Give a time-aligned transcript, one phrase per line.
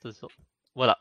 [0.00, 0.28] Attention.
[0.74, 0.98] Voilà.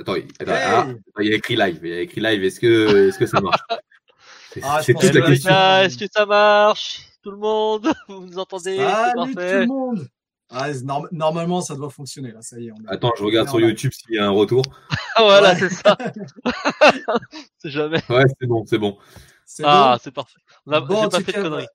[0.00, 0.86] Attends, il- attends, ah,
[1.20, 1.80] il y a écrit live.
[1.82, 2.42] Il y a écrit live.
[2.44, 3.60] Est-ce que, est-ce que ça marche
[4.52, 5.50] C'est Ah, toute la question.
[5.82, 7.92] Est-ce que ça marche Tout le monde?
[8.08, 10.08] Vous nous entendez Salut tout le monde
[10.50, 12.72] Ah, norm- Normalement, ça doit fonctionner, là, ça y est.
[12.72, 12.88] On est...
[12.94, 13.60] Attends, je regarde sur.
[13.60, 14.62] YouTube s'il y a un retour.
[15.18, 15.58] voilà, Ouais.
[15.58, 15.96] c'est ça.
[17.58, 18.00] c'est jamais.
[18.08, 18.96] Ouais, c'est bon, c'est bon.
[19.44, 20.00] C'est Ah, bon?
[20.02, 20.38] c'est parfait.
[20.66, 21.66] On a- Bon, pas fait de cas, conneries.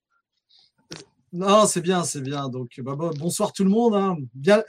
[1.33, 2.47] Non, c'est bien, c'est bien.
[2.49, 3.95] Donc, bah, bon- bonsoir tout le monde.
[3.95, 4.15] hein.
[4.33, 4.63] Bien,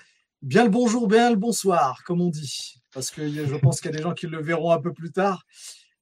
[0.45, 2.75] bien le bonjour, bien le bonsoir, comme on dit.
[2.93, 5.11] Parce que je pense qu'il y a des gens qui le verront un peu plus
[5.11, 5.45] tard.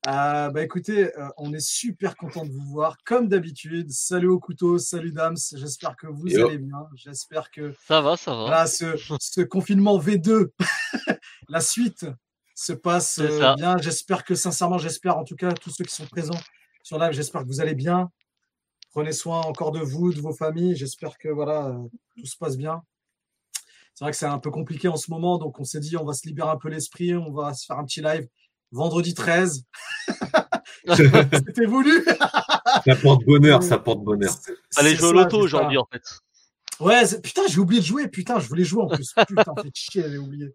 [0.09, 3.91] Euh, bah, écoutez, euh, on est super content de vous voir, comme d'habitude.
[3.93, 5.37] Salut au couteau, salut Dams.
[5.55, 6.49] J'espère que vous Yo.
[6.49, 6.89] allez bien.
[6.97, 8.41] J'espère que Ça va, ça va.
[8.43, 10.49] voilà, ce, ce confinement V2,
[11.49, 12.05] la suite
[12.57, 13.79] se passe euh, bien.
[13.79, 16.41] J'espère que, sincèrement, j'espère, en tout cas, tous ceux qui sont présents
[16.83, 18.11] sur live, j'espère que vous allez bien.
[18.91, 20.75] Prenez soin encore de vous, de vos familles.
[20.75, 22.83] J'espère que voilà, euh, tout se passe bien.
[23.95, 26.05] C'est vrai que c'est un peu compliqué en ce moment, donc on s'est dit on
[26.05, 28.27] va se libérer un peu l'esprit, on va se faire un petit live
[28.73, 29.65] vendredi 13.
[30.89, 32.05] C'était voulu.
[32.85, 34.35] Ça porte bonheur, ça porte bonheur.
[34.77, 36.03] Allez jouer au loto aujourd'hui, en fait.
[36.81, 38.09] Ouais, putain, j'ai oublié de jouer.
[38.09, 39.13] Putain, je voulais jouer en plus.
[39.29, 40.53] Putain, fait chier, j'ai oublié.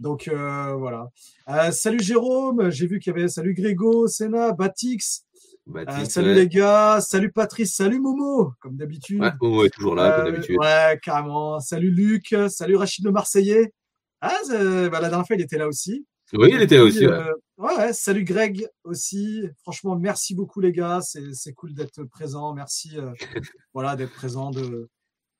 [0.00, 1.08] Donc euh, voilà.
[1.48, 5.24] Euh, salut Jérôme, j'ai vu qu'il y avait salut Grégo, Senna, Batix.
[5.68, 6.34] Euh, Baptiste, salut ouais.
[6.34, 9.20] les gars, salut Patrice, salut Momo, comme d'habitude.
[9.20, 10.56] Ouais, oh, ouais, toujours là, comme Euh, d'habitude.
[10.58, 11.60] Ouais, carrément.
[11.60, 13.72] Salut Luc, salut Rachid le Marseillais.
[14.20, 16.06] Ah, bah, la dernière fois, il était là aussi.
[16.34, 17.06] Oui, il était là aussi.
[17.06, 17.12] ouais.
[17.12, 19.42] euh, ouais, salut Greg aussi.
[19.62, 21.00] Franchement, merci beaucoup les gars.
[21.02, 22.54] C'est c'est cool d'être présent.
[22.54, 23.12] Merci euh,
[23.74, 24.50] voilà, d'être présent.
[24.50, 24.88] De...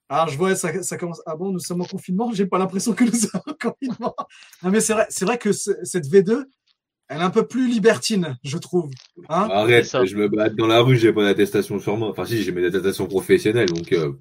[0.08, 1.22] Alors, je vois, ça, ça commence.
[1.26, 2.30] Ah bon, nous sommes en confinement.
[2.32, 4.14] J'ai pas l'impression que nous sommes en confinement.
[4.62, 6.44] Non, mais c'est vrai, c'est vrai que ce- cette V2,
[7.12, 8.90] elle est un peu plus libertine, je trouve.
[9.28, 9.48] Hein?
[9.50, 10.04] Arrête, c'est ça.
[10.04, 12.08] je me balade dans la rue, j'ai pas d'attestation sur moi.
[12.10, 14.12] Enfin, si, j'ai mes attestations professionnelles, donc euh,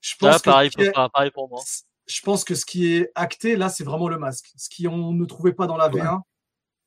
[0.00, 1.60] je pense Ah, que pareil, ce qui est- pour, pareil pour moi.
[2.06, 4.50] je pense que ce qui est acté là, c'est vraiment le masque.
[4.56, 6.20] Ce qui on ne trouvait pas dans la V1,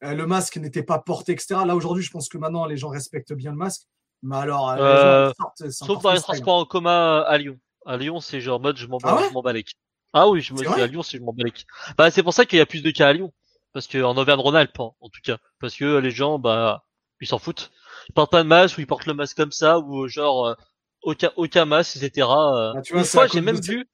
[0.04, 1.62] euh, le masque n'était pas porté, etc.
[1.66, 3.84] Là aujourd'hui, je pense que maintenant les gens respectent bien le masque.
[4.24, 7.38] Mais alors, euh, les gens, ils sortent, c'est Sauf dans les transports en commun à
[7.38, 7.60] Lyon.
[7.86, 9.42] À Lyon, c'est genre mode je m'en Ah bats, ouais?
[9.44, 9.66] bats les.
[10.14, 11.52] Ah oui, je me dis à Lyon, c'est je m'en bats les.
[11.98, 13.34] Bah, c'est pour ça qu'il y a plus de cas à Lyon.
[13.74, 15.38] Parce que en Auvergne-Rhône-Alpes, hein, en tout cas.
[15.60, 16.84] Parce que les gens, bah,
[17.22, 17.72] ils s'en foutent.
[18.10, 20.54] Ils portent pas de masque ou ils portent le masque comme ça ou genre euh,
[21.02, 22.28] aucun aucun masque, etc.
[22.30, 22.74] euh.
[22.74, 23.86] Bah, tu vois, une fois, j'ai même vu,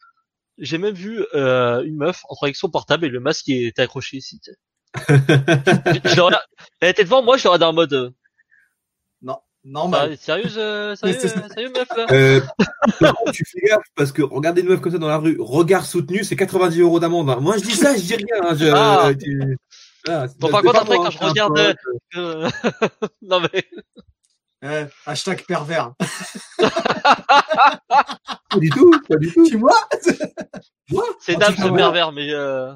[0.57, 3.83] j'ai même vu euh, une meuf entrer avec son portable et le masque qui était
[3.83, 4.39] accroché ici.
[4.43, 4.57] tu sais.
[6.05, 6.35] je l'aurais-
[6.81, 7.93] Elle était devant moi, je l'aurais dans en mode.
[7.93, 8.09] euh,
[9.65, 10.11] Normal.
[10.13, 11.13] Ah, sérieuse, euh, euh,
[11.53, 12.05] sérieux meuf là?
[12.11, 12.39] Euh,
[13.33, 16.23] tu fais gaffe parce que regarder une meuf comme ça dans la rue, regard soutenu,
[16.23, 17.29] c'est 90 euros d'amende.
[17.29, 17.39] hein.
[17.41, 18.41] Moi, je dis ça, je dis rien.
[18.41, 19.11] hein, Je, Ah.
[20.05, 21.75] Bon, par contre, après, moi, quand je un regarde.
[22.15, 22.49] Euh,
[23.21, 23.65] non mais
[25.05, 25.93] hashtag pervers.
[28.49, 29.45] Pas du tout, pas du tout.
[29.47, 29.77] tu vois?
[31.19, 32.73] C'est En Dame ce pervers, mais euh...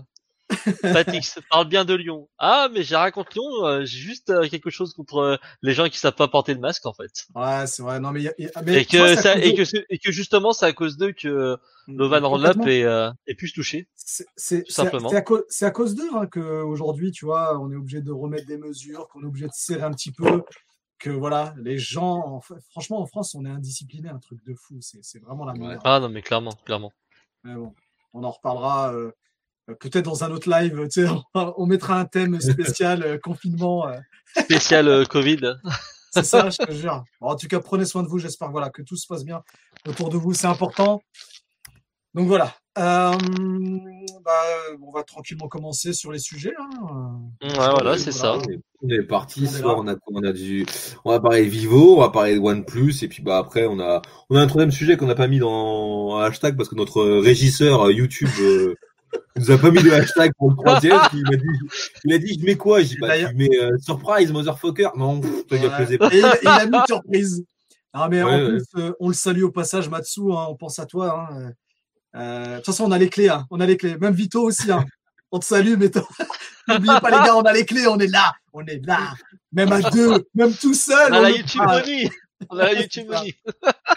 [0.81, 2.29] Patix parle bien de Lyon.
[2.37, 5.87] Ah, mais j'ai raconte Lyon, euh, j'ai juste euh, quelque chose contre euh, les gens
[5.89, 7.25] qui savent pas porter le masque en fait.
[7.35, 7.99] Ouais, c'est vrai.
[7.99, 9.55] Non, mais, il y a- il y a- mais Et que ça, et
[9.89, 12.29] et justement c'est à cause d'eux que Lovan Complètement.
[12.29, 13.87] Ronlap est, euh, est plus touché.
[13.95, 15.09] C'est- simplement.
[15.09, 18.11] c'est à cause, c'est à cause d'eux hein, qu'aujourd'hui, tu vois, on est obligé de
[18.11, 20.43] remettre des mesures, qu'on est obligé de serrer un petit peu,
[20.99, 24.77] que voilà, les gens, en franchement, en France, on est indiscipliné, un truc de fou.
[24.81, 25.81] C'est vraiment la merde.
[25.83, 26.91] Ah non mais clairement, clairement.
[27.43, 27.73] Mais bon,
[28.13, 28.93] on en reparlera
[29.79, 30.87] peut-être dans un autre live.
[30.91, 33.87] Tu sais, on, on mettra un thème spécial euh, confinement.
[33.87, 33.97] euh,
[34.37, 35.53] Spécial euh, Covid.
[36.11, 37.03] c'est ça, je te jure.
[37.21, 38.19] Bon, en tout cas, prenez soin de vous.
[38.19, 39.41] J'espère voilà, que tout se passe bien
[39.87, 40.33] autour de vous.
[40.33, 41.01] C'est important.
[42.13, 42.53] Donc voilà.
[42.77, 43.11] Euh,
[44.25, 44.31] bah,
[44.81, 46.53] on va tranquillement commencer sur les sujets.
[46.59, 47.19] hein.
[47.43, 48.39] Ouais, voilà, c'est Voilà.
[48.39, 48.47] ça.
[48.47, 49.47] On est, on est parti.
[49.63, 50.65] On est a, on a du,
[51.05, 53.79] on va parler de Vivo, on va parler de OnePlus, et puis bah après, on
[53.79, 56.75] a, on a un troisième sujet qu'on n'a pas mis dans un hashtag parce que
[56.75, 58.29] notre régisseur euh, YouTube
[59.15, 60.99] euh, nous a pas mis de hashtag pour le troisième.
[61.13, 61.59] il m'a dit,
[62.05, 62.81] il a dit, je mets quoi?
[62.81, 64.89] Je dis, bah, tu mets euh, surprise, motherfucker.
[64.95, 65.87] Non, pff, il a Ouais.
[66.11, 67.43] il, il mis surprise.
[67.95, 70.21] Non, mais en Ouais, plus, euh, on le salue au passage, Matsu.
[70.31, 71.27] hein, on pense à toi.
[71.31, 71.51] hein.
[72.15, 73.29] Euh, de toute façon, on a les clés.
[73.29, 73.97] hein, on a les clés.
[73.97, 74.71] Même Vito aussi.
[74.71, 74.85] hein.
[75.31, 75.89] On te salue, mais
[76.67, 77.87] n'oubliez pas, les gars, on a les clés.
[77.87, 78.33] On est là.
[78.53, 79.13] On est là.
[79.51, 81.11] Même à deux, même tout seul.
[81.11, 81.61] On a la YouTube.
[81.65, 82.09] Money.
[82.49, 83.07] On a la YouTube.
[83.09, 83.35] Money.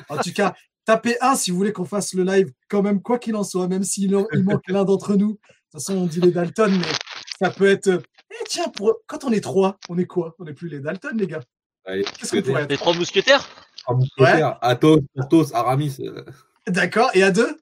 [0.08, 0.54] En tout cas,
[0.86, 3.68] tapez un si vous voulez qu'on fasse le live, quand même, quoi qu'il en soit,
[3.68, 5.32] même s'il il manque l'un d'entre nous.
[5.32, 6.92] De toute façon, on dit les Dalton, mais
[7.38, 8.00] ça peut être.
[8.30, 8.94] Eh tiens, pour...
[9.06, 10.34] quand on est trois, on est quoi?
[10.38, 11.42] On n'est plus les Dalton, les gars.
[11.84, 12.70] Allez, Qu'est-ce qu'on pourrait être?
[12.70, 13.46] Les trois mousquetaires?
[13.82, 15.96] trois mousquetaires, Athos, Porthos, Aramis.
[16.00, 16.24] euh,
[16.66, 17.10] D'accord.
[17.14, 17.58] Et à deux?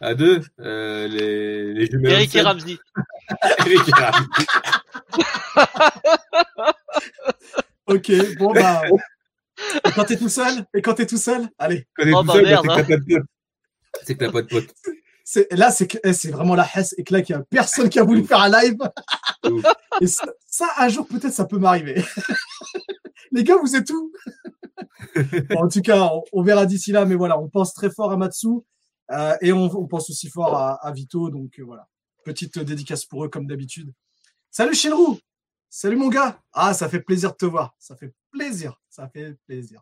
[0.00, 2.12] À deux, euh, les, les jumelles.
[2.12, 2.40] Eric et.
[2.40, 2.78] Ramsey.
[3.66, 4.26] Eric et Ramsey.
[7.86, 8.82] Ok, bon bah.
[9.84, 12.26] Et quand t'es tout seul Et quand t'es tout seul Allez, Quand t'es Oh, tout
[12.26, 13.24] bah, seul, bah, merde, c'est que t'as pas de pote.
[14.04, 14.74] C'est que t'as pas de pote.
[15.24, 17.42] c'est, là, c'est que, eh, c'est vraiment la hesse et que là, qu'il y a
[17.42, 18.76] personne qui a voulu faire un live.
[19.50, 19.64] Ouf.
[20.00, 22.02] et ça, ça, un jour, peut-être, ça peut m'arriver.
[23.32, 24.12] Les gars, vous êtes où?
[25.50, 28.12] Bon, en tout cas, on, on verra d'ici là, mais voilà, on pense très fort
[28.12, 28.48] à Matsu,
[29.10, 31.88] euh, et on, on pense aussi fort à, à Vito, donc euh, voilà.
[32.24, 33.92] Petite dédicace pour eux, comme d'habitude.
[34.50, 35.16] Salut Shinru!
[35.68, 36.40] Salut mon gars!
[36.52, 37.74] Ah, ça fait plaisir de te voir.
[37.78, 38.80] Ça fait plaisir.
[38.90, 39.80] Ça fait plaisir.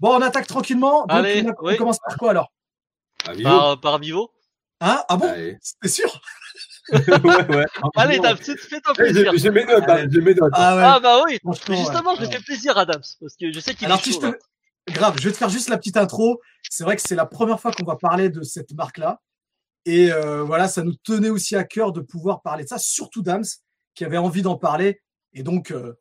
[0.00, 1.00] Bon, on attaque tranquillement.
[1.02, 1.76] Donc, Allez, on, a- on oui.
[1.76, 2.52] commence par quoi alors?
[3.34, 3.48] Vivo.
[3.48, 4.30] Par, par Vivo.
[4.80, 5.02] Hein?
[5.08, 5.28] Ah bon?
[5.28, 5.58] Allez.
[5.82, 6.20] T'es sûr?
[6.92, 7.66] ouais, ouais.
[7.96, 9.32] Allez, Dams, fais-toi Eh, plaisir.
[9.32, 10.52] J'ai j'ai mes notes, hein, j'ai mes notes.
[10.54, 10.82] Ah ouais.
[10.84, 11.38] Ah bah oui.
[11.44, 12.18] Mais justement, ouais.
[12.20, 14.32] je fais plaisir à Dams parce que je sais qu'il Alors, est si je chaud.
[14.86, 14.92] te...
[14.92, 16.40] grave, je vais te faire juste la petite intro.
[16.70, 19.20] C'est vrai que c'est la première fois qu'on va parler de cette marque-là.
[19.84, 23.22] Et euh, voilà, ça nous tenait aussi à cœur de pouvoir parler de ça, surtout
[23.22, 23.44] Dams,
[23.94, 25.00] qui avait envie d'en parler.
[25.32, 25.94] Et donc, euh,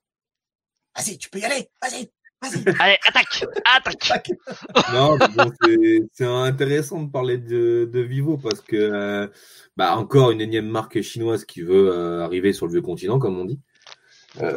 [0.97, 2.09] vas-y, tu peux y aller, vas-y,
[2.41, 2.63] vas-y.
[2.81, 3.45] Allez, attaque,
[3.75, 4.31] attaque.
[4.91, 9.27] Non, bon, c'est- c'est intéressant de parler de, de Vivo parce que, euh,
[9.75, 13.37] bah, encore une énième marque chinoise qui veut euh, arriver sur le vieux continent, comme
[13.37, 13.59] on dit.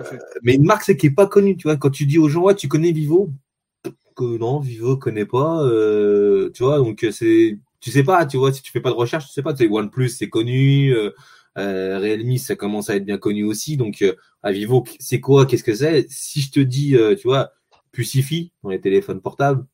[0.04, 0.19] Fait.
[0.42, 1.76] Mais une marque, c'est qui est pas connue, tu vois.
[1.76, 3.31] Quand tu dis aux gens, ouais, tu connais Vivo?
[4.16, 6.78] Que non, Vivo connaît pas, euh, tu vois.
[6.78, 9.32] Donc euh, c'est, tu sais pas, tu vois, si tu fais pas de recherche, tu
[9.32, 9.54] sais pas.
[9.54, 10.94] Tu sais, OnePlus, c'est connu.
[11.58, 13.76] Euh, Realme, ça commence à être bien connu aussi.
[13.76, 15.47] Donc euh, à Vivo, c'est quoi?
[15.47, 16.06] Qu'est-ce que c'est?
[16.08, 17.50] Si je te dis, euh, tu vois,
[17.93, 19.67] Pucify dans les téléphones portables,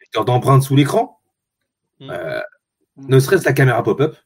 [0.00, 1.20] lecteur d'empreintes sous l'écran,
[2.00, 2.10] Mhm.
[2.10, 2.40] euh,
[2.96, 4.16] ne serait-ce la caméra pop-up,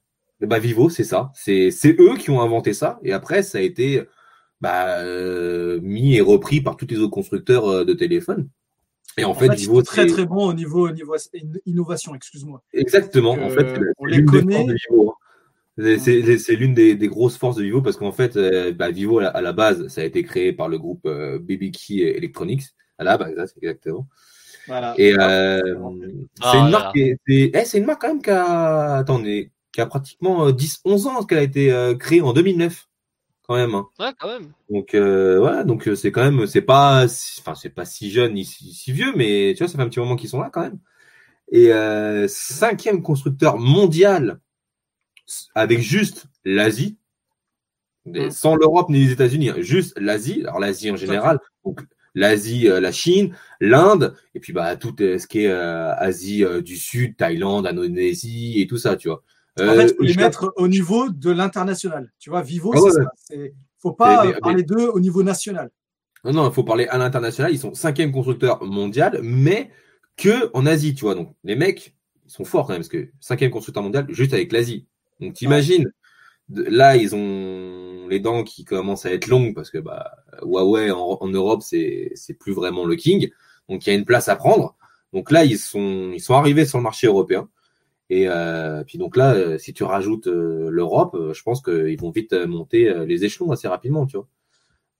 [0.40, 1.30] bah Vivo, c'est ça.
[1.34, 2.98] C'est c'est eux qui ont inventé ça.
[3.02, 4.02] Et après, ça a été
[4.60, 8.48] bah, euh, mis et repris par tous les autres constructeurs euh, de téléphones.
[9.16, 12.14] Et en, En fait, fait, Vivo, très très bons au niveau, au niveau in- innovation,
[12.14, 12.62] excuse-moi.
[12.72, 13.34] exactement.
[13.36, 14.54] Donc, En fait, euh, c'est la- on les connaît.
[14.54, 15.10] forces de Vivo.
[15.10, 15.14] hein.
[15.78, 18.90] C'est- C'est c'est l'une des, des grosses forces de Vivo parce qu'en fait, euh, bah,
[18.90, 21.90] Vivo à la, à la base, ça a été créé par le groupe euh, BBK
[22.16, 22.62] Electronics.
[22.98, 24.08] À la base, c'est exactement.
[24.66, 24.94] Voilà.
[24.98, 25.60] Et euh,
[26.40, 28.30] Ah, c'est une là, marque, qui est- c'est eh, c'est une marque quand même qui
[28.30, 32.88] a, attendez, qui a pratiquement 10-11 ans qu'elle a été euh, créée en 2009,
[33.46, 33.74] quand même.
[33.74, 33.86] hein.
[34.00, 34.52] Ouais, quand même.
[34.70, 37.06] Donc euh, voilà, donc euh, c'est quand même, c'est pas,
[37.40, 39.88] enfin c'est pas si jeune ni si, si vieux, mais tu vois, ça fait un
[39.88, 40.78] petit moment qu'ils sont là quand même.
[41.52, 44.40] Et euh, cinquième constructeur mondial
[45.54, 46.96] avec juste l'Asie,
[48.06, 48.30] Mm.
[48.30, 50.40] sans l'Europe ni les États-Unis, hein, juste l'Asie.
[50.44, 51.80] Alors l'Asie en général, donc
[52.14, 56.42] l'Asie, euh, la Chine, l'Inde, et puis bah tout euh, ce qui est euh, Asie
[56.64, 59.22] du Sud, Thaïlande, Indonésie et tout ça, tu vois.
[59.60, 62.10] En fait, il faut les mettre au niveau de l'international.
[62.20, 63.54] Tu vois, Vivo, Ah c'est ouais.
[63.80, 65.70] faut pas Mais- mais- parler d'eux au niveau national.
[66.24, 67.52] Non, non, il faut parler à l'international.
[67.52, 69.70] Ils sont cinquième constructeur mondial, mais
[70.16, 71.14] que en Asie, tu vois.
[71.16, 71.94] Donc, les mecs,
[72.24, 74.86] ils sont forts quand même, parce que cinquième constructeur mondial, juste avec l'Asie.
[75.20, 75.90] Donc, t'imagines,
[76.50, 80.12] là, ils ont les dents qui commencent à être longues, parce que bah,
[80.42, 83.30] Huawei en, en Europe, c'est c'est plus vraiment le king.
[83.68, 84.76] Donc, il y a une place à prendre.
[85.12, 87.48] Donc là, ils sont, ils sont arrivés sur le marché européen.
[88.10, 91.98] Et euh, puis donc là, euh, si tu rajoutes euh, l'Europe, euh, je pense qu'ils
[92.00, 94.26] vont vite monter les échelons assez rapidement, tu vois.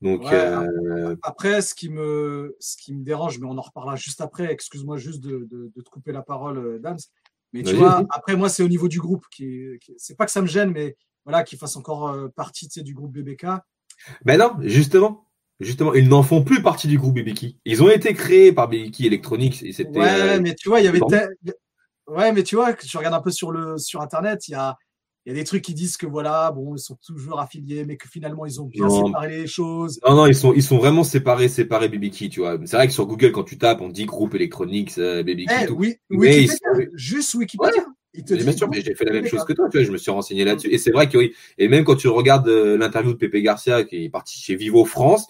[0.00, 3.96] Donc, Ouais, euh, Après, ce qui me, ce qui me dérange, mais on en reparlera
[3.96, 4.52] juste après.
[4.52, 6.98] Excuse-moi juste de, de, de te couper la parole, Dams.
[7.52, 10.26] Mais tu Vas-y, vois, après moi, c'est au niveau du groupe qui, qui- c'est pas
[10.26, 13.12] que ça me gêne, mais voilà, qu'ils fassent encore euh, partie, tu sais, du groupe
[13.12, 13.46] BBK.
[14.24, 15.24] Ben non, justement.
[15.60, 17.58] Justement, ils n'en font plus partie du groupe Bibiki.
[17.64, 19.98] Ils ont été créés par Bibiki Electronics et c'était.
[19.98, 21.00] Ouais, euh, mais tu vois, il y avait,
[22.06, 24.76] ouais, mais tu vois, je regarde un peu sur le, sur Internet, il y a,
[25.28, 27.98] il y a des trucs qui disent que voilà, bon, ils sont toujours affiliés, mais
[27.98, 29.06] que finalement, ils ont bien Non.
[29.08, 30.00] séparé les choses.
[30.08, 32.58] Non, non, ils sont, ils sont vraiment séparés, séparés Bibiki, tu vois.
[32.64, 35.66] C'est vrai que sur Google, quand tu tapes, on dit groupe Electronics, euh, Bibiki, Eh,
[35.66, 35.74] tout.
[35.74, 37.84] oui, Mais Wikipédia, sont- juste Wikipédia.
[38.14, 39.30] Il te Mais dit bien sûr, mais j'ai fait la même BBK.
[39.36, 39.86] chose que toi, tu vois.
[39.86, 40.68] Je me suis renseigné là-dessus.
[40.72, 41.34] Et c'est vrai que oui.
[41.58, 44.86] Et même quand tu regardes euh, l'interview de Pepe Garcia, qui est parti chez Vivo
[44.86, 45.26] France,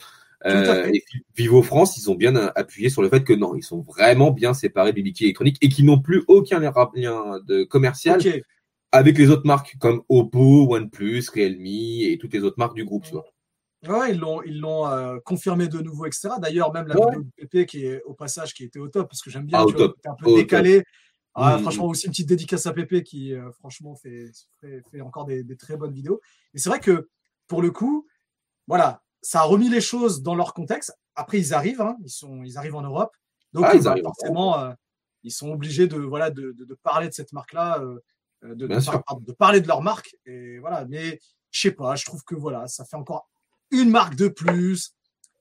[0.46, 1.02] euh, et
[1.36, 4.54] Vivo France, ils ont bien appuyé sur le fait que non, ils sont vraiment bien
[4.54, 8.20] séparés Bibiki Electronics et qui n'ont plus aucun lien de commercial.
[8.92, 13.04] Avec les autres marques comme Oppo, OnePlus, Realme et toutes les autres marques du groupe,
[13.04, 13.24] tu vois.
[13.86, 16.30] Ouais, ils l'ont, ils l'ont euh, confirmé de nouveau, etc.
[16.40, 17.06] D'ailleurs, même la Ouais.
[17.10, 19.60] vidéo de Pépé qui est au passage, qui était au top, parce que j'aime bien,
[19.60, 20.82] Ah, tu vois, un Au peu décalé.
[21.34, 25.00] Ah, Mm, franchement, aussi une petite dédicace à Pépé qui, euh, franchement, fait, fait, fait
[25.00, 26.20] encore des, des très bonnes vidéos.
[26.54, 27.08] Et c'est vrai que,
[27.46, 28.08] pour le coup,
[28.66, 30.92] voilà, ça a remis les choses dans leur contexte.
[31.14, 33.14] Après, ils arrivent, hein, ils, sont, ils arrivent en Europe.
[33.52, 34.72] Donc, Ah, euh, ils bah, forcément, euh,
[35.22, 37.80] ils sont obligés de, voilà, de, de, de parler de cette marque-là,
[38.42, 40.16] de, de, pardon, de parler de leur marque.
[40.26, 43.28] Et voilà, mais je sais pas, je trouve que voilà, ça fait encore
[43.70, 44.94] une marque de plus.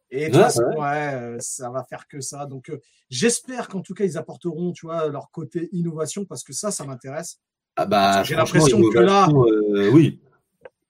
[0.09, 2.45] Et de toute façon, ouais, euh, ça va faire que ça.
[2.45, 6.53] Donc, euh, j'espère qu'en tout cas, ils apporteront, tu vois, leur côté innovation parce que
[6.53, 7.39] ça, ça m'intéresse.
[7.75, 10.21] Ah bah, J'ai l'impression que là- euh, oui.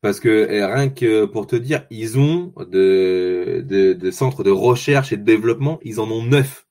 [0.02, 4.52] Parce que eh, rien que pour te dire, ils ont de, de, de centres de
[4.52, 6.68] recherche et de développement, ils en ont neuf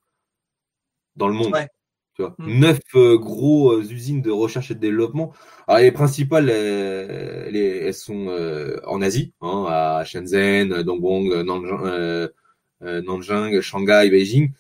[1.16, 1.52] dans le monde.
[1.52, 1.68] Ouais.
[2.16, 2.60] Tu vois, Mm.
[2.60, 5.34] neuf euh, gros euh, usines de recherche et de développement.
[5.68, 11.30] Alors les principales, euh, les, elles sont euh, en Asie, hein, à Shenzhen, euh, Nanjing,
[11.84, 12.28] euh,
[12.82, 14.50] euh, Nanjing, Shanghai, Beijing.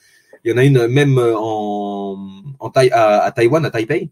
[0.44, 2.18] Il y en a une même en,
[2.58, 4.10] en Thaï- à, à Taïwan, à Taipei.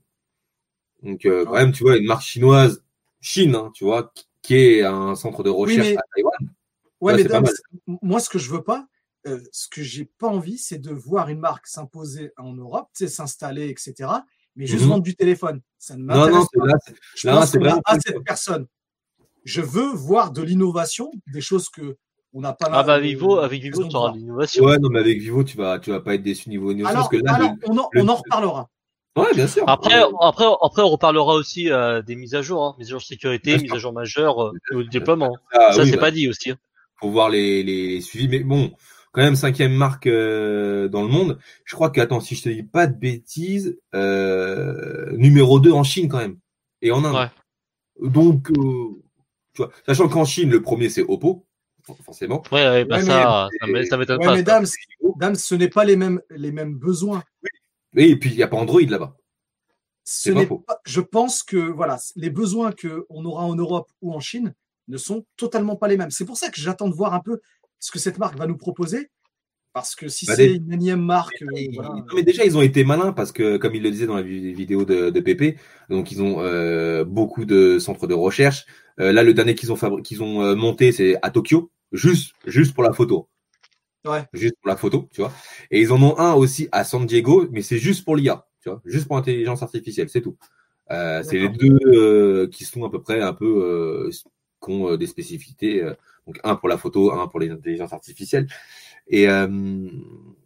[1.03, 1.65] Donc euh, quand Ouais.
[1.65, 2.83] même, tu vois, une marque chinoise,
[3.21, 4.11] Chine, hein, tu vois,
[4.41, 6.33] qui- est un centre de recherche mais- à Taïwan.
[6.41, 6.49] Ouais,
[7.01, 7.53] Ouais, mais c'est pas Dams,
[7.87, 7.99] mal.
[8.01, 8.87] moi, ce que je veux pas,
[9.27, 13.69] euh, ce que j'ai pas envie, c'est de voir une marque s'imposer en Europe, s'installer,
[13.69, 14.11] etc.
[14.57, 14.91] Mais juste Mhm.
[14.91, 15.61] vendre du téléphone.
[15.79, 16.67] Ça ne Non, m'intéresse non, c'est pas.
[16.67, 16.75] là,
[17.17, 18.67] Je là, pense c'est qu'on a vraiment assez plus- de personnes.
[19.45, 21.97] Je veux voir de l'innovation, des choses que
[22.33, 22.79] on n'a pas là.
[22.79, 24.65] Ah bah avec Vivo, avec Vivo, tu auras de l'innovation.
[24.65, 26.99] Ouais, non, mais avec Vivo, tu vas, tu vas pas être déçu niveau innovation.
[26.99, 28.71] Alors, parce que là, alors, le- on, en, le- on en reparlera.
[29.17, 29.63] Ouais, bien sûr.
[29.69, 33.01] Après, après, après, on reparlera aussi euh, des mises à jour, hein, mises à jour
[33.01, 33.77] de sécurité, Bien mises sûr.
[33.77, 35.37] à jour majeures euh, déploiement.
[35.53, 36.51] ah, Ça, oui, c'est bah, pas dit aussi.
[36.51, 36.59] hein.
[37.01, 38.27] faut voir les, les, les suivis.
[38.29, 38.73] Mais bon,
[39.15, 41.39] quand même, cinquième marque euh, dans le monde.
[41.65, 45.85] Je crois que, attends, si je te dis pas de bêtises, euh, numéro 2 en
[45.85, 46.37] Chine quand même.
[46.83, 47.15] Et en Inde.
[47.15, 48.09] Ouais.
[48.11, 48.55] Donc, euh,
[49.55, 51.47] tu vois, sachant qu'en Chine, le premier, c'est Oppo,
[51.85, 52.43] for- forcément.
[52.51, 54.35] Ouais, ouais, bah Ouais, ça, mais- ça m'é- ça m'étonne Ouais, pas.
[54.35, 54.43] mais
[55.17, 57.23] Dams, ce n'est pas les mêmes, les mêmes besoins.
[57.97, 59.17] Et puis, il n'y a pas Android là-bas.
[60.03, 60.59] Ce pas n'est faux.
[60.59, 64.55] pas, je pense que voilà, les besoins que on aura en Europe ou en Chine
[64.89, 66.11] ne sont totalement pas les mêmes.
[66.11, 67.41] C'est pour ça que j'attends de voir un peu
[67.85, 69.11] ce que cette marque va nous proposer.
[69.75, 72.57] Parce que si Bah, c'est des- une énième marque, euh, voilà, non, mais déjà, ils
[72.57, 75.21] ont été malins parce que, comme il le disait dans la vi- vidéo de, de
[75.21, 75.57] Pépé,
[75.91, 78.65] donc ils ont euh, beaucoup de centres de recherche.
[79.01, 82.73] Euh, là, le dernier qu'ils ont, fabri- qu'ils ont monté, c'est à Tokyo, juste, juste
[82.73, 83.29] pour la photo.
[84.07, 84.25] Ouais.
[84.33, 85.33] Juste pour la photo, tu vois.
[85.71, 88.71] Et ils en ont un aussi à San Diego, mais c'est juste pour l'IA, tu
[88.71, 90.37] vois, juste pour l'intelligence artificielle, c'est tout.
[90.89, 94.09] C'est les deux qui sont à peu près un peu
[94.63, 95.83] qui ont des spécificités.
[96.27, 98.47] Donc un pour la photo, un pour les intelligences artificielles.
[99.09, 99.89] Et, euh,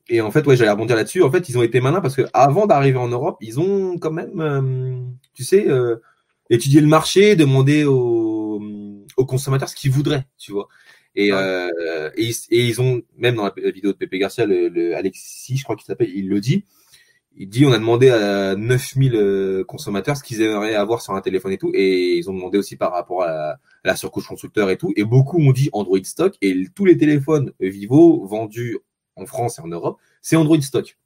[0.09, 1.23] et en fait, ouais, j'allais rebondir là-dessus.
[1.23, 4.11] En fait, ils ont été malins parce que avant d'arriver en Europe, ils ont quand
[4.13, 5.01] même, euh,
[5.35, 5.97] tu sais, euh,
[6.51, 8.61] étudié le marché, demandé aux,
[9.17, 10.69] aux consommateurs ce qu'ils voudraient, tu vois.
[11.15, 11.39] Et, Ouais.
[11.41, 14.97] euh, et, ils- et ils ont, même dans la vidéo de Pépé Garcia, le, le
[14.97, 16.65] Alexis, je crois qu'il s'appelle, il le dit.
[17.41, 21.21] Il dit, on a demandé à 9000 euh, consommateurs ce qu'ils aimeraient avoir sur un
[21.21, 21.71] téléphone et tout.
[21.73, 24.93] Et ils ont demandé aussi par rapport à la, à la surcouche constructeur et tout.
[24.97, 26.35] Et beaucoup ont dit Android stock.
[26.43, 28.79] Et tous les téléphones Vivo vendus
[29.15, 30.99] en France et en Europe, c'est Android stock.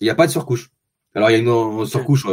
[0.00, 0.70] Il n'y a pas de surcouche.
[1.14, 2.26] Alors, il y a une surcouche,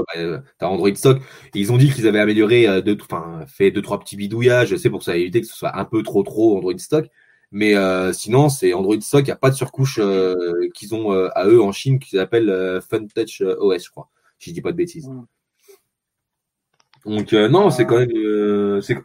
[0.57, 1.21] t'as Android stock.
[1.53, 4.89] Ils ont dit qu'ils avaient amélioré, euh, deux, enfin, fait deux, trois petits bidouillages, c'est
[4.89, 7.07] pour ça éviter que ce soit un peu trop, trop Android stock.
[7.51, 11.11] Mais euh, sinon, c'est Android stock, il n'y a pas de surcouche euh, qu'ils ont
[11.11, 14.51] euh, à eux en Chine, qu'ils appellent euh, Fun Touch euh, OS, je crois, si
[14.51, 15.07] je dis pas de bêtises.
[15.07, 15.15] Ouais.
[17.05, 17.71] Donc, euh, non, Ah.
[17.71, 18.97] c'est quand même, euh, c'est,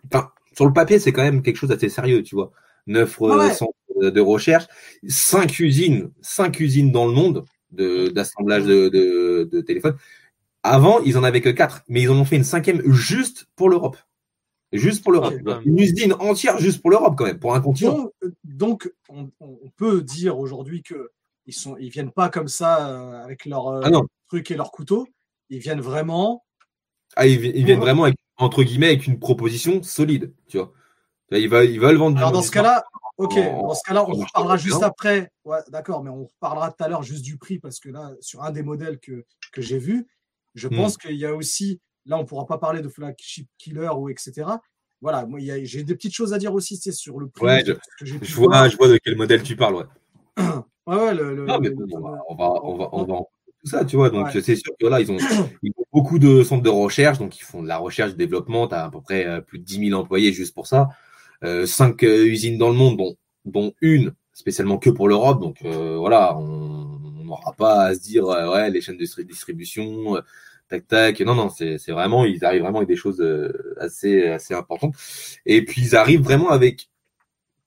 [0.54, 2.52] sur le papier, c'est quand même quelque chose d'assez sérieux, tu vois.
[2.86, 3.52] Neuf euh, Ouais.
[3.52, 4.66] centres de- de recherche,
[5.08, 9.96] cinq usines, cinq usines dans le monde de, d'assemblage de, de, de téléphones.
[10.62, 13.68] Avant, ils en avaient que quatre, mais ils en ont fait une cinquième juste pour
[13.70, 13.96] l'Europe.
[14.72, 15.34] Juste pour l'Europe.
[15.64, 17.96] Une usine entière juste pour l'Europe, quand même, pour un continent.
[17.96, 21.10] Donc, euh, donc, on, on peut dire aujourd'hui que
[21.46, 23.90] ils sont, ils viennent pas comme ça euh, avec leur euh, Ah
[24.28, 25.06] truc et leur couteau.
[25.50, 26.44] Ils viennent vraiment.
[27.14, 30.72] Ah, ils, vi- ils viennent vraiment avec, entre guillemets, avec une proposition solide, tu vois.
[31.30, 32.84] Ils veulent, ils veulent vendre du Alors dans ce cas-là,
[33.18, 33.34] ok.
[33.36, 35.30] Dans ce cas-là, on reparlera juste après.
[35.44, 38.42] Ouais, d'accord, mais on reparlera tout à l'heure juste du prix parce que là, sur
[38.42, 40.08] un des modèles que que j'ai vu,
[40.56, 40.74] je Hmm.
[40.76, 41.80] pense qu'il y a aussi.
[42.06, 44.32] Là, on pourra pas parler de flagship killer ou etc.
[45.00, 47.44] Voilà, moi, j'ai des petites choses à dire aussi, c'est sur le prix.
[47.44, 48.68] Ouais, je- que Je vois, voir.
[48.70, 49.84] je vois de quel modèle tu parles, ouais.
[50.86, 53.04] Ouais, ouais, le, le- Non, mais bon, le- on va, on va, on va, on
[53.04, 53.28] va en-
[53.60, 54.08] tout ça, tu vois.
[54.10, 54.40] Donc, Ouais.
[54.40, 55.16] c'est sûr que là, ils ont,
[55.62, 58.68] ils ont beaucoup de centres de recherche, donc ils font de la recherche, du développement.
[58.68, 60.88] T'as à peu près euh, plus de 10 000 employés juste pour ça.
[61.44, 65.40] Euh, cinq euh, usines dans le monde, dont, dont une spécialement que pour l'Europe.
[65.40, 70.22] Donc, euh, voilà, on n'aura pas à se dire, ouais, les chaînes de distri- distribution,
[70.68, 71.20] tac, tac.
[71.20, 74.94] Non, non, c'est c'est vraiment, ils arrivent vraiment avec des choses euh, assez, assez importantes.
[75.46, 76.88] Et puis, ils arrivent vraiment avec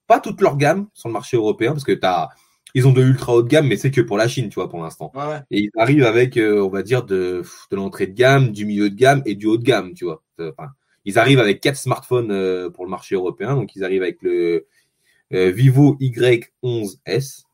[0.06, 2.28] pas toute leur gamme sur le marché européen, parce que t'as,
[2.74, 4.68] ils ont de ultra haut de gamme, mais c'est que pour la Chine, tu vois,
[4.68, 5.10] pour l'instant.
[5.14, 5.40] Ouais, ouais.
[5.50, 8.90] Et ils arrivent avec, euh, on va dire, de, de l'entrée de gamme, du milieu
[8.90, 10.22] de gamme et du haut de gamme, tu vois.
[10.40, 10.70] Euh, Enfin,
[11.04, 13.54] ils arrivent avec quatre smartphones euh, pour le marché européen.
[13.56, 14.66] Donc, ils arrivent avec le
[15.32, 17.44] euh, Vivo Y11S,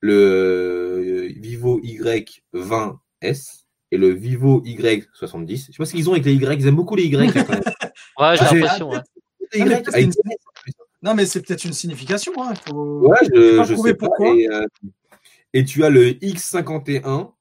[0.00, 5.48] le Vivo Y20S et le Vivo Y70.
[5.48, 6.60] Je sais pas ce qu'ils ont avec les Y.
[6.60, 7.34] Ils aiment beaucoup les Y.
[7.34, 7.62] là, quand même.
[8.18, 8.90] Ouais, j'ai Ah, l'impression.
[8.90, 8.98] ouais.
[9.54, 10.12] Les Non, mais une-
[11.02, 12.32] Non, c'est peut-être une signification.
[12.42, 12.54] Hein.
[12.68, 13.08] Faut...
[13.08, 14.06] Ouais, Faut je, pas je trouver sais pas.
[14.06, 14.34] pourquoi.
[14.36, 14.66] Et, euh,
[15.54, 17.32] et tu as le X51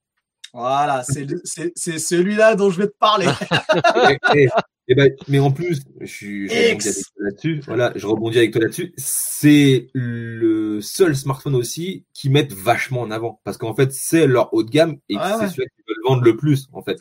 [0.53, 1.41] Voilà, c'est le-
[1.75, 3.27] celui-là dont je vais te parler.
[4.35, 4.49] et, et-
[4.89, 7.61] et ben, mais en plus, je, suis- je rebondis avec toi là-dessus.
[7.67, 8.93] Voilà, je rebondis avec toi là-dessus.
[8.95, 14.53] C'est le seul smartphone aussi qui mettent vachement en avant, parce qu'en fait, c'est leur
[14.53, 15.49] haut de gamme et Ouais, c'est ouais.
[15.49, 15.67] celui
[16.07, 16.99] vendent le plus, en fait.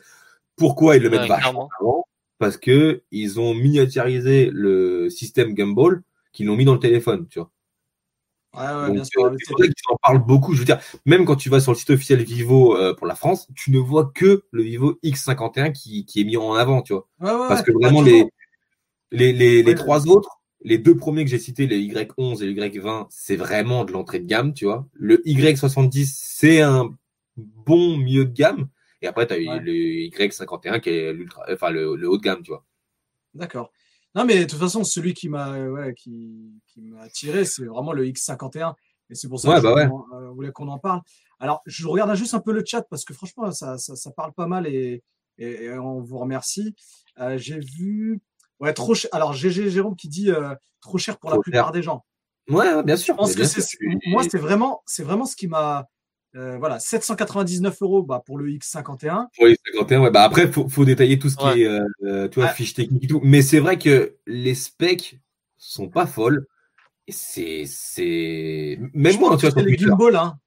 [0.55, 2.05] Pourquoi ils le mettent Ouais, vachement avant?
[2.39, 7.39] Parce que ils ont miniaturisé le système Gumball qu'ils l'ont mis dans le téléphone, tu
[7.39, 7.51] vois.
[8.55, 9.31] Ouais, ouais, Donc, bien sûr.
[9.45, 10.53] c'est vrai qu'ils en parlent beaucoup.
[10.53, 13.15] Je veux dire, même quand tu vas sur le site officiel Vivo euh, pour la
[13.15, 16.93] France, tu ne vois que le Vivo X51 qui, qui est mis en avant, tu
[16.93, 17.07] vois.
[17.19, 18.31] Ouais, ouais, Parce que vraiment, Bah, les, toujours.
[19.11, 22.53] les, les, les trois autres, les deux premiers que j'ai cités, les Y11 et le
[22.53, 24.87] Y20, c'est vraiment de l'entrée de gamme, tu vois.
[24.93, 26.89] Le Y70, c'est un
[27.35, 28.67] bon milieu de gamme.
[29.01, 29.59] Et après, tu as Ouais.
[29.59, 29.71] le
[30.09, 32.65] Y51 qui est l'ultra, enfin, le, le haut de gamme, tu vois.
[33.33, 33.71] D'accord.
[34.15, 37.93] Non, mais de toute façon, celui qui m'a ouais, qui, qui m'a attiré, c'est vraiment
[37.93, 38.73] le X51.
[39.09, 41.01] Et c'est pour ça Ouais, que je bah euh, voulais qu'on en parle.
[41.39, 44.33] Alors, je regarde juste un peu le chat parce que franchement, ça, ça, ça parle
[44.33, 45.03] pas mal et,
[45.37, 46.75] et, et on vous remercie.
[47.19, 48.19] Euh, J'ai vu.
[48.59, 49.09] Ouais, trop cher.
[49.13, 51.71] Alors, GG Jérôme qui dit euh, trop cher pour la plupart cher.
[51.73, 52.03] des gens.
[52.49, 53.13] Ouais, bien sûr.
[53.13, 53.61] Je pense que c'est
[54.07, 55.85] moi, c'est vraiment, c'est vraiment ce qui m'a.
[56.37, 59.27] Euh, voilà, 799 euros bah, pour le X51.
[59.41, 60.11] Oui, 51, ouais.
[60.11, 62.53] Bah après, faut, faut détailler tout ce qui est, euh, tu vois, Ouais.
[62.55, 63.21] fiche technique et tout.
[63.23, 65.19] Mais c'est vrai que les specs
[65.57, 66.45] sont pas folles.
[67.09, 70.37] C'est, c'est, même Je moi, tu vois, que c'est les hein.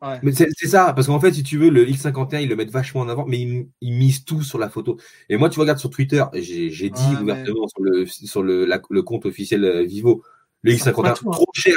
[0.00, 0.18] Ouais.
[0.22, 3.00] Mais c'est ça, parce qu'en fait, si tu veux, le X51, ils le mettent vachement
[3.00, 4.96] en avant, mais ils, ils misent tout sur la photo.
[5.28, 8.80] Et moi, tu regardes sur Twitter, j'ai dit Ouais, ouvertement sur le sur le, la-
[8.90, 10.22] le compte officiel euh, Vivo,
[10.62, 11.32] le Ça prend X51, tout, hein.
[11.32, 11.76] trop cher,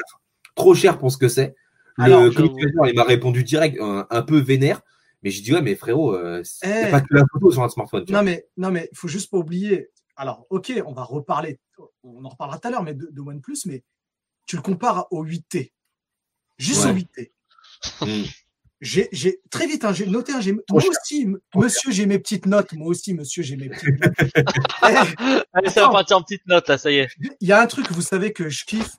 [0.56, 1.56] trop cher pour ce que c'est.
[1.98, 4.82] Le il m'a répondu direct, un, un peu vénère,
[5.24, 6.92] mais j'ai dit ouais, mais frérot, euh, c'est y a Eh.
[6.92, 8.06] pas que la photo sur un smartphone.
[8.06, 8.22] tu vois.
[8.22, 9.90] Non mais non mais faut juste pas oublier.
[10.16, 11.60] Alors ok, on va reparler,
[12.04, 13.84] on en reparlera tout à l'heure, mais de, de OnePlus, mais
[14.48, 15.72] tu le compares au 8T,
[16.58, 16.92] juste Ouais.
[16.92, 17.32] au 8T.
[18.02, 18.26] Mm.
[18.82, 22.48] J'ai, j'ai très vite, hein, j'ai noté, hein, j'ai, moi aussi, monsieur, j'ai mes petites
[22.48, 22.74] notes.
[22.74, 24.14] Moi aussi, monsieur, j'ai mes petites notes.
[24.36, 27.08] Eh, Allez, ça va partir en petite note, là, ça y est.
[27.42, 28.96] Il y a un truc, vous savez que je kiffe.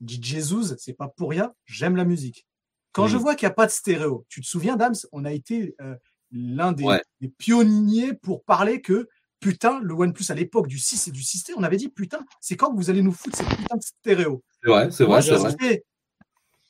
[0.00, 1.52] Dit Jesus, c'est pas pour rien.
[1.66, 2.46] J'aime la musique.
[2.92, 3.08] Quand Mm.
[3.08, 5.74] je vois qu'il n'y a pas de stéréo, tu te souviens, Dams, on a été
[5.80, 5.94] euh,
[6.32, 7.02] l'un des, Ouais.
[7.20, 9.08] des pionniers pour parler que
[9.40, 12.56] putain, le OnePlus à l'époque du 6 et du 6T, on avait dit putain, c'est
[12.56, 14.42] quand que vous allez nous foutre cette putain de stéréo?
[14.62, 15.54] C'est vrai, c'est vrai, c'est vrai.
[15.60, 15.84] disais,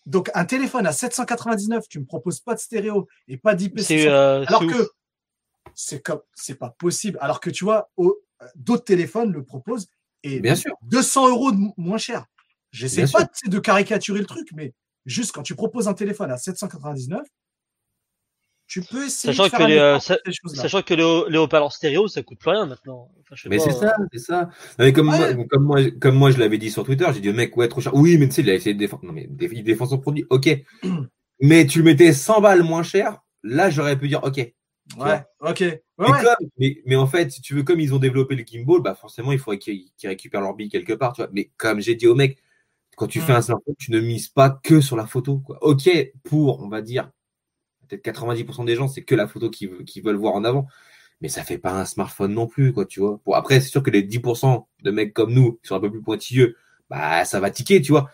[0.07, 3.79] Donc un téléphone à 799, tu me proposes pas de stéréo et pas d'IP.
[3.91, 4.89] Euh, Alors que
[5.75, 7.19] c'est comme c'est pas possible.
[7.21, 8.11] Alors que tu vois, euh,
[8.57, 9.89] d'autres téléphones le proposent
[10.23, 10.75] et Bien sûr.
[10.83, 12.27] 200 euros de moins cher.
[12.79, 13.19] J'essaie pas sûr.
[13.21, 14.73] tu sais, de caricaturer le truc, mais
[15.07, 17.23] juste quand tu proposes un téléphone à 799,
[18.67, 20.19] tu peux essayer Sachant de faire que les, euh, sa-.
[20.55, 23.11] Sachant que les, haut- les haut-parleurs stéréo, ça coûte plus rien maintenant.
[23.21, 24.43] Enfin, je sais Mais c'est euh, ça, c'est ça.
[24.79, 25.35] Non, mais comme, Ouais.
[25.35, 27.81] moi, comme moi, comme moi, je l'avais dit sur Twitter, j'ai dit, mec, ouais, trop
[27.81, 27.95] cher.
[27.95, 29.07] Oui, mais tu sais, il a essayé de défendre.
[29.07, 30.27] Non, mais dé- il défend son produit.
[30.29, 30.51] Ok.
[31.41, 33.21] mais tu le mettais 100 balles moins cher.
[33.43, 34.37] Là, j'aurais pu dire, ok.
[34.37, 35.61] Ouais, ok.
[35.61, 36.23] Ouais, Mais, ouais.
[36.23, 38.95] comme- mais, mais en fait, si tu veux, comme ils ont développé le gimbal, bah
[38.95, 41.31] forcément, il faudrait qu'ils qu'ils récupèrent leur bille quelque part, tu vois.
[41.33, 42.39] Mais comme j'ai dit au mec,
[42.99, 43.23] quand tu Mm.
[43.23, 45.59] fais un smartphone, tu ne mises pas que sur la photo, quoi.
[45.63, 45.89] Ok,
[46.25, 47.11] pour, on va dire,
[47.89, 49.71] peut-être 90% des gens, c'est que la photo qu'ils
[50.05, 50.67] veulent voir en avant.
[51.21, 53.21] Mais ça fait pas un smartphone non plus, quoi, tu vois.
[53.27, 55.91] Bon, après, c'est sûr que les 10% de mecs comme nous, qui sont un peu
[55.91, 56.57] plus pointilleux,
[56.91, 58.11] bah, ça va tiquer, tu vois.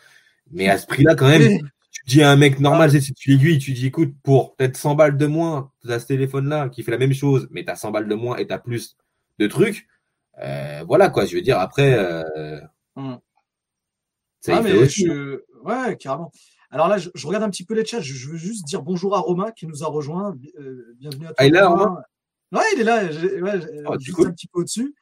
[0.53, 1.61] Mais à ce prix-là, quand même,
[1.93, 4.57] tu dis à un mec normal, tu sais, si tu l'aiguilles, tu dis écoute, pour
[4.57, 7.65] peut-être 100 balles de moins, tu as ce téléphone-là qui fait la même chose, mais
[7.65, 8.97] tu as 100 balles de moins et tu as plus
[9.39, 9.87] de trucs.
[10.43, 12.61] Euh, voilà quoi, je veux dire, après, euh,
[12.97, 13.15] Mm.
[14.45, 15.07] Ça Ah, y fait mais aussi.
[15.07, 16.31] je- Ouais, carrément.
[16.71, 18.01] Alors là, je, je regarde un petit peu les chats.
[18.01, 20.35] Je, je veux juste dire bonjour à Romain qui nous a rejoint.
[20.59, 21.37] Euh, bienvenue à toi.
[21.39, 21.97] Ah, il est là, Romain
[22.53, 23.05] Ouais, il est là.
[23.05, 24.95] Ouais, Oh, juste un petit peu au-dessus.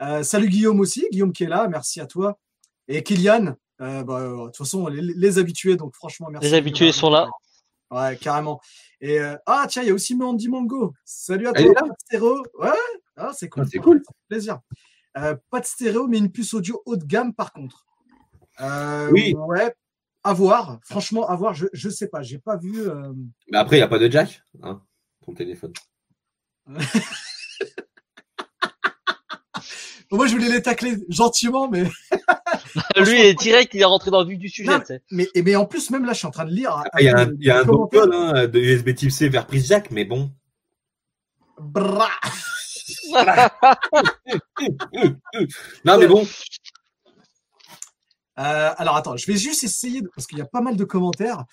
[0.00, 1.06] Euh, salut Guillaume aussi.
[1.12, 1.68] Guillaume qui est là.
[1.68, 2.38] Merci à toi.
[2.88, 3.54] Et Kylian.
[3.80, 5.76] euh, bah, euh, de toute façon, les, les habitués.
[5.76, 6.48] Donc franchement, merci.
[6.48, 7.28] Les habitués sont là.
[7.90, 8.60] Ouais, carrément.
[9.00, 10.92] Et euh, ah tiens, il y a aussi Mandy Mango.
[11.04, 11.72] Salut à toi.
[12.06, 12.42] stéréo.
[12.58, 12.68] Ouais,
[13.16, 13.62] ah, c'est cool.
[13.64, 14.02] Ah, c'est cool.
[14.28, 14.58] Plaisir.
[15.16, 17.86] Euh, pas de stéréo, mais une puce audio haut de gamme par contre.
[18.60, 19.34] Euh, Oui.
[19.36, 19.72] Ouais.
[20.24, 20.78] À voir.
[20.84, 21.54] Franchement, à voir.
[21.54, 22.22] Je, je sais pas.
[22.22, 22.88] J'ai pas vu.
[22.88, 23.12] euh,
[23.50, 24.80] Mais après, il n'y a pas de jack, hein,
[25.24, 25.72] ton téléphone.
[26.66, 26.76] Bon,
[30.16, 31.84] moi, je voulais les tacler gentiment, mais
[32.96, 34.70] Lui, il est direct, il est rentré dans le vif du sujet.
[34.70, 36.76] Non, mais, mais en plus, même là, je suis en train de lire.
[36.76, 38.02] Après, Il y a un, il y a un commentaire.
[38.06, 40.30] dongle hein, de USB type C vers prise jack, mais bon.
[41.58, 42.08] Bra.
[45.84, 46.26] Non, mais bon.
[48.38, 50.08] Euh, alors attends, je vais juste essayer de...
[50.14, 51.44] parce qu'il y a pas mal de commentaires.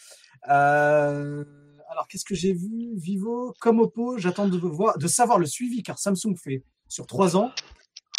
[0.49, 1.43] Euh,
[1.89, 2.91] alors qu'est-ce que j'ai vu?
[2.95, 7.35] Vivo comme Oppo, j'attends de voir, de savoir le suivi car Samsung fait sur trois
[7.35, 7.51] ans.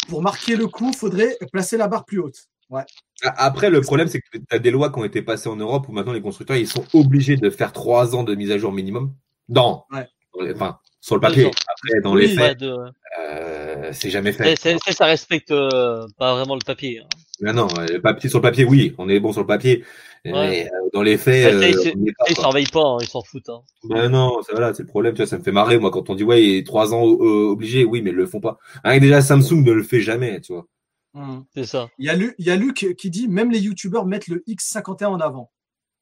[0.09, 2.47] Pour marquer le coup, faudrait placer la barre plus haute.
[2.69, 2.83] Ouais.
[3.21, 5.87] Après, le problème, c'est que tu as des lois qui ont été passées en Europe
[5.87, 8.71] où maintenant les constructeurs ils sont obligés de faire trois ans de mise à jour
[8.73, 9.13] minimum.
[9.47, 10.07] Dans, Ouais.
[10.53, 11.45] enfin, sur le papier.
[11.45, 12.27] Après, dans Oui.
[12.27, 12.77] les Ouais, faits, de-
[13.19, 14.43] euh, c'est jamais fait.
[14.43, 16.99] c'est- c'est- c'est- ça respecte euh, pas vraiment le papier.
[16.99, 17.07] hein.
[17.39, 19.83] Mais non, euh, le papier, sur le papier, oui, on est bon sur le papier.
[20.25, 20.31] Ouais.
[20.33, 22.43] Mais euh, dans les faits, Ouais, euh, pas, Ils quoi.
[22.43, 23.47] travaillent pas, hein, ils s'en foutent.
[23.49, 23.61] Hein.
[23.85, 26.09] Ben non, c'est voilà, c'est le problème, tu vois, ça me fait marrer, moi, quand
[26.09, 28.57] on dit, ouais, il est trois ans euh, obligé, oui, mais ils le font pas.
[28.83, 30.65] Que déjà, Samsung ne le fait jamais, tu vois.
[31.13, 31.45] Hum.
[31.55, 31.87] C'est ça.
[31.99, 34.43] Il y, a Lu- il y a Luc qui dit même les youtubeurs mettent le
[34.47, 35.51] X51 en avant.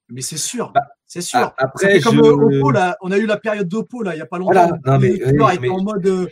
[0.10, 1.40] Mais c'est sûr, Bah, c'est sûr.
[1.40, 2.22] Ah, Après, comme je...
[2.22, 2.96] euh, Oppo, là.
[3.02, 4.52] On a eu la période d'Oppo, là, il n'y a pas longtemps.
[4.54, 6.06] Voilà, non, les mais- youtubeurs oui, étaient mais- en mode.
[6.08, 6.28] euh,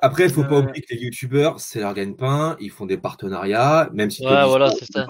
[0.00, 2.96] Après, il faut pas Euh, oublier que les youtubeurs, c'est leur gagne-pain, ils font des
[2.98, 5.06] partenariats, même si Ouais, voilà, c'est ça.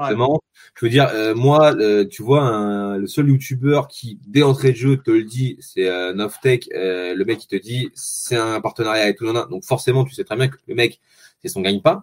[0.74, 4.72] Je veux dire, euh, moi, euh, tu vois, un- le seul youtubeur qui, dès entrée
[4.72, 8.60] de jeu, te le dit, c'est euh, euh, le mec, il te dit, c'est un
[8.62, 9.30] partenariat et tout.
[9.30, 9.44] nan.
[9.50, 11.00] Donc forcément, tu sais très bien que le mec,
[11.42, 12.02] c'est son gagne-pain.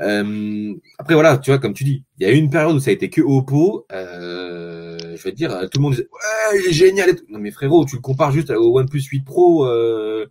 [0.00, 2.80] Euh, après, voilà, tu vois, comme tu dis, il y a eu une période où
[2.80, 3.86] ça a été que Oppo.
[3.92, 7.10] Euh, je vais te dire, tout le monde disait, ouais, il est génial.
[7.10, 7.24] Et tout.
[7.28, 9.66] Non, mais frérot, tu le compares juste au OnePlus 8 Pro.
[9.66, 10.26] Euh,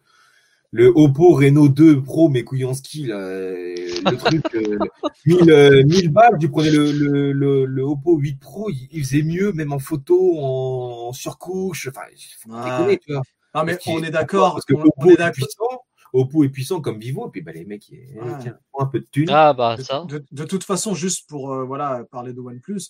[0.75, 3.75] le Oppo Reno 2 Pro, mes couilles en ski, là, euh,
[4.09, 4.79] le truc, euh,
[5.25, 9.03] 1000, euh, 1000 balles, tu prenais le, le, le, le Oppo 8 Pro, il, il
[9.03, 12.71] faisait mieux, même en photo, en, en surcouche, enfin, il faut pas Ouais.
[12.71, 13.21] déconner, tu vois.
[13.53, 14.53] Non, mais on est d'accord.
[14.53, 15.82] Parce que On, Oppo on est est d'accord.
[16.13, 18.37] Oppo est puissant comme Vivo, et puis bah, les mecs, ils, Ouais.
[18.39, 19.29] tiens, un peu de thunes.
[19.31, 20.05] Ah bah De, ça.
[20.07, 22.81] de- de toute façon, juste pour euh, voilà, parler de OnePlus,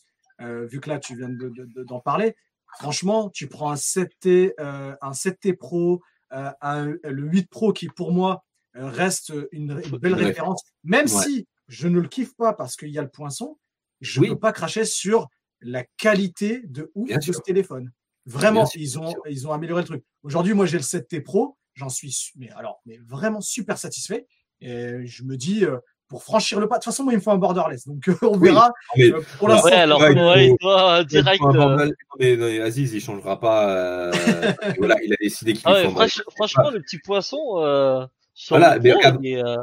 [0.42, 2.36] euh, vu que là tu viens de- de- de- d'en parler,
[2.80, 6.02] franchement, tu prends un 7T, euh, un 7T Pro,
[6.34, 10.24] euh, un- le 8 Pro qui pour moi reste une, une belle Ouais.
[10.26, 11.24] référence, même Ouais.
[11.24, 13.58] si je ne le kiffe pas parce qu'il y a le poinçon,
[14.02, 14.30] je Oui.
[14.30, 15.30] ne peux pas cracher sur
[15.62, 17.36] la qualité de ouf Bien de sûr.
[17.36, 17.92] ce téléphone.
[18.26, 19.22] Vraiment, Bien ils, ont, sûr.
[19.30, 20.04] ils ont amélioré le truc.
[20.24, 24.26] Aujourd'hui, moi j'ai le 7T Pro, j'en suis su- mais alors, mais vraiment super satisfait.
[24.62, 27.22] Et je me dis, euh, pour franchir le pas, de toute façon, moi il me
[27.22, 27.88] faut un borderless.
[27.88, 28.50] Donc euh, on Oui.
[28.50, 28.72] verra.
[28.96, 31.42] Mais, Euh, pour l'instant, Ouais, alors ouais, il ouais, toi, direct.
[31.44, 33.70] euh, mais, non, mais Aziz, il changera pas.
[33.70, 34.12] euh,
[34.80, 38.06] voilà, il a décidé qu'il Ah ouais, franch- franchement, le petit poisson euh,
[38.50, 39.26] Voilà, le mais regarde.
[39.26, 39.58] euh,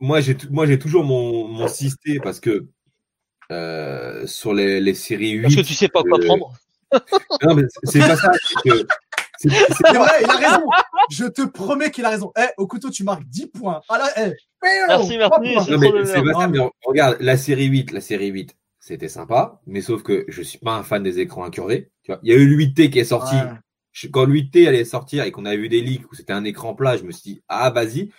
[0.00, 2.66] moi j'ai moi j'ai toujours mon mon systé parce que
[3.52, 6.52] euh, sur les, les séries 8 parce que tu sais pas quoi euh, prendre.
[7.42, 8.30] non mais c'est- pas ça
[8.64, 8.86] que
[9.38, 10.66] c'est- vrai, il a raison.
[11.10, 12.32] Je te promets qu'il a raison.
[12.38, 13.80] Eh, au couteau, tu marques 10 points.
[13.88, 14.32] Ah là, eh,
[14.88, 15.18] Merci,
[16.50, 20.58] mais regarde la série 8 la série 8 c'était sympa mais sauf que je suis
[20.58, 22.98] pas un fan des écrans incurvés tu vois il y a eu le 8T qui
[22.98, 23.42] est sorti Ouais.
[23.92, 26.44] Je- quand le 8T allait sortir et qu'on a vu des leaks où c'était un
[26.44, 28.10] écran plat je me suis dit ah vas-y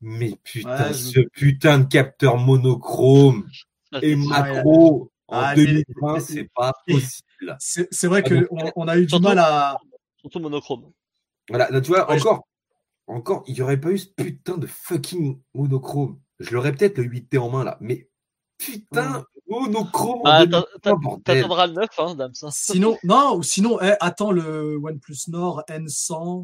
[0.00, 3.46] mais putain Ouais, je- ce putain de capteur monochrome
[3.92, 8.72] Ça, et macro en Ah, mais- 2020 mais- c'est pas possible C'est vrai Ah, qu'on
[8.76, 9.76] on a eu du mal à.
[10.20, 10.92] Surtout monochrome.
[11.48, 12.48] Voilà, là, tu vois, Ouais, je- encore,
[13.06, 16.20] encore, il n'y aurait pas eu ce putain de fucking monochrome.
[16.40, 18.08] Je l'aurais peut-être le 8T en main là, mais
[18.58, 21.22] putain, monochrome en Ah, 2020, t'as- bordel.
[21.42, 22.34] T'attendras le 9, hein, dame.
[22.34, 22.48] Ça.
[22.52, 26.42] Sinon, non, ou sinon, eh, attends le OnePlus Nord N100.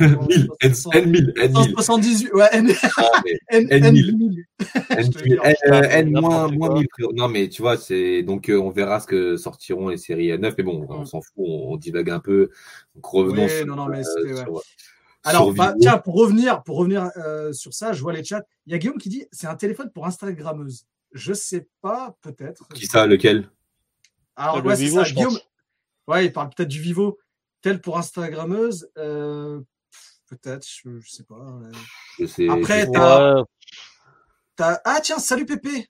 [0.00, 1.52] 1000, N- N1000, N1000.
[1.52, 4.12] 178, ouais, N, Ah, mais N, N1000.
[4.12, 4.44] N1000.
[4.90, 6.78] N, te jure, N, euh, putain, N moins, n'importe moins quoi.
[6.78, 7.12] 1000, frérot.
[7.14, 10.54] Non, mais tu vois, c'est donc euh, on verra ce que sortiront les séries 9.
[10.58, 11.06] Mais bon, on Mm.
[11.06, 12.50] s'en fout, on, on divague un peu.
[12.94, 14.36] Donc revenons Oui, sur, non, non, mais euh, ouais.
[14.44, 14.62] sur-
[15.24, 18.42] Alors, sur bah, tiens, pour revenir, pour revenir euh, sur ça, je vois les chats.
[18.66, 20.84] Il y a Guillaume qui dit c'est un téléphone pour Instagrammeuse.
[21.12, 22.68] Je sais pas, peut-être.
[22.74, 23.50] Qui ça, lequel?
[24.36, 25.04] Alors, Le ouais, c'est Vivo, ça.
[25.04, 25.48] je Guillaume, pense.
[26.08, 27.18] ouais, il parle peut-être du Vivo.
[27.62, 28.88] Tel pour Instagrammeuse.
[28.98, 29.60] euh,
[30.28, 31.34] peut-être, je, je sais pas.
[31.34, 31.70] ouais.
[32.20, 32.48] Je sais.
[32.48, 33.42] Après, t'as-
[34.56, 35.88] T'as- Ah tiens, salut Pépé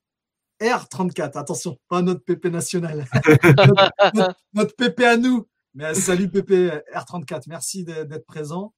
[0.61, 3.07] R34, attention, pas notre Pépé national.
[4.15, 5.47] notre, notre- à nous.
[5.75, 8.75] Mais euh, salut Pépé R34, merci d'être présent.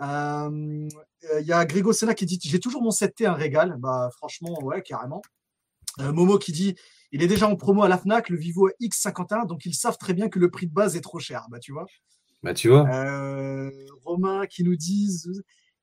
[0.00, 0.88] Euh,
[1.40, 3.76] Il y a Grégo Sena qui dit J'ai toujours mon 7T, un régal.
[3.78, 5.22] Bah, franchement, ouais, carrément.
[6.00, 6.74] Euh, Momo qui dit
[7.12, 10.14] Il est déjà en promo à la Fnac, le Vivo X51, donc ils savent très
[10.14, 11.46] bien que le prix de base est trop cher.
[11.50, 11.86] Bah, tu vois.
[12.42, 12.88] Bah, tu vois.
[12.88, 13.70] Euh,
[14.04, 15.30] Romain qui nous disent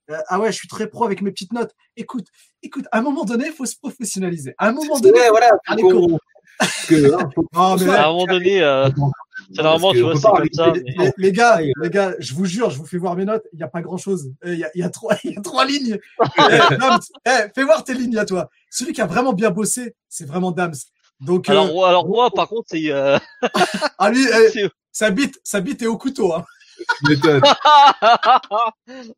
[0.09, 1.73] euh, Ah ouais, je suis très pro avec mes petites notes.
[1.97, 2.27] Écoute,
[2.61, 4.53] écoute, à un moment donné, il faut se professionnaliser.
[4.57, 5.51] À un moment donné, Ouais, voilà.
[5.79, 6.17] Faut
[6.87, 8.89] que, hein, faut- Ah, mais à un moment donné, euh,
[9.51, 10.63] généralement, parce tu vois, c'est comme ça.
[10.65, 13.25] arriver- mais- les, les gars, les gars, je vous jure, je vous fais voir mes
[13.25, 13.43] notes.
[13.53, 14.31] Il n'y a pas grand chose.
[14.45, 15.97] Il y a, y a trois, il y a trois lignes.
[16.37, 18.49] Eh, Dams, eh, fais voir tes lignes à toi.
[18.69, 20.73] Celui qui a vraiment bien bossé, c'est vraiment Dams.
[21.21, 22.91] Donc, euh, Alors, alors moi, par contre, c'est.
[22.91, 23.17] Euh...
[23.99, 26.33] ah lui, eh, c'est- sa bite, sa bite est au couteau.
[26.33, 26.45] Hein.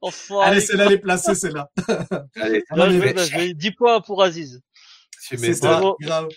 [0.02, 1.70] enfin, Allez, celle-là, elle est placée, celle-là.
[2.40, 4.62] Allez, là, je, vais, je vais 10 points pour Aziz.
[5.20, 5.98] C'est ça, Bravo.
[6.00, 6.28] grave.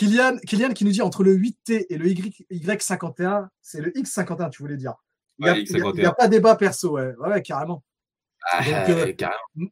[0.00, 4.48] Kylian, Kylian qui nous dit entre le 8T et le y, Y51, c'est le X51,
[4.48, 4.94] tu voulais dire.
[5.38, 5.92] Il n'y a, Ouais, a- X51.
[5.96, 7.84] il y a pas débat perso, ouais, ouais carrément.
[8.50, 9.70] Ah, Donc, euh, carrément.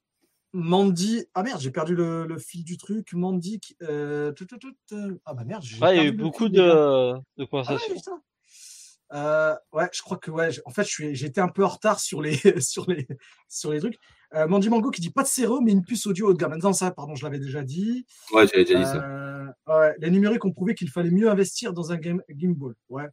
[0.52, 3.14] Mandy, ah merde, j'ai perdu le, le fil du truc.
[3.14, 6.12] Mandy, euh, tout, tout, tout, euh, ah bah merde, j'ai Ouais, il y a eu
[6.12, 8.20] beaucoup de, de Ah ouais, conversations.
[9.14, 10.50] Euh, ouais, je crois que ouais.
[10.66, 13.06] En fait, je suis, j'étais un peu en retard sur les, sur les,
[13.48, 13.98] sur les trucs.
[14.34, 16.56] Euh, Mandy Mango qui dit pas de stéréo, mais une puce audio haut de gamme.
[16.62, 18.04] Non, ça, pardon, je l'avais déjà dit.
[18.32, 18.96] Ouais, j'avais déjà dit ça.
[19.02, 22.74] Euh, ouais, les numériques ont prouvé qu'il fallait mieux investir dans un game, gimbal.
[22.90, 23.04] Ouais.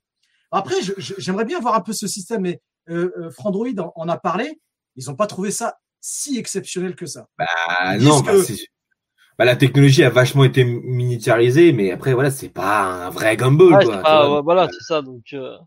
[0.51, 4.17] Après, j'aimerais bien voir un peu ce système, mais euh, euh, Frandroid en, en a
[4.17, 4.59] parlé.
[4.97, 7.27] Ils n'ont pas trouvé ça si exceptionnel que ça.
[7.39, 8.53] Ah disent non, bah, que-
[9.37, 13.73] bah, la technologie a vachement été miniaturisée, mais après voilà, c'est pas un vrai gumball
[13.73, 13.93] Ouais, quoi.
[13.93, 14.35] c'est tu pas- vois.
[14.37, 15.01] ouais, voilà, c'est ça.
[15.01, 15.57] Donc, euh,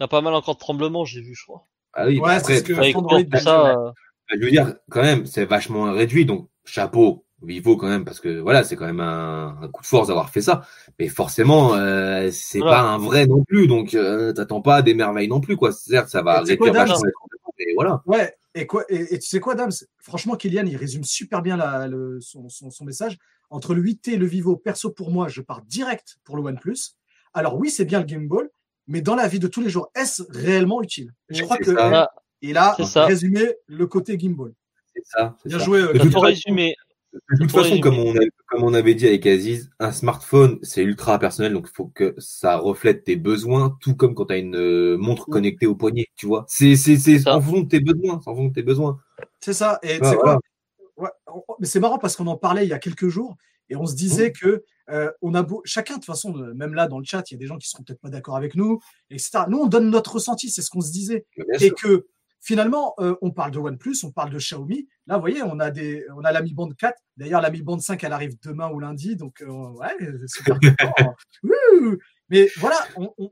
[0.00, 1.66] il y a pas mal encore de tremblements, j'ai vu, je crois.
[1.92, 3.90] Ah oui, Ouais, c'est après, que Avec Frandroid tout a dit, ça, euh,
[4.30, 8.38] je veux dire quand même, c'est vachement réduit, donc chapeau Vivo quand même parce que
[8.40, 10.62] voilà, c'est quand même un, un coup de force d'avoir fait ça.
[10.98, 12.76] Mais forcément, euh, c'est Voilà.
[12.76, 15.70] pas un vrai non plus, donc euh, t'attends pas des merveilles non plus quoi.
[15.72, 17.12] Certes, ça va Et quoi, réduire vachement les
[17.58, 18.02] mais voilà.
[18.06, 21.56] Ouais, et, quoi, et, et tu sais quoi, Dams Franchement, Kylian, il résume super bien
[21.56, 23.18] la, le, son, son, son message.
[23.50, 26.96] Entre le 8T et le Vivo, perso pour moi, je pars direct pour le OnePlus.
[27.32, 28.48] Alors oui, c'est bien le Game Ball,
[28.88, 31.12] mais dans la vie de tous les jours, est-ce réellement utile?
[31.28, 32.10] Je crois que ça.
[32.76, 33.06] C'est ça.
[33.06, 34.52] résumé le côté gimbal.
[34.94, 35.36] C'est ça.
[35.42, 35.64] c'est Bien ça.
[35.64, 36.74] joué, euh, De résumer.
[37.30, 37.80] De toute façon, résumer.
[37.80, 41.68] comme on, a- comme on avait dit avec Aziz, un smartphone, c'est ultra personnel, donc
[41.70, 45.28] il faut que ça reflète tes besoins, tout comme quand tu as une euh, montre
[45.28, 45.32] Mm.
[45.32, 46.44] connectée au poignet, tu vois.
[46.48, 47.36] C'est c'est- c'est Ça.
[47.36, 48.98] en fonction de tes besoins, c'est en fonction de tes besoins.
[49.40, 49.78] C'est ça.
[49.84, 50.38] Et Ah, voilà.
[50.96, 53.36] Ouais, on- Mais c'est marrant parce qu'on en parlait il y a quelques jours
[53.70, 56.74] et on se disait que euh, on a beau, chacun de toute façon, euh, même
[56.74, 58.54] là dans le chat, il y a des gens qui seront peut-être pas d'accord avec
[58.54, 58.80] nous,
[59.10, 59.44] etc.
[59.48, 61.24] Nous, on donne notre ressenti, c'est ce qu'on se disait.
[61.60, 61.74] Et sûr.
[61.76, 62.06] que
[62.44, 64.86] finalement, euh, on parle de OnePlus, on parle de Xiaomi.
[65.06, 66.96] Là, vous voyez, on a des, on a la Mi Band 4.
[67.16, 70.58] D'ailleurs, la Mi Band 5, elle arrive demain ou lundi, donc euh, ouais, super.
[71.42, 72.76] Wouh Mais voilà,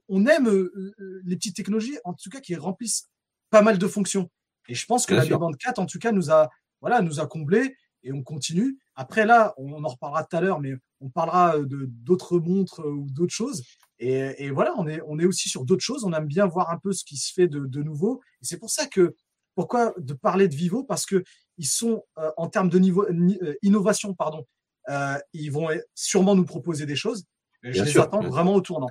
[0.09, 0.95] on, aime euh,
[1.25, 3.11] les petites technologies, en tout cas, qui remplissent
[3.51, 4.31] pas mal de fonctions.
[4.69, 5.39] Et je pense que Bien la Mi.
[5.39, 6.49] Band 4, en tout cas, nous a,
[6.81, 8.79] voilà, nous a comblé et on continue.
[8.97, 13.07] Après là, on en reparlera tout à l'heure, mais on parlera de d'autres montres ou
[13.11, 13.63] d'autres choses.
[14.03, 16.05] Et, et voilà, on est, on est aussi sur d'autres choses.
[16.05, 18.21] On aime bien voir un peu ce qui se fait de, de nouveau.
[18.41, 19.15] Et c'est pour ça que,
[19.55, 20.83] pourquoi de parler de Vivo?
[20.83, 21.23] Parce que
[21.57, 24.45] ils sont, euh, en termes de niveau, ni- euh, innovation, pardon,
[24.89, 27.25] euh, ils vont sûrement nous proposer des choses.
[27.63, 28.35] Et je Bien les sûr, attends bien sûr.
[28.35, 28.89] vraiment au tournant.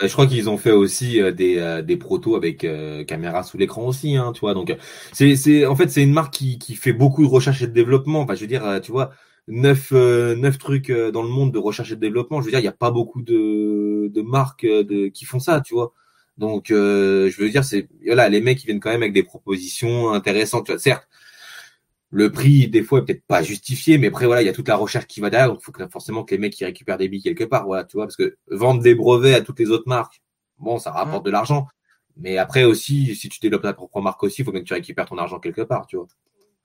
[0.00, 2.66] Bah, je crois qu'ils ont fait aussi des, des protos avec
[3.06, 4.54] caméra sous l'écran aussi, hein, tu vois.
[4.54, 4.74] Donc,
[5.12, 7.72] c'est, c'est, en fait, c'est une marque qui, qui fait beaucoup de recherche et de
[7.72, 8.22] développement.
[8.22, 9.12] Enfin, je veux dire, tu vois,
[9.48, 12.40] neuf, euh, neuf trucs euh, dans le monde de recherche et de développement.
[12.40, 15.40] Je veux dire, il n'y a pas beaucoup de, de marques euh, de, qui font
[15.40, 15.92] ça, tu vois.
[16.38, 19.22] Donc, euh, je veux dire, c'est, voilà, les mecs, ils viennent quand même avec des
[19.22, 20.78] propositions intéressantes, tu vois.
[20.80, 21.08] Certes,
[22.10, 24.68] le prix, des fois, est peut-être pas justifié, mais après, voilà, il y a toute
[24.68, 25.48] la recherche qui va derrière.
[25.48, 27.84] Donc, il faut que, forcément que les mecs, ils récupèrent des billes quelque part, voilà,
[27.84, 30.22] tu vois, parce que vendre des brevets à toutes les autres marques,
[30.58, 31.66] bon, ça rapporte de l'argent.
[32.16, 34.74] Mais après aussi, si tu développes ta propre marque aussi, il faut bien que tu
[34.74, 36.06] récupères ton argent quelque part, tu vois.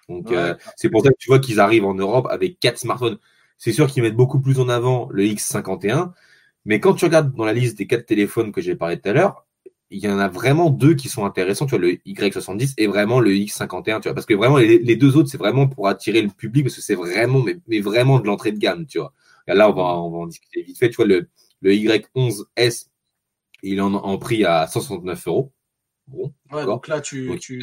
[0.09, 0.37] Donc, Ouais.
[0.37, 3.17] euh, c'est pour ça que tu vois qu'ils arrivent en Europe avec quatre smartphones.
[3.57, 6.13] C'est sûr qu'ils mettent beaucoup plus en avant le X51,
[6.65, 9.13] mais quand tu regardes dans la liste des quatre téléphones que j'ai parlé tout à
[9.13, 9.45] l'heure,
[9.89, 13.19] il y en a vraiment deux qui sont intéressants, tu vois, le Y70 et vraiment
[13.21, 16.21] le X51, tu vois, parce que vraiment les, les deux autres, c'est vraiment pour attirer
[16.21, 19.13] le public, parce que c'est vraiment, mais, mais vraiment de l'entrée de gamme, tu vois.
[19.47, 21.29] Et là, on va, on va en discuter vite fait, tu vois, le,
[21.61, 22.89] le Y11S,
[23.63, 25.53] il est en, en prix à 169 euros.
[26.07, 27.61] Bon, Ouais, donc là, tu, Donc, tu...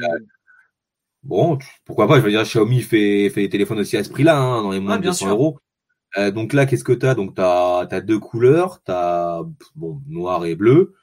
[1.24, 4.10] Bon, tu- pourquoi pas, je veux dire, Xiaomi fait, fait des téléphones aussi à ce
[4.10, 5.34] prix-là, hein, dans les moins de bien 200 sûr.
[5.34, 5.58] euros.
[6.18, 9.42] Euh, donc là, qu'est-ce que tu as Donc, tu as, deux couleurs, tu as
[9.74, 10.94] bon, noir et bleu.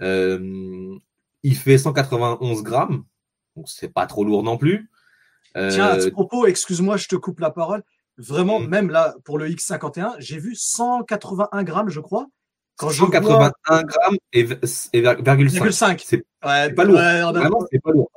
[0.00, 0.94] Euh,
[1.42, 3.04] il fait 191 grammes,
[3.56, 4.90] donc c'est pas trop lourd non plus.
[5.56, 7.82] Euh, Tiens, à ce propos, excuse-moi, je te coupe la parole.
[8.18, 8.68] Vraiment, Mhm.
[8.68, 12.26] même là, pour le X51, j'ai vu 181 grammes, je crois.
[12.76, 14.40] Quand je vois 181 grammes et,
[14.92, 15.64] et virgule 5.
[15.64, 16.02] 0,5.
[16.06, 16.98] C'est Ouais, pas lourd.
[16.98, 18.10] a- Vraiment, c'est pas lourd.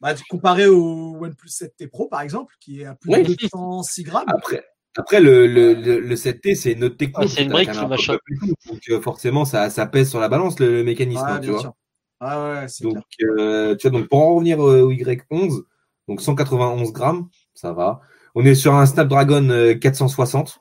[0.00, 4.24] Bah, comparé au OnePlus 7T Pro, par exemple, qui est à plus de 206 grammes.
[4.28, 4.64] Après,
[4.96, 7.18] après le, le, le, le 7T, c'est une autre technique.
[7.18, 7.88] Ouais, c'est une brique, machin.
[7.88, 8.54] tout.
[8.66, 11.74] Donc euh, forcément, ça, ça pèse sur la balance, le, le mécanisme, tu vois.
[12.20, 13.30] Ah ouais, c'est Donc, clair.
[13.38, 15.62] euh, tu vois, donc pour en revenir euh, au Y11,
[16.08, 18.00] donc 191 grammes, ça va.
[18.34, 20.60] On est sur un Snapdragon euh, 460.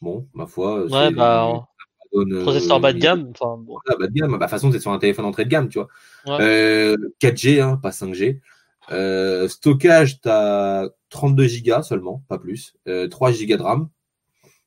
[0.00, 0.78] Bon, ma foi.
[0.80, 1.67] euh, Ouais, c'est bah,
[2.14, 3.30] Euh, processeur bas de gamme.
[3.30, 3.78] Enfin, bon.
[3.84, 4.30] voilà, bas de gamme.
[4.32, 5.88] Bah, de toute façon, c'est sur un téléphone entrée de gamme, tu vois.
[6.26, 6.38] Ouais.
[6.40, 8.40] Euh, 4G, hein, pas 5G.
[8.90, 12.74] Euh, stockage, tu as 32 gigas seulement, pas plus.
[12.86, 13.88] Euh, 3 gigas de RAM.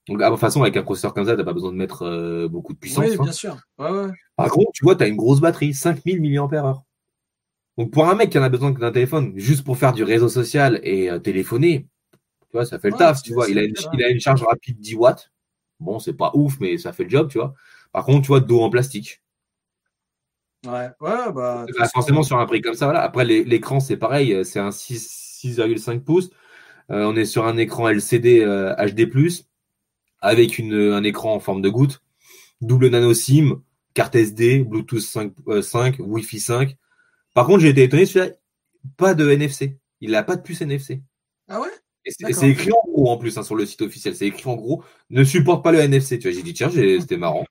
[0.08, 2.04] Donc, ah, de toute façon, avec un processeur comme ça, t'as pas besoin de mettre
[2.04, 3.06] euh, beaucoup de puissance.
[3.06, 3.24] Oui, hein.
[3.24, 3.58] bien sûr.
[3.78, 4.10] Ouais, ouais.
[4.36, 6.84] Par contre, tu vois, tu as une grosse batterie, 5000 mAh.
[7.78, 10.28] Donc pour un mec qui en a besoin d'un téléphone juste pour faire du réseau
[10.28, 13.48] social et euh, téléphoner, tu vois, ça fait le Ouais, taf, tu vois.
[13.50, 15.32] Il a, une, il a une charge rapide 10 watts.
[15.82, 17.54] Bon, c'est pas ouf, mais ça fait le job, tu vois.
[17.92, 19.22] Par contre, tu vois, dos en plastique.
[20.66, 21.66] Ouais, ouais, bah.
[21.78, 23.02] Bah, forcément, sur un prix comme ça, voilà.
[23.02, 26.30] Après, l'écran, c'est pareil, euh, c'est un 6 6,5 pouces.
[26.92, 29.10] Euh, on est sur un écran LCD euh, HD+,
[30.20, 32.02] avec une, un écran en forme de goutte,
[32.62, 33.62] double nano SIM,
[33.94, 36.78] carte SD, Bluetooth 5, euh, 5 Wi-Fi 5.
[37.34, 38.34] Par contre, j'ai été étonné, celui-là,
[38.98, 39.78] pas de NFC.
[40.02, 40.94] Il n'a pas de puce NFC.
[40.94, 41.81] Et c'est
[42.20, 42.36] D'accord.
[42.40, 44.16] c'est écrit en gros en plus hein, sur le site officiel.
[44.16, 46.18] C'est écrit en gros, ne supporte pas le NFC.
[46.20, 47.46] Tu vois, j'ai dit tiens, c'était marrant.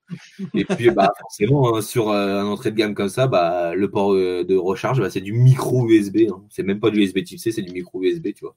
[0.55, 3.91] Et puis bah forcément hein, sur euh, un entrée de gamme comme ça, bah le
[3.91, 6.19] port euh, de recharge, bah, c'est du micro USB.
[6.31, 6.43] Hein.
[6.51, 8.57] C'est même pas du USB Type C, c'est du micro USB, tu vois.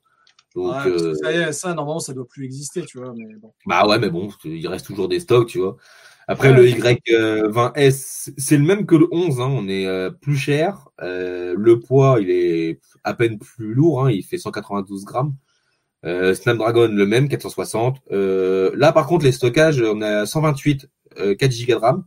[0.56, 3.14] Donc Ouais, euh, ça, y est, ça, normalement, ça doit plus exister, tu vois.
[3.16, 3.52] Mais bon.
[3.66, 5.78] bah ouais, mais bon, il reste toujours des stocks, tu vois.
[6.28, 7.50] Après Ouais, le ouais.
[7.50, 9.42] Y20S, c'est le même que le 11.
[9.42, 9.50] Hein.
[9.52, 10.90] On est euh, plus cher.
[11.02, 14.06] Euh, le poids, il est à peine plus lourd.
[14.06, 14.12] Hein.
[14.12, 15.36] Il fait 192 grammes.
[16.06, 18.00] Euh, Snapdragon le même, 460.
[18.12, 20.90] Euh, là, par contre, les stockages, on a 128,
[21.20, 22.04] euh, 4 Go de RAM.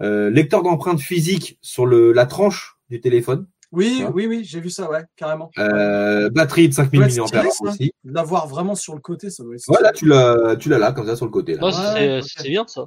[0.00, 3.46] Euh, lecteur d'empreintes physique sur le, la tranche du téléphone.
[3.72, 4.10] Oui, Ouais.
[4.14, 5.50] oui, oui, j'ai vu ça, ouais, carrément.
[5.58, 7.92] Euh, batterie de 5000 Ouais, c'est mAh aussi.
[8.04, 9.68] L'avoir vraiment sur le côté, ça doit être.
[9.68, 11.54] Ouais, là, tu l'as, tu l'as là, comme ça, sur le côté.
[11.54, 11.66] Là.
[11.66, 12.86] Ouais, c'est bien ça.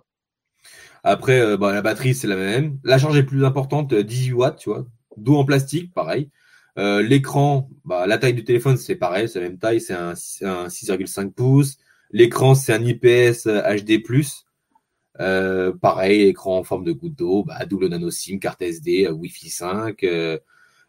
[1.04, 2.78] Après, euh, bah, la batterie, c'est la même.
[2.84, 4.86] La charge est plus importante, euh, 18 watts, tu vois.
[5.18, 6.30] Dos en plastique, pareil.
[6.78, 10.14] Euh, L'écran, bah, la taille du téléphone, c'est pareil, c'est la même taille, c'est un,
[10.42, 11.78] un 6,5 pouces.
[12.12, 14.02] L'écran, c'est un IPS HD+.
[15.20, 19.50] Euh, pareil, écran en forme de goutte d'eau, bah, double nano SIM, carte SD, Wi-Fi
[19.50, 20.38] 5, euh,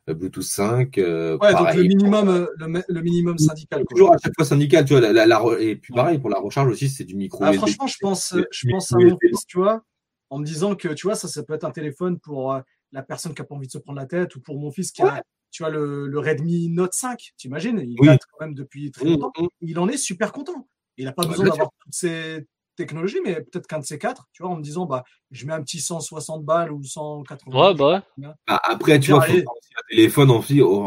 [0.07, 0.97] Bluetooth 5.
[0.99, 1.79] euh, Ouais, donc pareil.
[1.79, 3.85] le minimum, euh, le, mi- le minimum syndical.
[3.85, 3.97] quoi.
[3.97, 5.01] Toujours à chaque fois syndical, tu vois.
[5.01, 7.53] La, la- la re- et puis pareil, pour la recharge aussi, c'est du micro Ah,
[7.53, 9.83] franchement, je pense, je pense à mon fils, tu vois,
[10.31, 12.59] en me disant que, tu vois, ça, ça peut être un téléphone pour
[12.93, 14.93] la personne qui n'a pas envie de se prendre la tête ou pour mon fils
[14.93, 18.09] qui a, tu vois, le, le Redmi Note 5, t'imagines Il Oui.
[18.09, 19.33] date quand même depuis très Mmh, longtemps.
[19.39, 19.47] mmh.
[19.61, 20.69] Il en est super content.
[20.97, 24.29] Il n'a pas Ouais, besoin d'avoir toutes ces technologies, mais peut-être qu'un de ces quatre,
[24.33, 27.75] tu vois, en me disant, bah, je mets un petit 160 balles ou 180 Ouais,
[27.75, 28.29] bah ouais.
[28.49, 29.43] Bah, après, tu vois, faut allez.
[29.45, 30.37] prendre aussi un téléphone en,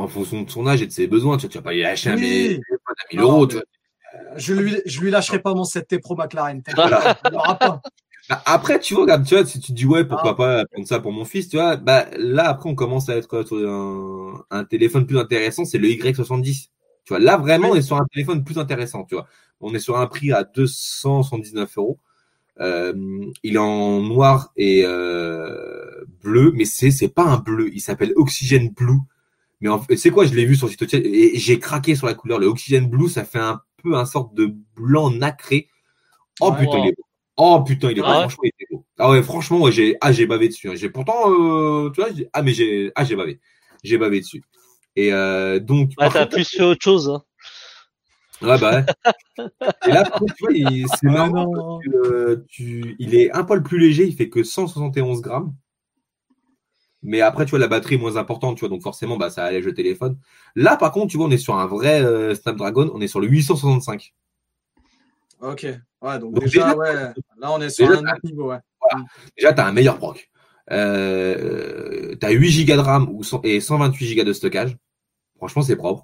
[0.03, 1.37] en fonction de son âge et de ses besoins.
[1.37, 3.47] Tu vois, tu vas pas y acheter un téléphone à 1000 Non, euros.
[4.37, 6.61] Je lui, je lui lâcherai pas mon 7T Pro McLaren.
[6.67, 7.81] Il l'aura pas.
[8.29, 10.35] Bah, après, tu vois, regarde, tu vois, si tu dis ouais, pourquoi Ah.
[10.35, 13.45] pas prendre ça pour mon fils, tu vois, bah là, après, on commence à être
[13.45, 16.71] sur un, un téléphone plus intéressant, c'est le Y70.
[17.03, 17.73] Tu vois, là, vraiment, Oui.
[17.75, 19.27] on est sur un téléphone plus intéressant, tu vois.
[19.61, 21.99] On est sur un prix à 279 euros.
[22.61, 22.93] Euh,
[23.43, 27.69] il est en noir et euh, bleu, mais c'est c'est pas un bleu.
[27.73, 28.99] Il s'appelle Oxygen Blue.
[29.61, 32.07] Mais en fait, c'est quoi Je l'ai vu sur le site et j'ai craqué sur
[32.07, 32.39] la couleur.
[32.39, 35.69] Le Oxygen Blue, ça fait un peu un sorte de blanc nacré.
[36.41, 36.59] Oh Ouais.
[36.61, 37.04] putain, il est beau.
[37.37, 38.01] Oh putain, il est.
[38.03, 38.85] Ah ouais Franchement, il était beau.
[38.97, 40.69] Ah ouais, franchement, ouais, j'ai ah j'ai bavé dessus.
[40.69, 40.75] hein.
[40.75, 43.39] J'ai pourtant, euh, tu vois, j'ai- ah mais j'ai ah j'ai bavé,
[43.83, 44.43] j'ai bavé dessus.
[44.95, 47.09] Et euh, donc, Ah, t'as plus fait autre chose.
[47.09, 47.23] Hein.
[48.41, 48.85] Ouais, bah ouais.
[49.87, 53.63] Et là, par contre, tu vois, il- c'est marrant euh, tu, il est un poil
[53.63, 55.53] plus léger, il fait que 171 grammes.
[57.03, 59.43] Mais après, tu vois, la batterie est moins importante, tu vois, donc forcément, bah, ça
[59.45, 60.17] allège le téléphone.
[60.55, 63.19] Là, par contre, tu vois, on est sur un vrai euh, Snapdragon, on est sur
[63.19, 64.13] le 865.
[65.41, 65.65] Ok.
[66.01, 66.93] Ouais, donc, Donc déjà, déjà, ouais,
[67.37, 68.59] là, on est sur déjà, un autre niveau, ouais.
[69.37, 70.29] Déjà, tu as un meilleur proc.
[70.71, 74.75] Euh, tu as 8 Go de RAM ou et 128 Go de stockage.
[75.37, 76.03] Franchement, c'est propre.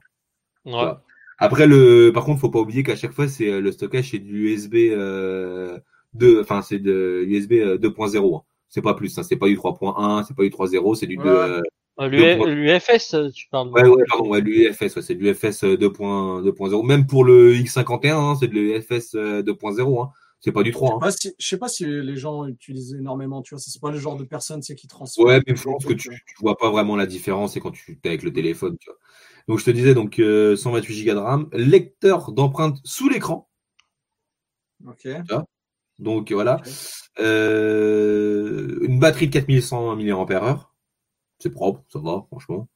[0.66, 0.92] Ouais.
[1.40, 4.20] Après, le, par contre, faut pas oublier qu'à chaque fois, c'est euh, le stockage, c'est
[4.20, 5.80] du USB euh,
[6.14, 8.38] 2, enfin, c'est de USB euh, 2.0.
[8.38, 8.42] hein.
[8.70, 9.24] C'est pas plus, hein.
[9.24, 11.24] c'est pas du 3.1, c'est pas du 3.0, c'est du Ouais.
[11.24, 11.62] 2.
[12.08, 13.70] Euh, Euh, L'UFS, tu parles.
[13.70, 16.84] ouais, ouais, pardon, ouais, l'UFS, ouais, c'est de l'UFS 2.0.
[16.84, 20.02] Même pour le X51, hein, c'est de l'UFS euh, 2.0.
[20.04, 20.10] Hein.
[20.44, 20.96] C'est pas du 3.
[20.96, 21.06] Hein.
[21.06, 23.60] Ouais, si- je sais pas si les gens utilisent énormément, tu vois.
[23.60, 25.24] C'est pas le genre de personne, c'est qui transfère.
[25.26, 28.00] Ouais, mais je pense que tu, tu vois pas vraiment la différence, c'est quand tu
[28.04, 28.98] es avec le téléphone, tu vois.
[29.48, 33.48] Donc, je te disais, donc, euh, 128 Go de RAM, lecteur d'empreintes sous l'écran.
[34.88, 35.08] Ok.
[36.00, 36.60] Donc, voilà.
[37.20, 40.71] Euh, une batterie de 4100 mAh.
[41.42, 42.68] C'est propre, ça va, franchement.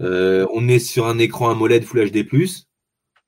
[0.00, 2.24] Euh, on est sur un écran AMOLED Full HD+.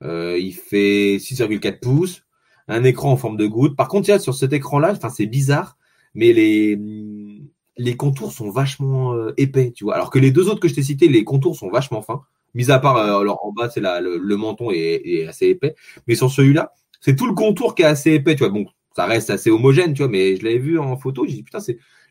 [0.03, 2.23] Euh, il fait 6,4 pouces.
[2.69, 3.77] Un écran en forme de goutte.
[3.77, 5.77] Par contre, il sur cet écran-là, c'est bizarre,
[6.15, 9.97] mais les, contours sont vachement euh, épais, tu vois.
[9.97, 12.23] Alors que les deux autres que je t'ai cités, les contours sont vachement fins.
[12.55, 15.75] Mis à part, alors en bas, c'est le, le menton est, assez épais.
[16.07, 18.51] Mais sur celui-là, c'est tout le contour qui est assez épais, tu vois.
[18.51, 21.43] Bon, ça reste assez homogène, tu vois, mais je l'avais vu en photo, j'ai dit,
[21.43, 21.59] putain,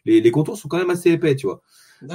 [0.06, 1.62] les, les contours sont quand même assez épais, tu vois.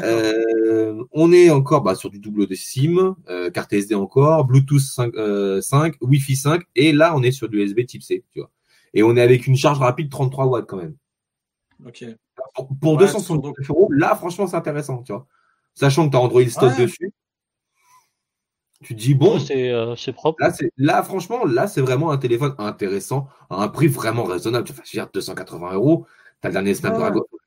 [0.02, 4.80] Euh, on est encore bah, sur du double de SIM, euh, carte SD encore, Bluetooth
[4.80, 8.40] 5, euh, 5, Wi-Fi 5, et là on est sur du USB Type C, tu
[8.40, 8.50] vois.
[8.94, 10.94] Et on est avec une charge rapide 33 watts quand même.
[11.86, 12.04] Ok.
[12.54, 15.26] Pour, pour Ouais, 269 euros, là franchement c'est intéressant, tu vois.
[15.74, 16.84] Sachant que tu as Android Stock Ouais.
[16.84, 17.12] dessus,
[18.82, 20.42] tu te dis bon, Ouais, c'est euh, propre.
[20.76, 24.66] là franchement là c'est vraiment un téléphone intéressant à un prix vraiment raisonnable.
[24.66, 26.06] Tu vas dire 280 euros,
[26.40, 27.43] t'as le dernier Snapdragon, le dernier Snap-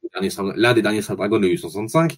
[0.56, 2.18] l'un des derniers Snapdragon le 865,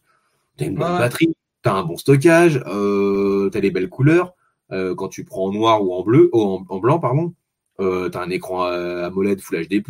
[0.57, 0.99] t'as une bonne Ouais.
[0.99, 4.33] batterie, t'as un bon stockage, euh, t'as des belles couleurs.
[4.71, 7.33] Euh, quand tu prends en noir ou en bleu, ou en, en blanc pardon,
[7.79, 9.81] euh, t'as un écran euh, AMOLED Full HD+,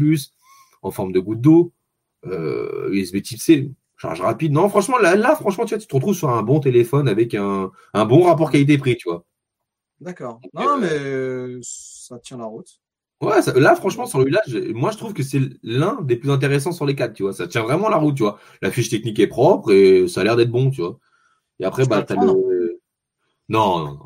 [0.82, 1.74] en forme de goutte d'eau,
[2.26, 4.54] euh, USB Type C, charge rapide.
[4.54, 7.36] Non, franchement, là, là, franchement, tu vois, tu te retrouves sur un bon téléphone avec
[7.36, 9.26] un, un bon rapport qualité-prix, tu vois.
[10.00, 10.40] D'accord.
[10.54, 12.80] Non, mais euh, ça tient la route.
[13.22, 14.42] Ouais, ça- là, franchement, sur celui-là,
[14.74, 17.34] moi, je trouve que c'est l'un des plus intéressants sur les quatre, tu vois.
[17.34, 18.40] Ça tient vraiment la route, tu vois.
[18.62, 20.98] La fiche technique est propre et ça a l'air d'être bon, tu vois.
[21.60, 22.80] Et après, Je bah, t'as le.
[23.50, 24.00] Non, non, non.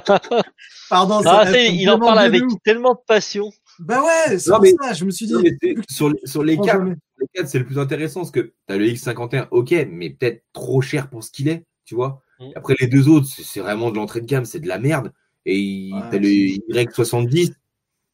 [0.00, 0.20] Ah,
[0.90, 3.52] Pardon, ça ça, il en parle avec tellement de passion.
[3.78, 5.34] Bah ouais, c'est Non, pour mais- ça, je me suis dit.
[5.34, 5.42] Non,
[5.88, 6.94] sur, les- sur les quatre, jamais.
[7.20, 10.80] les quatre, c'est le plus intéressant parce que t'as le X51, ok, mais peut-être trop
[10.80, 12.22] cher pour ce qu'il est, tu vois.
[12.40, 12.44] Mm.
[12.56, 15.12] Après, les deux autres, c'est c'est vraiment de l'entrée de gamme, c'est de la merde.
[15.46, 17.52] Et Ouais, t'as le Y70.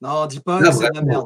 [0.00, 1.24] Non, dis pas Là, que c'est de la merde.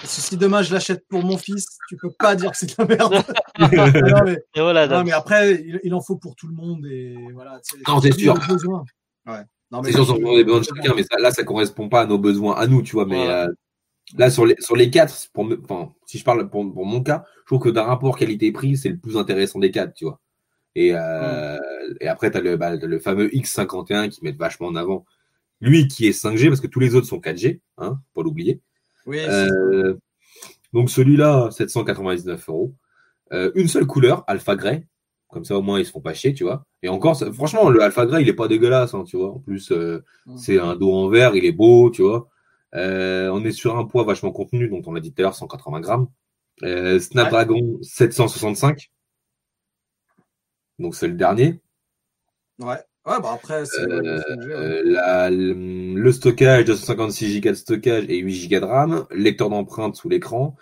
[0.00, 2.66] Parce que si demain je l'achète pour mon fils, tu peux pas dire que c'est
[2.66, 3.14] de la merde.
[3.58, 5.06] Non, mais, Et voilà, non, Dams.
[5.06, 7.60] mais après, il, il en faut pour tout le monde et voilà.
[7.60, 8.34] tu sais, Non, c'est sûr.
[8.48, 8.84] besoin.
[9.26, 9.42] Ouais.
[9.70, 11.88] Non, mais C'est sûr, sur les besoins de c'est chacun, mais ça, là, ça correspond
[11.88, 13.04] pas à nos besoins à nous, tu vois.
[13.06, 13.30] Mais Ouais.
[13.30, 13.48] euh,
[14.16, 17.02] là, sur les, sur les quatre, pour me- enfin, si je parle pour, pour mon
[17.02, 20.18] cas, je trouve que d'un rapport qualité-prix, c'est le plus intéressant des quatre, tu vois.
[20.74, 21.58] Et, euh,
[22.00, 25.04] et après, tu as le, bah, t'as le fameux X51 qui met vachement en avant.
[25.60, 28.60] Lui qui est 5G, parce que tous les autres sont 4G, hein, faut pas l'oublier.
[29.06, 29.94] Oui, Euh,
[30.72, 32.74] donc celui-là, 799 euros.
[33.32, 34.86] Euh, une seule couleur, alpha grey.
[35.28, 36.64] Comme ça, au moins, ils se font pas chier, tu vois.
[36.82, 39.30] Et encore, ça- franchement, le alpha grey, il est pas dégueulasse, hein, tu vois.
[39.32, 40.36] En plus, euh, Mm.
[40.38, 42.28] c'est un dos en verre, il est beau, tu vois.
[42.74, 45.34] Euh, on est sur un poids vachement contenu, donc on l'a dit tout à l'heure,
[45.34, 46.08] 180 grammes.
[46.62, 48.90] Euh, Snapdragon 765.
[50.78, 51.60] Donc c'est le dernier.
[52.58, 52.78] ouais.
[53.06, 53.80] Ouais, bah après, c'est.
[53.80, 59.48] Euh, le euh, la- stockage, 256 Go de stockage et 8 Go de RAM, lecteur
[59.48, 60.56] d'empreintes sous l'écran.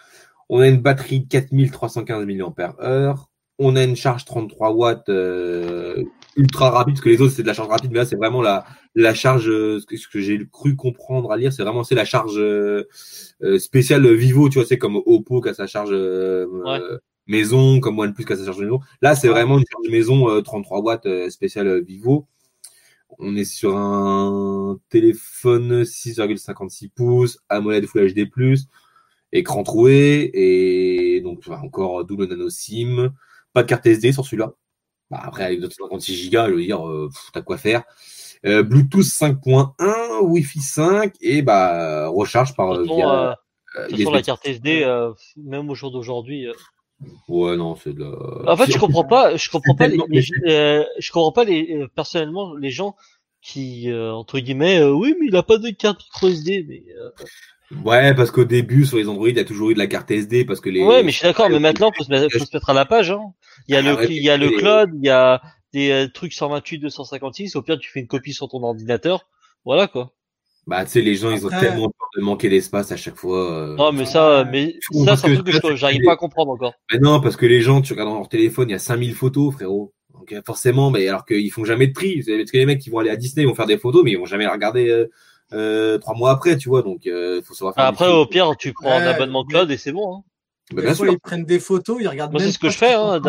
[0.49, 3.15] On a une batterie 4315 mAh.
[3.61, 6.05] On a une charge 33 watts euh,
[6.37, 8.41] ultra rapide, parce que les autres c'est de la charge rapide, mais là c'est vraiment
[8.41, 8.65] la,
[8.95, 12.39] la charge, euh, ce que, j'ai cru comprendre à lire, c'est vraiment c'est la charge
[12.39, 12.87] euh,
[13.43, 16.79] euh, spéciale Vivo, tu vois, c'est comme Oppo qui a sa charge euh, Ouais.
[17.29, 18.81] Euh, maison, comme OnePlus qui a sa charge maison.
[19.03, 22.27] Là c'est vraiment une charge maison euh, 33 watts euh, spéciale euh, Vivo.
[23.19, 28.31] On est sur un téléphone 6,56 pouces, AMOLED Full HD+,
[29.33, 33.11] écran troué, et donc encore double nano SIM,
[33.53, 34.53] pas de carte SD sur celui-là.
[35.11, 37.83] Bah, après, avec 256 Go, je veux dire, euh, t'as quoi faire.
[38.45, 43.35] Euh, Bluetooth 5.1, Wi-Fi 5, et bah, recharge par De euh, via, euh,
[43.77, 46.47] euh, de toute façon, la carte SD, euh, même au jour d'aujourd'hui.
[46.47, 46.53] euh,
[47.29, 48.53] Ouais, non, c'est de la...
[48.53, 51.45] En fait, je comprends pas, je comprends pas les, tellement- les- euh, je comprends pas
[51.45, 52.97] les, euh, personnellement, les gens
[53.41, 56.83] qui, euh, entre guillemets, euh, oui, mais il a pas de carte micro SD, mais,
[56.99, 57.11] euh,
[57.85, 60.11] Ouais, parce qu'au début, sur les Android, il y a toujours eu de la carte
[60.11, 60.83] SD, parce que les...
[60.83, 62.87] ouais, mais je suis d'accord, mais maintenant, faut se mettre, faut se mettre à la
[62.87, 63.21] page, hein.
[63.69, 65.43] Il y a Ah, le, ouais, il y a le cloud, il y a
[65.75, 69.29] des trucs 128, 256, au pire, tu fais une copie sur ton ordinateur.
[69.67, 70.15] Voilà, quoi.
[70.69, 73.17] Bah, tu sais, les gens, ils ont Après- tellement peur de manquer d'espace à chaque
[73.17, 73.51] fois.
[73.53, 73.75] euh.
[73.77, 76.75] Non, mais ça, mais ça, c'est un truc que j'arrive pas à comprendre encore.
[76.93, 79.15] Mais non, parce que les gens, tu regardes dans leur téléphone, il y a 5000
[79.15, 79.95] photos, frérot.
[80.13, 82.17] Donc euh, forcément, mais alors qu'ils font jamais de tri.
[82.27, 84.11] Parce que les mecs qui vont aller à Disney, ils vont faire des photos, mais
[84.11, 85.07] ils vont jamais les regarder euh,
[85.55, 86.83] euh, trois mois après, tu vois.
[86.83, 87.85] Donc, il faut savoir faire.
[87.85, 90.23] Après, au pire, tu prends un abonnement mais- cloud et c'est bon, hein.
[90.75, 91.15] Bah, bien fois, sûr.
[91.15, 93.23] ils prennent des photos, ils regardent Moi, c'est ce que je fais, hein.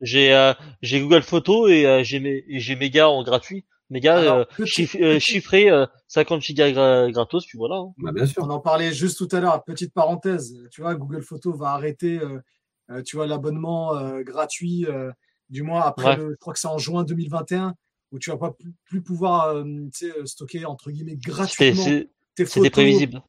[0.00, 3.64] J'ai euh, j'ai Google Photos et euh, j'ai mes j'ai Mega en gratuit.
[3.90, 7.76] Mega Alors, euh, petit- chiff- euh, chiffré euh, 50 gigas gra- gratos puis voilà.
[7.76, 7.92] hein.
[7.98, 8.42] Bah, bien sûr.
[8.44, 10.54] On en parlait juste tout à l'heure, petite parenthèse.
[10.70, 12.38] Tu vois, Google Photos va arrêter, euh,
[12.90, 15.10] euh, tu vois, l'abonnement euh, gratuit, euh,
[15.48, 16.16] du moins après, Ouais.
[16.16, 17.74] le, je crois que c'est en juin 2021,
[18.12, 19.64] où tu vas pas plus, plus pouvoir, euh,
[20.02, 23.22] euh, stocker entre guillemets C'était gratuitement tes c'était photos prévisible.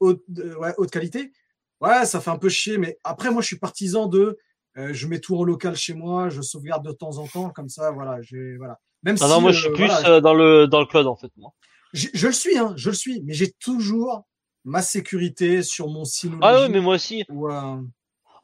[0.00, 1.32] haute, euh, ouais, haute qualité.
[1.80, 4.36] Ouais, ça fait un peu chier, mais après, moi, je suis partisan de,
[4.76, 7.68] euh, je mets tout en local chez moi, je sauvegarde de temps en temps, comme
[7.70, 8.78] ça, voilà, j'ai, voilà.
[9.04, 10.86] Même Ah si, non, moi euh, je suis plus voilà, euh, dans le dans le
[10.86, 11.52] cloud en fait moi.
[11.92, 14.24] je, je le suis, hein, je le suis, mais j'ai toujours
[14.64, 16.42] ma sécurité sur mon Synology.
[16.42, 17.24] Ah ouais, mais moi aussi.
[17.28, 17.76] ou, euh,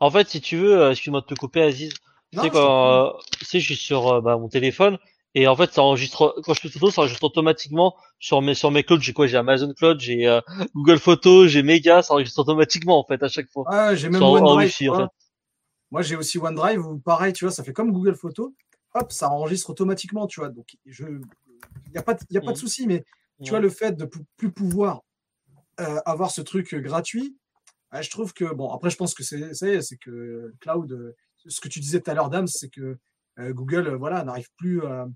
[0.00, 1.92] En fait, si tu veux, euh, excuse-moi de te couper Aziz.
[2.32, 3.10] Tu non, sais je quand euh,
[3.42, 4.98] sais je suis sur euh, bah, mon téléphone
[5.34, 8.70] et en fait ça enregistre quand je fais photo ça enregistre automatiquement sur mes sur
[8.70, 9.26] mes clouds, j'ai quoi?
[9.26, 10.40] J'ai Amazon Cloud, j'ai euh,
[10.76, 13.64] Google Photos, j'ai Mega, ça enregistre automatiquement en fait à chaque fois.
[13.68, 14.58] Ouais, j'ai même Sur- en OneDrive.
[14.58, 15.06] Wi-Fi, en vois.
[15.06, 15.10] fait.
[15.90, 18.52] Moi, j'ai aussi OneDrive où pareil, tu vois, ça fait comme Google Photos.
[18.94, 20.48] Hop, ça enregistre automatiquement, tu vois.
[20.48, 22.60] Donc, je, il y a pas, y a pas de Mhm.
[22.60, 23.04] souci, mais
[23.42, 25.02] tu vois, le fait de plus pouvoir
[25.80, 27.36] euh, avoir ce truc euh, gratuit,
[27.92, 31.16] ouais, je trouve que, bon, après, je pense que c'est, c'est que cloud, euh,
[31.46, 32.98] ce que tu disais tout à l'heure, Dams, c'est que
[33.38, 35.06] euh, Google, voilà, n'arrive plus à,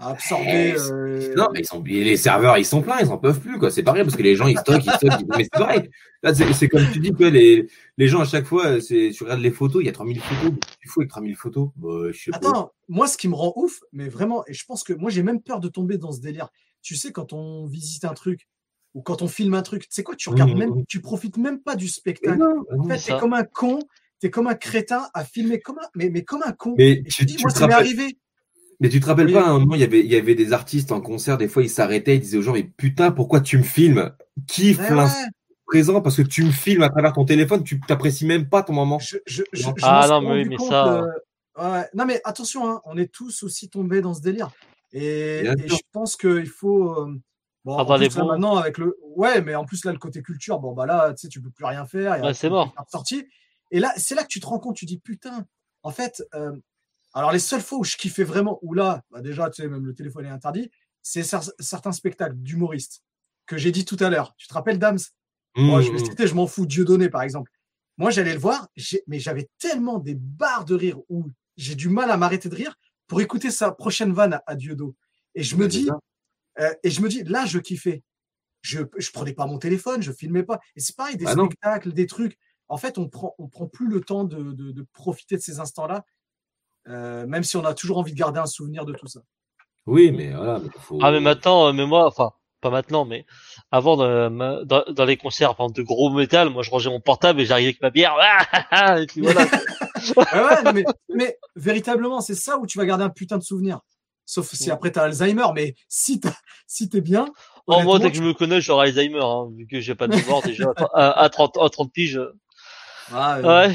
[0.00, 0.74] à absorber.
[0.76, 3.58] Eh, euh, Non, mais ils sont, les serveurs, ils sont pleins, ils en peuvent plus,
[3.58, 3.70] quoi.
[3.70, 5.20] C'est pareil, parce que les gens, ils stockent, ils stockent.
[5.20, 5.90] ils- Mais c'est pareil.
[6.22, 7.66] Là, c'est comme tu dis, quoi, les,
[7.98, 10.54] les gens, à chaque fois, tu regardes les photos, il y a 3000 photos.
[10.80, 11.68] Tu fous avec 3000 photos?
[11.76, 12.36] Bah, je sais pas.
[12.38, 15.22] Attends, moi, ce qui me rend ouf, mais vraiment, et je pense que moi, j'ai
[15.22, 16.48] même peur de tomber dans ce délire.
[16.82, 18.46] Tu sais, quand on visite un truc
[18.94, 20.58] ou quand on filme un truc, tu sais quoi, tu regardes Mhm.
[20.58, 22.38] même, tu profites même pas du spectacle.
[22.38, 23.78] non, En fait, t'es comme un con,
[24.18, 26.74] t'es comme un crétin à filmer comme un, mais, mais comme un con.
[26.78, 28.16] Mais tu, dis, tu moi, ça m'est arrivé.
[28.80, 29.32] Mais tu te rappelles Oui.
[29.34, 31.48] pas, à un moment, il y avait, il y avait des artistes en concert, des
[31.48, 34.12] fois, ils s'arrêtaient, ils disaient aux gens, mais putain, pourquoi tu me filmes?
[34.46, 35.28] Kiffe Ouais, l'instant ouais.
[35.66, 36.00] présent?
[36.00, 38.98] Parce que tu me filmes à travers ton téléphone, tu t'apprécies même pas ton moment.
[38.98, 39.74] Je, je, je, Non.
[39.76, 41.84] je Ah non, mais oui, mais ça- euh, ouais.
[41.94, 44.50] Non, mais attention, hein, on est tous aussi tombés dans ce délire.
[44.92, 46.94] Et, je pense qu'il faut.
[47.02, 47.14] euh,
[47.64, 48.96] bon, Ah, plus, là, maintenant, avec le.
[49.14, 51.50] Ouais, mais en plus, là, le côté culture, bon, bah là, tu sais, tu peux
[51.50, 52.22] plus rien faire.
[52.24, 52.74] Ouais, c'est mort.
[52.76, 53.26] de sortie.
[53.70, 55.46] Et là, c'est là que tu te rends compte, tu dis, putain,
[55.82, 56.52] en fait, euh,
[57.14, 59.84] alors les seules fois où je kiffais vraiment, où là, bah, déjà, tu sais, même
[59.86, 60.70] le téléphone est interdit,
[61.02, 63.02] c'est cer- certains spectacles d'humoristes
[63.46, 64.34] que j'ai dit tout à l'heure.
[64.36, 64.98] Tu te rappelles, Dams?
[65.62, 67.50] Moi, je vais Mmh, citer, je m'en fous, Dieudonné, par exemple.
[67.98, 68.68] Moi, j'allais le voir,
[69.06, 72.74] mais j'avais tellement des barres de rire où j'ai du mal à m'arrêter de rire
[73.06, 74.96] pour écouter sa prochaine vanne à, à Dieudo.
[75.34, 75.96] Et je me Ouais, dis,
[76.60, 78.02] euh, et je me dis, là, je kiffais.
[78.62, 80.60] Je, je prenais pas mon téléphone, je filmais pas.
[80.76, 81.48] Et c'est pareil, des Bah non.
[81.48, 82.38] spectacles, des trucs.
[82.68, 85.60] En fait, on prend, on prend plus le temps de, de- de profiter de ces
[85.60, 86.04] instants-là,
[86.90, 89.20] euh, même si on a toujours envie de garder un souvenir de tout ça.
[89.86, 90.60] Oui, mais voilà.
[90.78, 93.24] faut- Ah mais maintenant, euh, mais moi, enfin pas maintenant, mais
[93.70, 96.90] avant dans, ma- dans, dans les concerts, par exemple de gros métal, moi je rangeais
[96.90, 98.14] mon portable et j'arrivais avec ma bière,
[99.00, 99.46] et puis voilà.
[100.16, 100.84] Ouais, ouais, non, mais,
[101.14, 103.80] mais véritablement, c'est ça où tu vas garder un putain de souvenir.
[104.24, 104.72] Sauf si Mm.
[104.72, 106.32] après t'as Alzheimer, mais si t'as,
[106.66, 107.26] si t'es bien.
[107.66, 110.06] En moi, honnêtement, dès que je me connais, j'aurai Alzheimer, hein, vu que j'ai pas
[110.08, 110.64] de mémoire déjà
[110.94, 112.20] à, à 30 à 30 piges.
[113.12, 113.74] Ah, Ouais.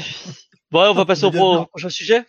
[0.72, 2.24] Bon, ouais, on va passer au, pro- au prochain sujet.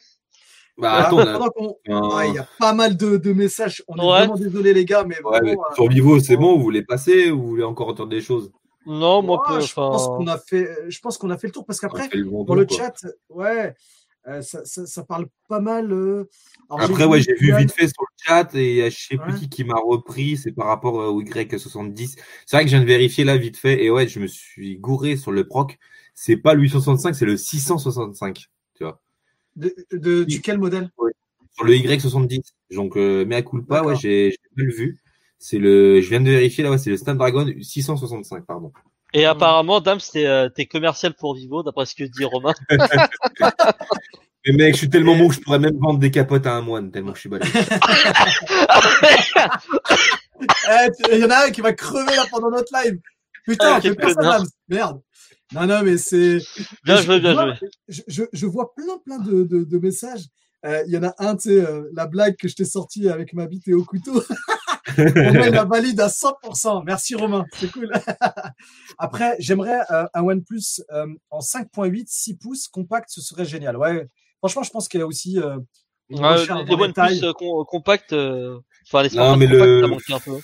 [0.78, 3.17] Bah, voilà, attends, on a- pendant qu'on- un- ouais, il y a pas mal de,
[3.17, 3.84] de messages.
[3.88, 4.05] On est Ouais.
[4.19, 7.32] vraiment désolé les gars, mais Ouais, vraiment, euh, sur Vivo, c'est bon, vous voulez passer
[7.32, 8.51] ou vous voulez encore entendre des choses?
[8.86, 11.53] Non, moi, ouais, peu, je pense qu'on a fait, je pense qu'on a fait le
[11.53, 12.78] tour parce qu'après le dans tour, le quoi.
[12.78, 12.93] chat,
[13.30, 13.73] ouais,
[14.28, 15.91] euh, ça, ça, ça parle pas mal.
[15.91, 16.30] euh,
[16.69, 19.34] alors, Après, ouais, j'ai vu vite fait sur le chat et euh, je sais plus
[19.34, 19.39] Ouais.
[19.39, 22.15] qui qui m'a repris, c'est par rapport euh, au Y70.
[22.45, 24.78] C'est vrai que je viens de vérifier là vite fait et ouais, je me suis
[24.78, 25.78] gouré sur le proc.
[26.13, 28.45] C'est pas le 865, c'est le 665.
[29.58, 30.89] De, de- du quel modèle?
[31.55, 32.41] Sur le Y70.
[32.76, 34.97] Donc, euh, mea culpa, ouais, j'ai j'ai mal vu.
[35.39, 38.72] C'est le, je viens de vérifier là, ouais, c'est le Snapdragon 665, pardon.
[39.14, 42.53] Et apparemment, Dame, t'es euh, t'es commercial pour Vivo, d'après ce que dit Romain.
[44.45, 46.62] Mais mec, je suis tellement bon que je pourrais même vendre des capotes à un
[46.62, 47.51] moine, tellement que je suis balèze.
[50.70, 52.99] Eh, Il y en a un qui va crever là pendant notre live.
[53.45, 54.22] Putain, Ah, fais quel pas ça.
[54.22, 54.45] Dams.
[54.70, 55.01] Merde.
[55.54, 56.39] Non, non, mais c'est.
[56.84, 57.70] Bien je joué, bien vois- joué.
[57.88, 60.26] Je, je, je vois plein, plein de, de, de messages.
[60.66, 63.08] Euh, Il y en a un, tu sais, euh, la blague que je t'ai sortie
[63.10, 64.22] avec ma bite et au couteau.
[64.98, 66.84] Romain, il la valide à 100%.
[66.86, 67.45] Merci, Romain.
[67.54, 67.91] C'est cool.
[68.98, 73.78] Après, j'aimerais euh, un OnePlus euh, en 5.8, 6 pouces, compact, ce serait génial.
[73.78, 74.08] Ouais.
[74.39, 75.58] Franchement, je pense qu'il y a aussi euh,
[76.10, 76.52] une Ouais, les.
[76.74, 80.39] OnePlus euh, com- compacts, euh, enfin les Non, smartphones mais le- ça manquait un peu.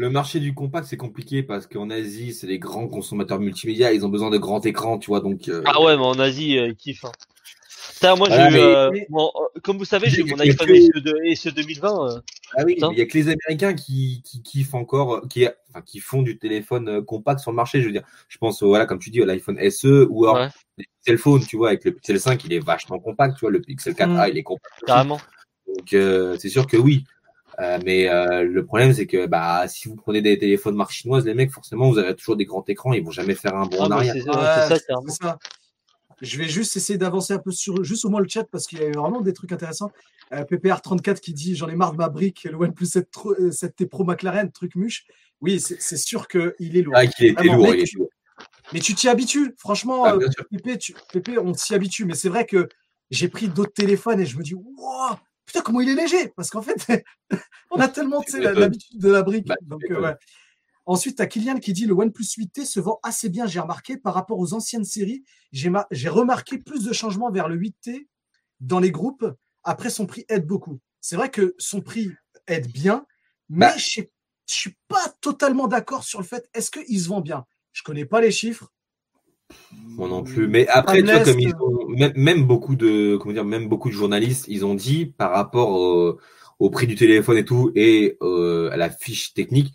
[0.00, 4.06] Le marché du compact, c'est compliqué parce qu'en Asie, c'est des grands consommateurs multimédia, ils
[4.06, 5.46] ont besoin de grands écrans, tu vois, donc.
[5.50, 7.04] euh, Ah ouais, mais en Asie, euh, ils kiffent.
[7.04, 7.12] Hein.
[7.92, 8.90] Putain, moi, mais- euh,
[9.62, 12.12] comme vous savez, j'ai eu mon iPhone que- SE, de, SE 2020.
[12.16, 12.20] euh,
[12.56, 15.98] Ah oui, il y a que les Américains qui, qui kiffent encore, qui, enfin, qui
[16.00, 17.82] font du téléphone compact sur le marché.
[17.82, 20.48] Je veux dire, je pense, voilà, comme tu dis, à l'iPhone SE ou alors Ouais.
[20.78, 23.50] les Pixel Phone, tu vois, avec le Pixel 5, il est vachement compact, tu vois,
[23.50, 24.30] le Pixel 4a, Mm.
[24.30, 24.74] il est compact.
[24.86, 25.20] carrément.
[25.66, 25.88] Donc,
[26.40, 27.04] c'est sûr que oui.
[27.60, 31.26] Euh, mais euh, le problème, c'est que bah, si vous prenez des téléphones marque chinoise,
[31.26, 33.78] les mecs, forcément, vous avez toujours des grands écrans, ils vont jamais faire un bond
[33.80, 34.14] Ah, en arrière.
[34.14, 35.12] c'est Ouais, c'est ça, c'est carrément.
[35.12, 35.38] ça.
[36.22, 38.78] Je vais juste essayer d'avancer un peu sur juste au moins le chat parce qu'il
[38.78, 39.90] y a vraiment des trucs intéressants.
[40.32, 43.50] Euh, PPR34 qui dit J'en ai marre de ma brique, le OnePlus 7, Pro- euh,
[43.50, 45.04] 7T Pro McLaren, truc muche.
[45.40, 46.94] Oui, c'est sûr qu'il est lourd.
[46.96, 48.08] Ah, qu'il était lourd, mec, il était lourd.
[48.74, 49.54] Mais tu t'y habitues.
[49.58, 50.46] Franchement, Ah, euh, bien sûr.
[50.50, 52.04] Pépé, tu- Pépé, on s'y habitue.
[52.04, 52.68] Mais c'est vrai que
[53.10, 55.16] j'ai pris d'autres téléphones et je me dis Wow,
[55.50, 56.86] putain, comment il est léger Parce qu'en fait,
[57.70, 59.46] on a tellement l'habitude de la brique.
[59.48, 60.14] Bah, Donc, euh, ouais.
[60.86, 63.96] Ensuite, tu as Kylian qui dit le OnePlus 8T se vend assez bien, j'ai remarqué,
[63.96, 65.24] par rapport aux anciennes séries.
[65.52, 68.08] J'ai ma- j'ai remarqué plus de changements vers le 8T
[68.60, 69.26] dans les groupes.
[69.64, 70.80] Après, son prix aide beaucoup.
[71.00, 72.10] C'est vrai que son prix
[72.46, 73.06] aide bien,
[73.48, 73.76] mais Bah.
[73.76, 74.06] je ne
[74.46, 77.44] suis pas totalement d'accord sur le fait est-ce qu'il se vend bien?
[77.72, 78.72] Je connais pas les chiffres.
[79.96, 80.48] Moi non plus.
[80.48, 83.68] Mais après, tu vois, Hamlet, comme ils ont, même, même beaucoup de, comment dire, même
[83.68, 86.18] beaucoup de journalistes, ils ont dit par rapport au,
[86.58, 89.74] au prix du téléphone et tout et euh, à la fiche technique,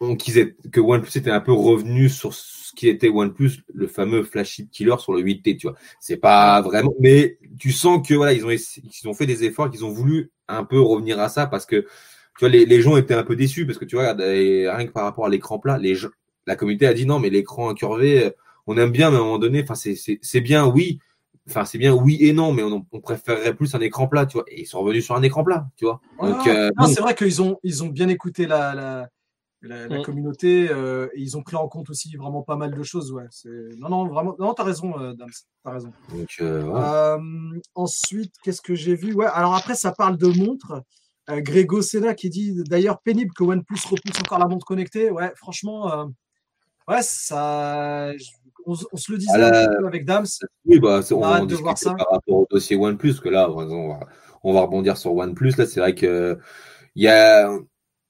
[0.00, 3.86] on, qu'ils aient- que OnePlus était un peu revenu sur ce qui était OnePlus, le
[3.88, 5.76] fameux flagship killer sur le 8T, tu vois.
[6.00, 9.70] C'est pas vraiment, mais tu sens que voilà, ils ont, ils ont fait des efforts,
[9.70, 12.96] qu'ils ont voulu un peu revenir à ça parce que tu vois, les, les gens
[12.96, 15.76] étaient un peu déçus parce que tu vois, rien que par rapport à l'écran plat,
[15.78, 16.08] les gens,
[16.46, 18.30] la communauté a dit non, mais l'écran incurvé, euh,
[18.68, 21.00] on aime bien, mais à un moment donné, enfin, c'est, c'est, c'est bien, oui.
[21.48, 24.36] Enfin, c'est bien, oui et non, mais on, on préférerait plus un écran plat, tu
[24.36, 24.44] vois.
[24.48, 26.00] Et ils sont revenus sur un écran plat, tu vois.
[26.22, 29.08] Donc, Ah, euh, non, bon, c'est vrai qu'ils ont, ils ont bien écouté la, la,
[29.62, 30.02] la, la Mm.
[30.02, 33.10] communauté, euh, et ils ont pris en compte aussi vraiment pas mal de choses.
[33.12, 33.24] Ouais.
[33.78, 35.30] Non, non, vraiment, non, t'as raison, euh, Dams,
[35.64, 35.90] t'as raison.
[36.10, 36.70] Donc, euh.
[36.74, 37.18] Euh,
[37.74, 39.14] ensuite, qu'est-ce que j'ai vu?
[39.14, 40.82] Ouais, alors après, ça parle de montres.
[41.30, 45.10] Euh, Grégo Sena qui dit d'ailleurs pénible que OnePlus repousse encore la montre connectée.
[45.10, 46.04] Ouais, franchement, euh,
[46.88, 48.12] ouais, ça.
[48.68, 49.32] On, on se le disait
[49.80, 50.26] peu avec Dams.
[50.66, 51.94] Oui, bah, on, On a hâte on de voir ça.
[51.94, 54.00] par rapport au dossier OnePlus, que là, on va,
[54.44, 55.54] on va rebondir sur OnePlus.
[55.56, 56.38] Là, c'est vrai que
[56.94, 57.50] il y a,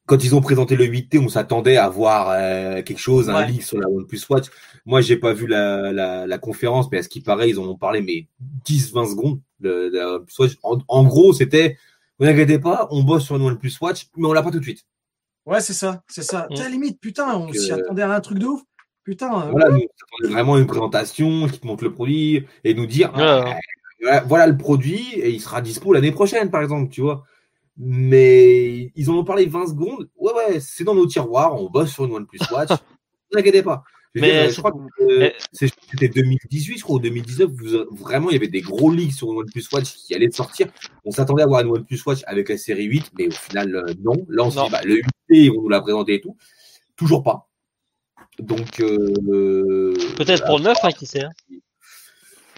[0.06, 3.62] quand ils ont présenté le 8T, on s'attendait à voir euh, quelque chose, un leak
[3.62, 4.46] sur la OnePlus Watch.
[4.86, 7.64] Moi, j'ai pas vu la, la, la conférence, mais à ce qui paraît, ils en
[7.64, 8.26] ont parlé, mais
[8.66, 10.52] 10-20 secondes de, de la OnePlus Watch.
[10.62, 11.76] En, en gros, c'était,
[12.18, 14.64] vous inquiétez pas, on bosse sur une OnePlus Watch, mais on l'a pas tout de
[14.64, 14.84] suite.
[15.44, 16.46] Ouais, c'est ça, c'est ça.
[16.50, 16.54] Mm.
[16.54, 18.62] Tu sais, limite, putain, on s'y euh, attendait à un truc de ouf.
[19.08, 22.74] Putain, euh, Voilà, nous, on s'attendait vraiment une présentation qui te montre le produit et
[22.74, 23.54] nous dire, Ouais, ah,
[24.02, 24.20] ouais.
[24.26, 27.24] voilà, le produit et il sera dispo l'année prochaine, par exemple, tu vois.
[27.78, 30.10] Mais ils en ont parlé 20 secondes.
[30.16, 32.68] Ouais, ouais, c'est dans nos tiroirs, on bosse sur une OnePlus Watch.
[32.70, 32.76] ne
[33.32, 33.82] vous inquiétez pas.
[34.14, 37.50] Je, Mais dire, euh, je crois que c'était 2018, je crois, ou 2019.
[37.50, 40.66] vous- vraiment, il y avait des gros leaks sur une OnePlus Watch qui allaient sortir.
[41.06, 43.94] On s'attendait à voir une OnePlus Watch avec la série 8, mais au final, euh,
[44.02, 44.16] non.
[44.28, 44.64] Là, on se Non.
[44.66, 46.36] dit, bah, le 8T, ils vont nous la présenter et tout.
[46.96, 47.47] Toujours pas.
[48.38, 51.22] Donc, euh, Peut-être pour le 9, hein, qui sait.
[51.24, 51.30] hein.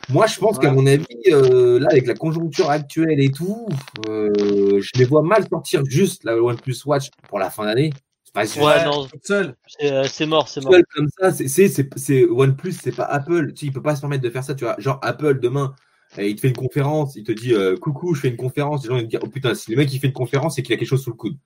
[0.08, 3.66] moi, je pense qu'à mon avis, euh, là, avec la conjoncture actuelle et tout,
[4.08, 7.92] euh, je les vois mal sortir juste la OnePlus Watch pour la fin d'année.
[8.24, 8.62] C'est pas sûr.
[8.62, 9.06] Ouais, non.
[9.06, 9.56] toute seule.
[9.66, 10.72] C'est euh, c'est mort, c'est mort.
[10.72, 13.52] Seul comme ça, c'est, c'est, c'est, c'est OnePlus, c'est pas Apple.
[13.54, 14.76] Tu sais, il peut pas se permettre de faire ça, tu vois.
[14.78, 15.74] Genre, Apple, demain,
[16.18, 18.82] euh, il te fait une conférence, il te dit, euh, coucou, je fais une conférence.
[18.82, 20.62] Les gens, ils te disent, oh putain, si le mec, il fait une conférence, c'est
[20.62, 21.36] qu'il a quelque chose sous le coude.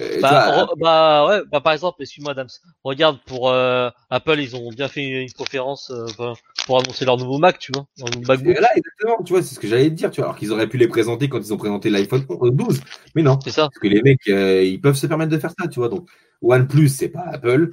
[0.00, 2.48] Euh, Bah, bah ouais, bah par exemple, excuse-moi Dams,
[2.82, 6.32] regarde pour euh, Apple, ils ont bien fait une, une conférence euh,
[6.66, 9.60] pour annoncer leur nouveau Mac, tu vois, leur nouveau là, exactement, tu vois, c'est ce
[9.60, 10.30] que j'allais te dire, tu vois.
[10.30, 12.80] Alors qu'ils auraient pu les présenter quand ils ont présenté l'iPhone 12.
[13.14, 13.38] Mais non.
[13.44, 13.62] c'est ça.
[13.68, 15.88] Parce que les mecs, euh, ils peuvent se permettre de faire ça, tu vois.
[15.88, 16.08] Donc,
[16.42, 17.70] OnePlus, c'est pas Apple,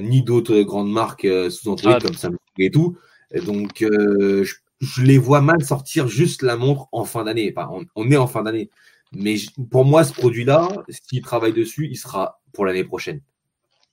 [0.00, 2.00] ni d'autres grandes marques sous Android Ah.
[2.00, 2.96] comme Samsung et tout.
[3.32, 4.44] Et donc, je,
[4.80, 7.52] je les vois mal sortir juste la montre en fin d'année.
[7.56, 8.68] Enfin, on, on est en fin d'année.
[9.14, 9.36] Mais
[9.70, 13.20] pour moi, ce produit-là, s'ils travaillent dessus, il sera pour l'année prochaine.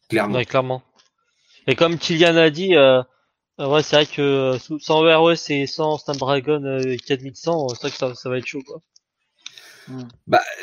[0.10, 0.36] Clairement.
[0.36, 0.82] Ouais, clairement.
[1.68, 3.04] Et comme Kylian a dit, euh,
[3.60, 7.68] euh, ouais, c'est vrai que euh, sans Wear OS et sans Snapdragon euh, 4100, euh,
[7.74, 8.82] c'est vrai que ça, ça va être chaud, quoi.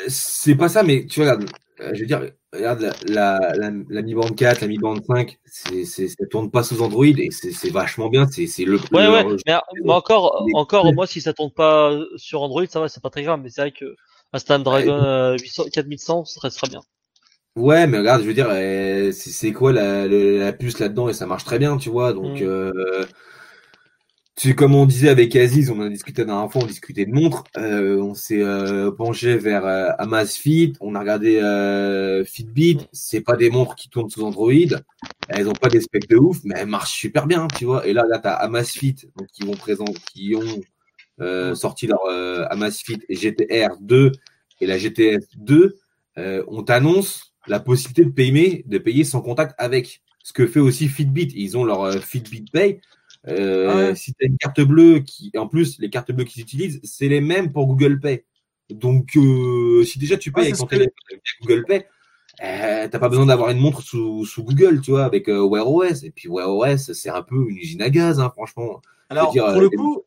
[0.07, 1.49] C'est pas ça, mais tu vois, regarde,
[1.81, 4.95] euh, je veux dire, regarde la, la, la, la Mi Band 4, la Mi Band
[5.05, 8.27] 5, c'est, c'est, ça tourne pas sous Android et c'est, c'est vachement bien.
[8.27, 8.77] C'est, c'est le.
[8.91, 12.79] Ouais, le- ouais, mais, mais encore, encore, moi, si ça tourne pas sur Android, ça
[12.79, 13.95] va, c'est pas très grave, mais c'est vrai que
[14.33, 16.81] un Snapdragon euh, 800, 4100, ce serait, serait bien.
[17.55, 21.09] Ouais, mais regarde, je veux dire, euh, c'est quoi la, la, la puce là-dedans?
[21.09, 22.13] Et ça marche très bien, tu vois.
[22.13, 22.43] Donc, Mm.
[22.43, 22.71] euh,
[24.35, 27.05] tu comme on disait avec Aziz, on en a discuté la dernière fois, on discutait
[27.07, 27.43] de montres.
[27.57, 32.75] Euh, on s'est euh, penché vers euh, Amazfit, on a regardé euh, Fitbit.
[32.75, 32.79] Mm.
[32.91, 34.51] C'est pas des montres qui tournent sous Android.
[35.29, 37.87] Elles ont pas des specs de ouf, mais elles marchent super bien, tu vois.
[37.87, 40.61] Et là, là, t'as Amazfit, donc qui vont présenter, qui ont
[41.19, 44.11] euh, sorti leur euh, Amazfit GTR 2
[44.61, 45.77] et la GTS 2.
[46.17, 50.01] Euh, on t'annonce la possibilité de payer, de payer sans contact avec.
[50.23, 51.29] Ce que fait aussi Fitbit.
[51.35, 52.81] Ils ont leur euh, Fitbit Pay.
[53.27, 53.95] Euh, Ouais.
[53.95, 57.07] Si tu as une carte bleue, qui, en plus, les cartes bleues qu'ils utilisent, c'est
[57.07, 58.25] les mêmes pour Google Pay.
[58.69, 61.85] Donc, euh, si déjà tu payes Ouais, avec ton téléphone avec Google Pay,
[62.43, 65.69] euh, t'as pas besoin d'avoir une montre sous, sous Google, tu vois, avec euh, Wear
[65.69, 66.03] OS.
[66.03, 68.81] Et puis Wear OS, c'est un peu une usine à gaz, hein, franchement.
[69.09, 70.03] Alors, dire, pour euh, le coup,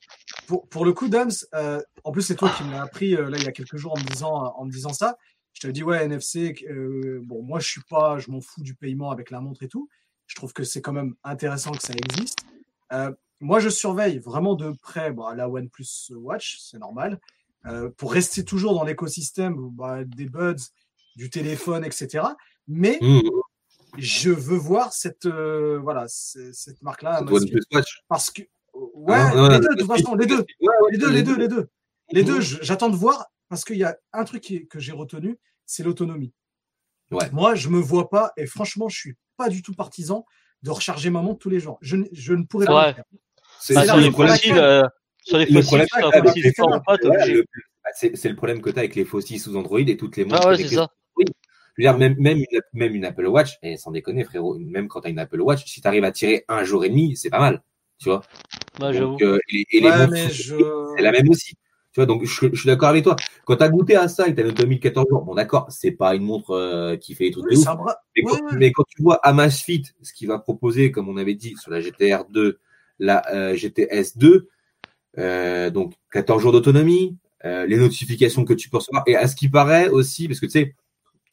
[0.51, 3.31] pour, pour le coup, Dams, euh, en plus, c'est toi qui me l'as appris euh,
[3.31, 5.17] là il y a quelques jours en me disant, en me disant ça.
[5.53, 8.75] Je te dis, ouais, NFC, euh, bon, moi, je suis pas, je m'en fous du
[8.75, 9.89] paiement avec la montre et tout.
[10.27, 12.41] Je trouve que c'est quand même intéressant que ça existe.
[13.39, 17.21] Moi, je surveille vraiment de près bah, la OnePlus Watch, c'est normal,
[17.97, 20.57] pour rester toujours dans l'écosystème bah, des buds,
[21.15, 22.25] du téléphone, etc.
[22.67, 23.21] Mais Mmh,
[23.99, 27.23] je veux voir cette, euh, voilà, cette marque-là,
[28.09, 28.43] parce que,
[28.95, 30.45] ouais, Ah, les deux, de toute façon, les deux.
[30.91, 31.69] Les deux, les deux, les deux.
[32.13, 35.39] Les deux, j'attends de voir parce qu'il y a un truc qui que j'ai retenu,
[35.67, 36.33] c'est l'autonomie.
[37.11, 37.29] Ouais.
[37.33, 40.25] Moi, je me vois pas et franchement, je suis pas du tout partisan
[40.63, 41.79] de recharger ma montre tous les jours.
[41.81, 42.95] Je, ne- je ne pourrais pas.
[43.61, 44.53] C'est Bah, euh, sur les fossiles,
[45.25, 45.39] c'est
[48.29, 50.49] le- problème que tu as avec les fossiles sous Android et toutes les montres Ah
[50.51, 50.89] ouais, c'est ça.
[51.19, 51.25] Je
[51.85, 55.01] veux dire, même, même, une, même une Apple Watch, et sans déconner, frérot, même quand
[55.03, 57.31] tu as une Apple Watch, si tu arrives à tirer un jour et demi, c'est
[57.31, 57.63] pas mal.
[58.01, 58.23] Tu vois
[58.81, 59.13] Ouais, j'avoue.
[59.13, 60.95] Donc, euh, et les, et les Ouais, montres mais sous- je.
[60.97, 61.55] c'est la même aussi.
[61.93, 63.17] Tu vois, donc je, je suis d'accord avec toi.
[63.45, 65.35] Quand tu as goûté à ça et tu as une autonomie de 14 jours, bon
[65.35, 67.65] d'accord, c'est pas une montre euh, qui fait des trucs Oui, de ouf.
[67.65, 67.71] c'est.
[68.17, 68.59] Mais, Ouais, quand, ouais.
[68.59, 71.81] mais quand tu vois Amazfit, ce qu'il va proposer, comme on avait dit, sur la
[71.81, 72.59] GTR 2,
[73.01, 74.49] la euh, GTS 2,
[75.19, 79.35] euh, donc 14 jours d'autonomie, euh, les notifications que tu peux recevoir, et à ce
[79.35, 80.75] qui paraît aussi, parce que tu sais,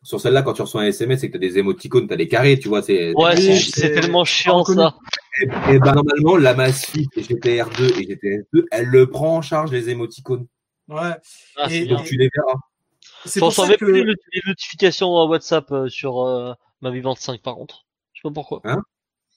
[0.04, 2.18] sur celle-là, quand tu reçois un SMS et que tu as des émoticônes, tu as
[2.18, 2.82] des carrés, tu vois.
[2.82, 4.96] C'est, Ouais, c'est c'est- c'est tellement chiant ça.
[5.42, 9.72] Et, et ben, normalement, la Massfit et GTR2 et GTS2, elle le prend en charge,
[9.72, 10.48] les émoticônes.
[10.88, 11.12] Ouais.
[11.58, 11.86] Ah, Et- et-.
[11.88, 12.60] Donc, tu les verras.
[13.26, 13.76] C'est Je pour ça que.
[13.76, 17.86] plus les, les notifications à WhatsApp euh, sur euh, ma Mi 25 par contre.
[18.14, 18.62] Je sais pas pourquoi.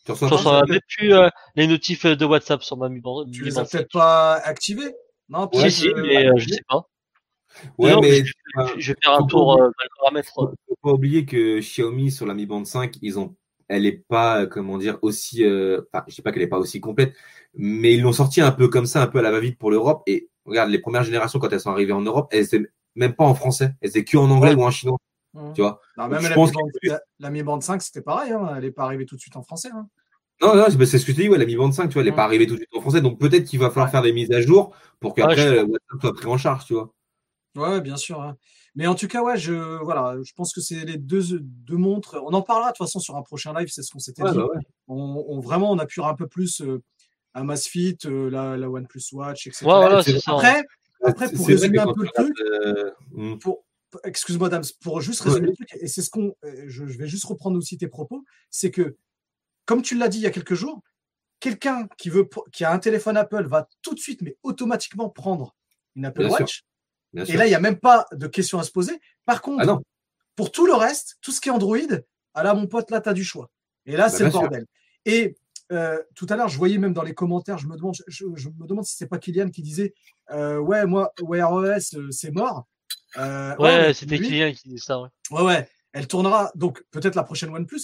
[0.06, 3.62] Tu reçois même plus euh, les notifs de WhatsApp sur ma Mi Tu les as
[3.62, 3.78] 25.
[3.78, 4.94] peut-être pas activés?
[5.28, 6.88] Non, Si, peut-être, si, euh, mais euh, je sais pas.
[7.78, 8.32] Ouais, Non, mais je,
[8.74, 10.30] je- je vais faire un tour euh, le paramètre.
[10.34, 13.36] faut, faut pas oublier que Xiaomi sur la Mi Band 5, ils ont,
[13.70, 16.58] elle est pas, euh, comment dire, aussi, euh, enfin, je sais pas qu'elle est pas
[16.58, 17.14] aussi complète,
[17.54, 20.02] mais ils l'ont sorti un peu comme ça, un peu à la va-vite pour l'Europe.
[20.06, 22.66] Et regarde, les premières générations quand elles sont arrivées en Europe, elles étaient
[22.96, 24.56] même pas en français, elles étaient que en anglais Ouais.
[24.56, 24.98] ou en chinois,
[25.54, 25.80] tu vois.
[25.96, 28.32] Non, même Je la, pense Mi Band, la, la Mi Band 5, c'était pareil.
[28.32, 28.52] Hein.
[28.56, 29.70] Elle n'est pas arrivée tout de suite en français.
[29.72, 29.86] Hein.
[30.42, 32.02] Non, non, c'est ce que je te dis, ouais, la Mi Band 5, tu vois,
[32.02, 32.16] elle est Mm.
[32.16, 33.90] pas arrivée tout de suite en français, donc peut-être qu'il va falloir Ouais.
[33.92, 36.64] faire des mises à jour pour qu'après Ouais, je- euh, WhatsApp soit pris en charge,
[36.64, 36.92] tu vois.
[37.56, 38.20] Ouais, bien sûr.
[38.22, 38.36] hein.
[38.76, 42.16] Mais en tout cas, ouais, je, voilà, je pense que c'est les deux, deux montres.
[42.24, 44.30] On en parlera de toute façon sur un prochain live, c'est ce qu'on s'était Ouais,
[44.32, 44.38] dit.
[44.38, 44.60] bah ouais.
[44.88, 46.80] On, on- vraiment, on appuiera un peu plus euh,
[47.34, 49.66] à Masfit, euh, la, la OnePlus Watch, etc.
[49.66, 49.72] Ouais.
[50.26, 50.64] Après,
[51.02, 53.38] après, pour résumer un peu le truc, euh, mm.
[53.38, 53.64] pour,
[54.04, 55.30] excuse-moi, Dams, pour juste Ouais.
[55.30, 57.88] résumer le truc, et c'est ce qu'on, euh, je, je vais juste reprendre aussi tes
[57.88, 58.96] propos, c'est que,
[59.64, 60.80] comme tu l'as dit il y a quelques jours,
[61.40, 65.56] quelqu'un qui veut, qui a un téléphone Apple va tout de suite, mais automatiquement prendre
[65.96, 66.46] une Apple Bien sûr.
[67.16, 69.00] Et là, il n'y a même pas de questions à se poser.
[69.24, 69.82] Par contre, Ah non.
[70.36, 71.76] pour tout le reste, tout ce qui est Android,
[72.34, 73.50] ah là, mon pote, là, tu as du choix.
[73.86, 74.40] Et là, Bah, c'est le sûr.
[74.40, 74.66] bordel.
[75.06, 75.36] Et
[75.72, 78.48] euh, tout à l'heure, je voyais même dans les commentaires, je me demande, je, je
[78.48, 79.94] me demande si c'est pas Kylian qui disait
[80.30, 82.66] euh, Ouais, moi, Wear OS, euh, c'est mort.
[83.16, 85.00] Euh, Ouais, mais c'était lui- Kylian qui disait ça.
[85.00, 85.08] Ouais.
[85.30, 85.68] Ouais, ouais.
[85.92, 87.80] Elle tournera, donc peut-être la prochaine OnePlus.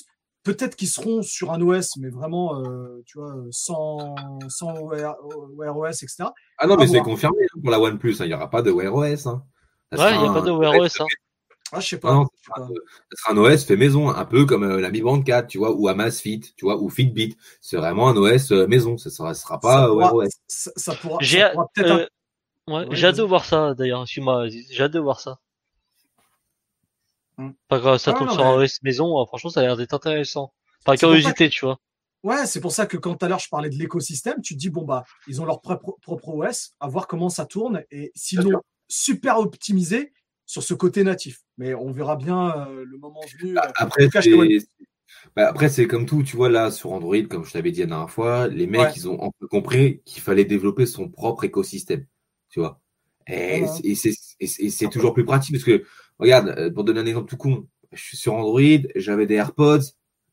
[0.47, 4.15] Peut-être qu'ils seront sur un OS, mais vraiment, euh, tu vois, sans,
[4.49, 5.17] sans Wear,
[5.57, 6.29] Wear OS, etc.
[6.57, 8.71] Ah non, mais c'est confirmé hein, pour la OnePlus, hein, il n'y aura pas de
[8.71, 9.27] Wear OS.
[9.27, 9.43] Hein.
[9.91, 11.01] Ouais, il n'y a pas de Wear OS.
[11.01, 11.07] Hein.
[11.73, 12.15] Ah, je sais pas.
[12.15, 12.69] Non, je sais pas.
[12.69, 15.59] ça sera un OS fait maison, un peu comme euh, la Mi Band 4, tu
[15.59, 17.37] vois, ou Amazfit, tu vois, ou Fitbit.
[17.61, 20.31] C'est vraiment un OS euh, maison, ça sera, ça sera pas ça, Wear pourra, OS.
[20.47, 24.03] ça, ça pourra, pourra peut-être un- ouais, Ouais, j'ai hâte de voir ça d'ailleurs.
[24.03, 25.41] Excuse-moi, j'ai hâte de voir ça.
[27.39, 27.51] Hmm.
[27.69, 29.63] Pas que ça Ah, tombe non, sur mais- un OS maison, euh, franchement, ça a
[29.65, 30.53] l'air d'être intéressant.
[30.85, 31.79] Par curiosité, tu vois.
[32.23, 34.59] Ouais, c'est pour ça que quand tout à l'heure je parlais de l'écosystème, tu te
[34.59, 38.13] dis bon bah ils ont leur propre, propre OS, à voir comment ça tourne et
[38.33, 40.13] l'ont super optimisé
[40.47, 41.41] sur ce côté natif.
[41.59, 43.57] Mais on verra bien euh, le moment venu.
[43.57, 44.09] euh, Après,
[45.37, 47.87] bah, après, c'est comme tout, tu vois, là, sur Android, comme je t'avais dit la
[47.87, 48.93] dernière fois, les mecs, Ouais.
[48.97, 52.07] ils ont compris qu'il fallait développer son propre écosystème,
[52.49, 52.81] tu vois.
[53.29, 53.65] Ouais.
[53.85, 55.85] et c'est toujours plus pratique parce que,
[56.19, 58.61] regarde, euh, pour donner un exemple tout con, je suis sur Android,
[58.97, 59.81] j'avais des AirPods,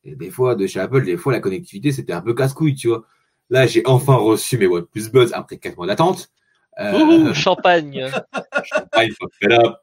[0.03, 2.89] et des fois, de chez Apple, des fois, la connectivité, c'était un peu casse-couille, tu
[2.89, 3.05] vois.
[3.49, 6.31] Là, j'ai enfin reçu mes OnePlus Buds après 4 mois d'attente.
[6.79, 8.09] Euh, Ouh, champagne.
[9.03, 9.75] il faut faire up.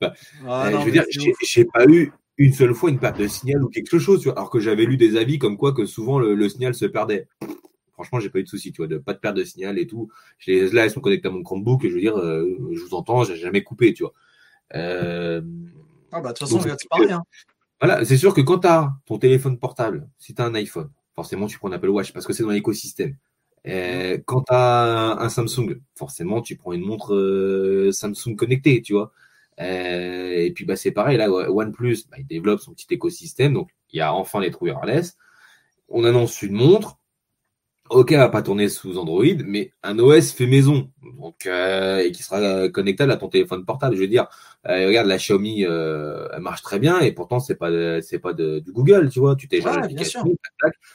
[0.46, 1.04] Ah, Euh, non, je veux dire,
[1.42, 4.36] j'ai pas eu une seule fois une perte de signal ou quelque chose, tu vois,
[4.36, 7.28] alors que j'avais lu des avis comme quoi que souvent le, le signal se perdait.
[7.92, 9.86] Franchement, j'ai pas eu de souci, tu vois, de pas de perte de signal et
[9.86, 10.08] tout.
[10.38, 12.80] Je les- là, elles sont connectées à mon Chromebook et je veux dire, euh, je
[12.82, 14.14] vous entends, j'ai jamais coupé, tu vois.
[14.74, 15.42] Euh,
[16.12, 17.12] Ah, bah, de toute façon, c'est pareil.
[17.12, 17.22] Hein.
[17.80, 20.90] voilà, c'est sûr que quand tu as ton téléphone portable, si tu as un iPhone,
[21.14, 23.16] forcément tu prends un Apple Watch parce que c'est dans l'écosystème.
[23.66, 28.94] Euh, quand tu as un Samsung, forcément tu prends une montre euh, Samsung connectée, tu
[28.94, 29.12] vois.
[29.60, 33.68] Euh, et puis bah c'est pareil là, OnePlus, bah, il développe son petit écosystème, donc
[33.92, 35.16] il y a enfin les trous wireless.
[35.88, 36.99] On annonce une montre.
[37.90, 42.12] Ok, elle va pas tourner sous Android, mais un OS fait maison, donc euh, et
[42.12, 43.96] qui sera connectable à ton téléphone portable.
[43.96, 44.28] Je veux dire,
[44.68, 48.32] euh, regarde la Xiaomi, euh, elle marche très bien et pourtant c'est pas c'est pas
[48.32, 49.34] de, du Google, tu vois.
[49.34, 50.32] Tu télécharges Ouais, l'application,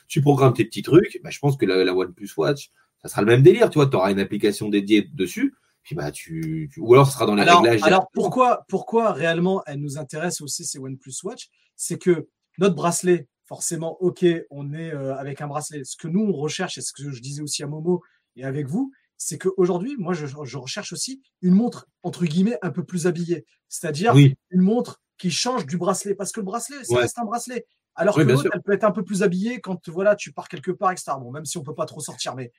[0.08, 1.20] tu programmes tes petits trucs.
[1.22, 2.72] Bah, je pense que la, la OnePlus Watch,
[3.02, 3.88] ça sera le même délire, tu vois.
[3.88, 7.36] Tu auras une application dédiée dessus, puis bah tu, tu- ou alors ce sera dans
[7.36, 7.82] les Alors, réglages.
[7.84, 11.50] alors pourquoi, pourquoi réellement elle nous intéresse aussi ces OnePlus Watch?
[11.76, 15.84] C'est que notre bracelet, forcément, ok, on est euh, avec un bracelet.
[15.84, 18.04] Ce que nous on recherche, et ce que je disais aussi à Momo
[18.36, 22.72] et avec vous, c'est qu'aujourd'hui, moi, je, je recherche aussi une montre entre guillemets un
[22.72, 26.84] peu plus habillée, c'est-à-dire Oui, une montre qui change du bracelet, parce que le bracelet,
[26.84, 27.02] ça Ouais.
[27.04, 27.66] reste un bracelet.
[27.96, 30.50] Alors Oui, que l'autre, elle peut être un peu plus habillée quand voilà, tu pars
[30.50, 31.14] quelque part, etc.
[31.20, 32.52] Bon, même si on peut pas trop sortir, mais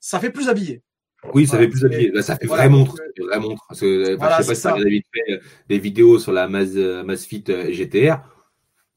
[0.00, 0.82] ça fait plus habillé.
[1.32, 2.10] oui, ça fait plus habillé.
[2.10, 3.64] Là, ça fait voilà, montre, euh, vraie montre.
[3.68, 6.48] Parce que, voilà, je sais pas si regardé vite fait euh, des vidéos sur la
[6.48, 8.33] euh, euh, GTR.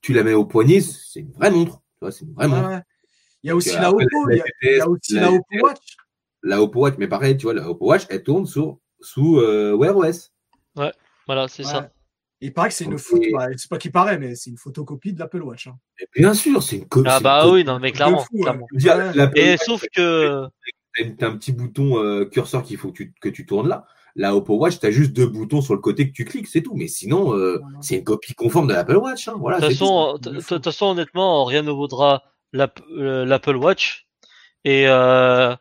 [0.08, 1.80] Tu la mets au poignet, c'est une vraie montre.
[1.80, 2.70] Tu vois, c'est une vraie Ouais, montre.
[2.70, 2.82] ouais.
[3.43, 5.14] Il y a aussi Donc, la Oppo, il y a, il y a GTS, aussi
[5.16, 5.97] la Oppo Watch.
[6.43, 9.74] La Oppo Watch, mais pareil, tu vois, la Oppo Watch, elle tourne sur, sous euh,
[9.76, 10.32] Wear OS.
[11.26, 11.70] Voilà, c'est Ouais.
[11.70, 11.91] ça.
[12.39, 15.12] Il paraît que c'est une photo, bah, c'est pas qu'il paraît, mais c'est une photocopie
[15.12, 15.68] de l'Apple Watch.
[15.68, 15.78] hein.
[16.16, 18.20] Bien sûr, c'est une Ah c'est une bah co- oui, non, mais clairement.
[18.20, 18.41] fou, ouais.
[18.43, 18.68] clairement.
[18.72, 19.30] Dire, Ouais.
[19.36, 20.47] Et Watch, sauf que
[21.18, 23.86] t'as un petit bouton euh, curseur qu'il faut que tu, que tu tournes là.
[24.18, 26.61] La Oppo Watch, tu as juste deux boutons sur le côté que tu cliques, c'est
[26.61, 26.74] tout.
[26.76, 29.28] Mais sinon, euh, c'est une copie conforme de l'Apple Watch.
[29.28, 29.36] hein.
[29.39, 34.07] Voilà, De toute façon, honnêtement, rien ne vaudra l'App- euh, l'Apple Watch
[34.65, 35.55] et euh,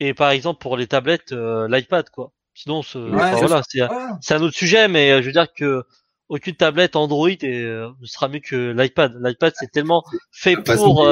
[0.00, 2.32] et par exemple pour les tablettes, euh, l'iPad quoi.
[2.52, 3.00] Sinon, enfin,
[3.40, 4.36] c'est voilà, c'est Ouais.
[4.36, 5.84] un autre sujet, mais euh, je veux dire que
[6.28, 9.12] aucune tablette Android euh, ne sera mieux que l'iPad.
[9.22, 11.04] L'iPad c'est tellement fait pour.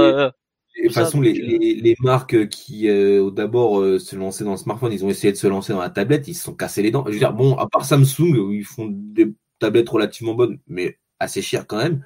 [0.78, 4.44] Euh, De toute façon, les, euh, les, les marques qui, euh, d'abord, euh, se lançaient
[4.44, 6.54] dans le smartphone, ils ont essayé de se lancer dans la tablette, ils se sont
[6.54, 7.04] cassés les dents.
[7.06, 10.98] Je veux dire, bon, à part Samsung, où ils font des tablettes relativement bonnes, mais
[11.18, 12.04] assez chères quand même.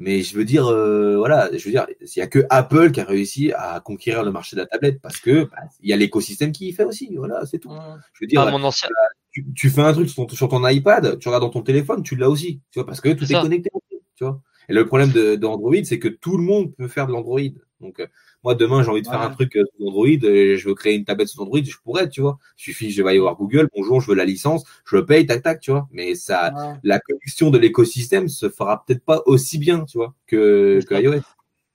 [0.00, 3.00] Mais je veux dire, euh, voilà, je veux dire, il y a que Apple qui
[3.00, 5.96] a réussi à conquérir le marché de la tablette parce que bah, il y a
[5.96, 7.16] l'écosystème qui y fait aussi.
[7.16, 7.70] Voilà, c'est tout.
[7.70, 7.78] Ouais.
[8.12, 8.88] Je veux dire, ah, mon ancien.
[9.32, 12.04] tu, tu fais un truc sur ton, sur ton iPad, tu regardes dans ton téléphone,
[12.04, 13.70] tu l'as aussi, tu vois, parce que tout est connecté,
[14.14, 14.40] tu vois.
[14.68, 17.40] Et le problème de, de Android, c'est que tout le monde peut faire de l'Android.
[17.80, 18.06] Donc, euh,
[18.42, 21.04] moi, demain, j'ai envie de faire un truc euh, sous Android, je veux créer une
[21.04, 22.38] tablette sous Android, je pourrais, tu vois.
[22.58, 25.26] Il suffit, je vais aller voir Google, bonjour, je veux la licence, je le paye,
[25.26, 25.88] tac, tac, tu vois.
[25.92, 26.74] Mais ça, Ouais.
[26.82, 31.20] la connexion de l'écosystème se fera peut-être pas aussi bien, tu vois, que, que iOS.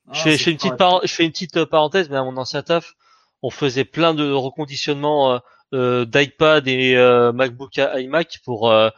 [0.08, 0.78] Ah, Je fais, je fais une petite correct.
[0.78, 2.94] par- je fais une petite euh, parenthèse, mais à mon ancien taf,
[3.42, 5.38] on faisait plein de reconditionnements euh,
[5.74, 8.90] euh, d'iPad et euh, MacBook à iMac pour euh,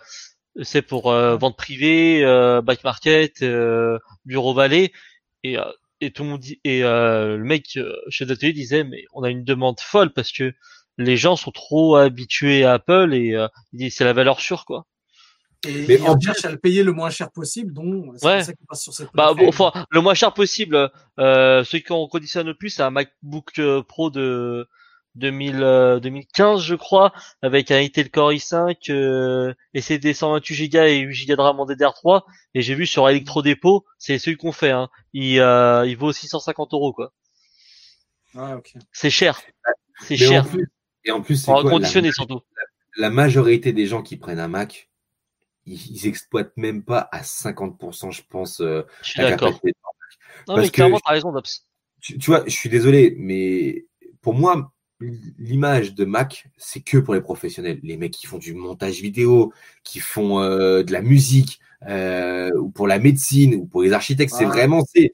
[0.63, 4.91] c'est pour euh, vente privée, euh, back market, euh, bureau valet
[5.43, 5.63] et euh,
[6.01, 9.23] et tout le monde dit, et euh, le mec euh, chez Datelier disait mais on
[9.23, 10.53] a une demande folle parce que
[10.97, 14.65] les gens sont trop habitués à Apple et euh, il dit c'est la valeur sûre
[14.65, 14.85] quoi.
[15.67, 18.35] Et Mais ils en cherchent à le payer le moins cher possible, donc c'est Ouais.
[18.37, 20.91] pour ça qu'ils passent sur cette Bah bon, enfin, le moins cher possible.
[21.19, 24.67] Euh, celui qu'on reconditionne le plus, c'est un MacBook euh, Pro de
[25.15, 30.99] 2000, euh, 2015, je crois, avec un Intel Core i5, euh, SSD 128 Go et
[30.99, 32.23] 8 Go de RAM en DDR3.
[32.53, 34.71] Et j'ai vu sur Electrodépôt, c'est celui qu'on fait.
[34.71, 34.89] Hein.
[35.13, 37.13] Il, euh, il vaut 650 euros, quoi.
[38.33, 38.73] Ouais, ok.
[38.91, 39.41] C'est cher.
[40.01, 40.47] C'est en cher.
[40.47, 40.67] plus,
[41.05, 42.41] et en plus, c'est En quoi, la- reconditionné surtout.
[42.97, 44.89] la majorité des gens qui prennent un Mac,
[45.65, 49.51] ils, ils exploitent même pas à 50%, je pense, euh, Je suis d'accord.
[49.51, 51.65] Non, parce mais que- clairement, t'as raison, Dops.
[52.01, 53.85] Tu, tu vois, je suis désolé, mais
[54.21, 57.79] pour moi, l'image de Mac, c'est que pour les professionnels.
[57.83, 62.69] Les mecs qui font du montage vidéo, qui font euh, de la musique, euh, ou
[62.69, 65.13] pour la médecine, ou pour les architectes, c'est vraiment c'est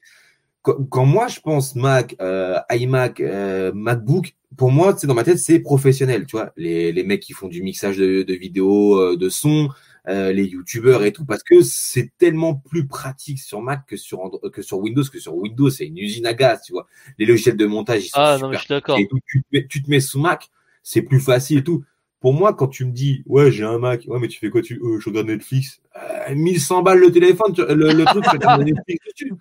[0.62, 5.24] quand, quand moi je pense Mac, euh, iMac, euh, MacBook, pour moi, c'est dans ma
[5.24, 6.26] tête, c'est professionnel.
[6.26, 9.70] Tu vois, les, les mecs qui font du mixage de, de vidéos, euh, de sons,
[10.08, 14.18] euh, les youtubeurs et tout, parce que c'est tellement plus pratique sur Mac que sur
[14.18, 16.88] Andro- que sur Windows, que sur Windows, c'est une usine à gaz, tu vois.
[17.18, 18.98] Les logiciels de montage, ils sont Ah, super non, mais je suis d'accord.
[18.98, 20.48] et tout, tu, te mets, tu te mets sous Mac,
[20.82, 21.84] c'est plus facile et tout.
[22.20, 24.62] Pour moi, quand tu me dis, ouais, j'ai un Mac, ouais, mais tu fais quoi
[24.62, 28.36] tu, euh, je regarde Netflix, euh, 1100 balles le téléphone, tu- le, le truc, tu
[28.36, 29.32] regardes Netflix dessus.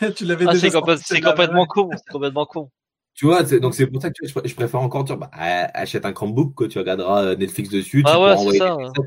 [0.16, 1.66] tu l'avais Ah, déjà c'est complètement ouais.
[1.66, 1.90] con.
[1.96, 2.70] C'est complètement con.
[3.14, 5.30] Tu vois, donc c'est pour ça que tu vois, je, je préfère encore dire, bah,
[5.32, 8.76] achète un Chromebook, quoi, tu regarderas euh, Netflix dessus, tu Ah pourras ouais, c'est ça.
[8.76, 9.06] messages.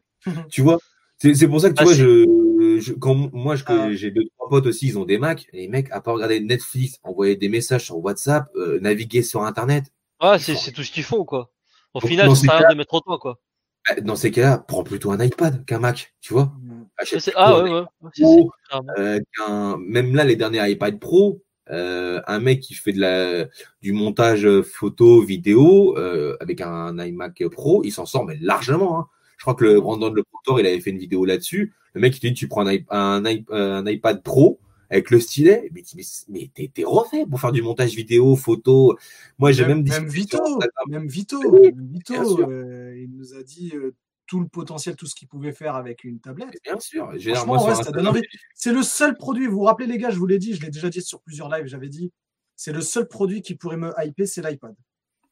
[0.50, 0.80] Tu vois,
[1.18, 3.92] c'est c'est pour ça que tu Ah, vois, je, je, quand moi, je, Ah.
[3.94, 6.98] j'ai deux, trois potes aussi, ils ont des Macs, les mecs, à part regarder Netflix,
[7.04, 9.86] envoyer des messages sur WhatsApp, euh, naviguer sur Internet,
[10.22, 11.52] Ouais, c'est c'est tout ce qu'ils font, quoi.
[11.94, 13.40] Au Donc, final, ça sert de mettre autant, quoi.
[13.88, 16.52] bah, dans ces cas-là, prends plutôt un iPad qu'un Mac, tu vois.
[16.98, 18.10] Achète C'est- plutôt Ah un ouais, ouais.
[18.20, 18.52] Pro,
[18.98, 23.46] euh, même là, les derniers iPad Pro, euh, un mec qui fait de la,
[23.82, 29.00] du montage photo, vidéo, euh, avec un iMac Pro, il s'en sort mais largement.
[29.00, 29.08] Hein.
[29.38, 31.74] Je crois que le Brandon Le Proctor, il avait fait une vidéo là-dessus.
[31.94, 34.60] Le mec, il te dit, tu prends un, iPad Pro
[34.90, 38.98] avec le stylet, mais, mais, mais t'es t'es refait pour faire du montage vidéo, photo.
[39.38, 40.40] Moi, j'ai même, Même, même Vito,
[40.88, 43.96] même Vito, Oui, Vito euh, il nous a dit euh,
[44.28, 46.58] tout le potentiel, tout ce qu'il pouvait faire avec une tablette.
[46.64, 47.12] Bien sûr.
[47.46, 48.22] Moi, ouais, ça donne envie.
[48.56, 50.70] C'est le seul produit, vous vous rappelez les gars, je vous l'ai dit, je l'ai
[50.70, 52.12] déjà dit sur plusieurs lives, j'avais dit,
[52.56, 54.76] c'est le seul produit qui pourrait me hyper, c'est l'iPad.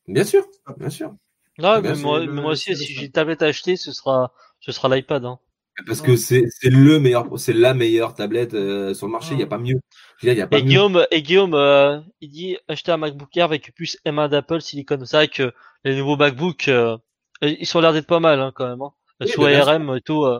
[0.07, 0.45] Bien sûr,
[0.77, 1.15] bien sûr.
[1.57, 3.75] Non, bien mais sûr, moi, le- mais moi aussi, si j'ai une tablette à acheter,
[3.77, 5.25] ce sera, ce sera l'iPad.
[5.25, 5.39] Hein.
[5.87, 9.31] Parce que c'est c'est le meilleur, c'est la meilleure tablette euh, sur le marché.
[9.31, 9.49] Il n'y a Ouais.
[9.49, 9.79] pas mieux.
[10.23, 10.67] Y a pas Et mieux.
[10.69, 14.99] Guillaume, et Guillaume, euh, il dit acheter un MacBook Air avec puce M1 d'Apple Silicon.
[15.05, 15.51] C'est vrai que
[15.83, 16.97] les nouveaux MacBook, euh,
[17.41, 18.81] ils sont l'air d'être pas mal hein, quand même.
[18.81, 18.91] Hein.
[19.21, 20.39] Oui, Sous ARM et tout, euh,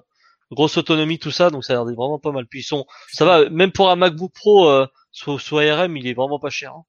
[0.52, 2.46] grosse autonomie, tout ça, donc ça a l'air d'être vraiment pas mal.
[2.48, 6.08] Puis ils sont, ça va, même pour un MacBook Pro euh, sous, sous ARM, il
[6.08, 6.74] est vraiment pas cher.
[6.76, 6.84] Hein.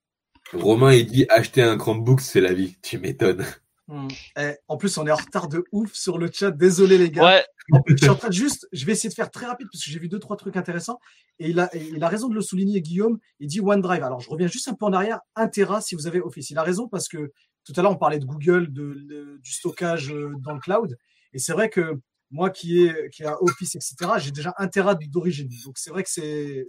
[0.53, 2.77] Romain, il dit acheter un Chromebook, c'est la vie.
[2.81, 3.45] Tu m'étonnes.
[3.89, 4.09] Hmm.
[4.39, 6.51] Eh, en plus, on est en retard de ouf sur le chat.
[6.51, 7.25] Désolé les gars.
[7.25, 9.47] Ouais, En plus, je suis en train de juste, je vais essayer de faire très
[9.47, 10.99] rapide parce que j'ai vu deux trois trucs intéressants
[11.39, 13.19] et il a, et il a raison de le souligner Guillaume.
[13.39, 14.03] Il dit OneDrive.
[14.03, 15.21] Alors je reviens juste un peu en arrière.
[15.37, 16.51] 1 Tera si vous avez Office.
[16.51, 17.31] Il a raison parce que
[17.65, 20.97] tout à l'heure on parlait de Google, de, de- du stockage euh, dans le cloud
[21.33, 21.95] et c'est vrai que
[22.33, 23.95] moi qui ai qui a Office etc.
[24.19, 25.49] J'ai déjà 1 Tera d'origine.
[25.65, 26.65] Donc c'est vrai que c'est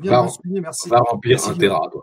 [0.00, 0.60] bien de le souligner.
[0.62, 0.88] Merci.
[0.88, 1.58] Va remplir Merci.
[1.58, 2.02] Tera, toi.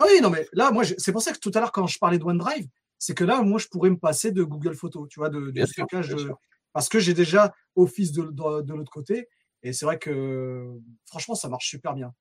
[0.00, 1.88] Ah oui, non, mais là, moi, je- c'est pour ça que tout à l'heure, quand
[1.88, 2.66] je parlais de OneDrive,
[2.98, 5.66] c'est que là, moi, je pourrais me passer de Google Photos, tu vois, de, sûr,
[5.68, 6.32] stockage de-
[6.72, 9.28] parce que j'ai déjà office de, de, de l'autre côté.
[9.62, 10.66] Et c'est vrai que
[11.06, 12.12] franchement, ça marche super bien.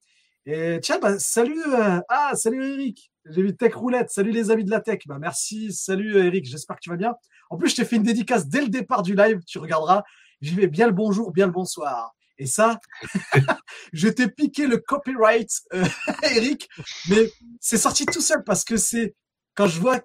[0.45, 3.11] Et tiens, bah, salut, euh, ah, salut Eric.
[3.29, 4.09] J'ai vu Tech Roulette.
[4.09, 4.99] Salut les amis de la tech.
[5.05, 5.73] Bah, merci.
[5.73, 6.45] Salut Eric.
[6.45, 7.15] J'espère que tu vas bien.
[7.49, 9.41] En plus, je t'ai fait une dédicace dès le départ du live.
[9.45, 10.03] Tu regarderas.
[10.39, 12.15] J'y vais bien le bonjour, bien le bonsoir.
[12.37, 12.79] Et ça,
[13.93, 15.83] je t'ai piqué le copyright, euh,
[16.23, 16.69] Eric,
[17.09, 19.15] mais c'est sorti tout seul parce que c'est
[19.57, 19.99] quand je vois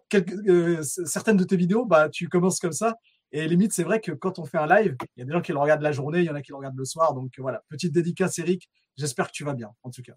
[0.49, 2.97] euh, certaines de tes vidéos, bah tu commences comme ça.
[3.33, 5.43] Et limite, c'est vrai que quand on fait un live, il y a des gens
[5.43, 7.13] qui le regardent la journée, il y en a qui le regardent le soir.
[7.13, 8.69] Donc voilà, petite dédicace, Eric.
[8.97, 10.15] J'espère que tu vas bien, en tout cas.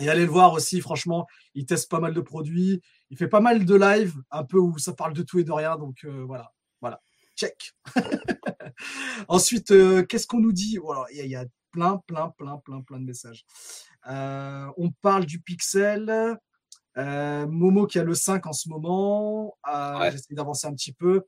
[0.00, 3.40] Et allez le voir aussi, franchement, il teste pas mal de produits, il fait pas
[3.40, 5.76] mal de live, un peu où ça parle de tout et de rien.
[5.76, 7.00] Donc euh, voilà, voilà,
[7.36, 7.72] check.
[9.28, 10.78] Ensuite, euh, qu'est-ce qu'on nous dit?
[10.78, 13.44] Voilà, Il y, a plein, plein, plein, plein, plein de messages.
[14.06, 16.38] On parle du Pixel.
[16.96, 19.56] Momo qui a le 5 en ce moment.
[20.10, 21.22] J'essaie d'avancer un petit peu.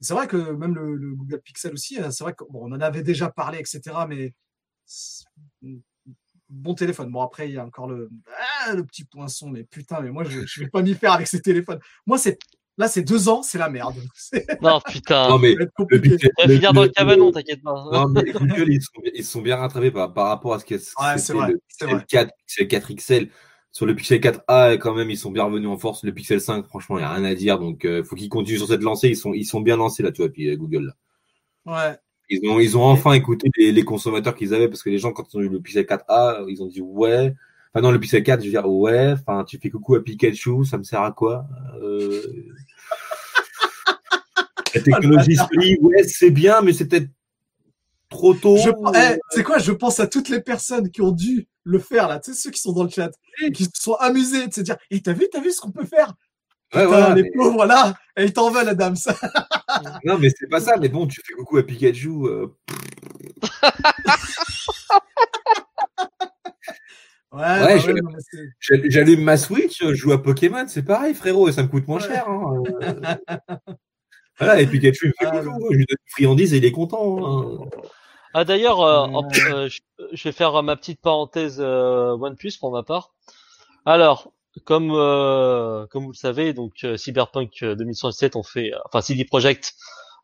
[0.00, 3.58] C'est vrai que même le, Google Pixel aussi, c'est vrai qu'on en avait déjà parlé,
[3.58, 3.80] etc.
[4.08, 4.34] Mais
[6.48, 7.10] bon téléphone.
[7.10, 8.10] Bon, après, il y a encore le,
[8.66, 11.26] ah, le petit poinçon, mais putain, mais moi, je ne vais pas m'y faire avec
[11.26, 11.80] ces téléphones.
[12.06, 12.38] Moi, c'est
[12.76, 13.96] là, c'est deux ans, c'est la merde.
[14.62, 15.28] Non, putain.
[15.28, 17.72] Non, mais le pixel, finir dans le cavanon, t'inquiète pas.
[17.92, 20.76] Non, mais Google, ils sont, ils sont bien rattrapés par, par rapport à ce qu'est
[20.76, 23.30] ouais, le Pixel 4, Pixel 4 XL.
[23.74, 26.04] Sur le Pixel 4a, quand même, ils sont bien revenus en force.
[26.04, 27.58] Le Pixel 5, franchement, il n'y a rien à dire.
[27.58, 29.08] Donc, il euh, faut qu'ils continuent sur cette lancée.
[29.08, 30.94] Ils sont, ils sont bien lancés, là, tu vois, puis euh, Google.
[31.66, 31.90] Là.
[31.90, 31.96] Ouais.
[32.30, 35.12] Ils ont, ils ont enfin écouté les, les consommateurs qu'ils avaient parce que les gens,
[35.12, 37.34] quand ils ont eu le Pixel 4a, ils ont dit ouais.
[37.72, 40.64] Enfin, non, le Pixel 4, je veux dire, ouais, enfin, tu fais coucou à Pikachu,
[40.64, 41.44] ça me sert à quoi
[41.82, 42.22] euh...
[44.76, 47.10] La technologie se ouais, c'est bien, mais c'est peut-être
[48.08, 48.56] trop tôt.
[48.56, 49.58] Eh, c'est quoi?
[49.58, 52.50] Je pense à toutes les personnes qui ont dû le faire, là, tu sais, ceux
[52.50, 53.10] qui sont dans le chat,
[53.52, 55.86] qui se sont amusés de se dire, et t'as vu, t'as vu ce qu'on peut
[55.86, 56.14] faire?
[56.74, 58.96] Ouais, les pauvres là, et ils t'en veulent, Adam.
[58.96, 59.14] Ça.
[60.04, 60.76] non, mais c'est pas ça.
[60.76, 62.08] Mais bon, tu fais coucou à Pikachu.
[62.08, 62.46] Euh...
[67.32, 67.78] ouais, ouais ouais,
[68.88, 72.00] j'allume ma Switch, je joue à Pokémon, c'est pareil, frérot, et ça me coûte moins
[72.00, 72.28] cher.
[72.28, 72.64] Hein.
[74.38, 76.64] voilà, et Pikachu, il me fait ah, coucou, je lui donne une friandise et il
[76.64, 77.62] est content.
[77.62, 77.68] Hein.
[78.36, 79.06] Ah d'ailleurs, euh,
[79.50, 79.68] euh,
[80.12, 83.14] je vais faire ma petite parenthèse euh, OnePlus pour ma part.
[83.86, 84.32] Alors,
[84.64, 89.24] comme euh, comme vous le savez, donc euh, Cyberpunk 2077, euh, on fait, enfin CD
[89.24, 89.74] Projekt,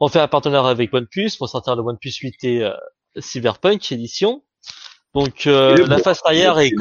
[0.00, 2.68] on fait un partenariat avec OnePlus pour sortir le OnePlus 8 et
[3.16, 4.42] Cyberpunk édition.
[5.14, 6.72] Donc la face arrière est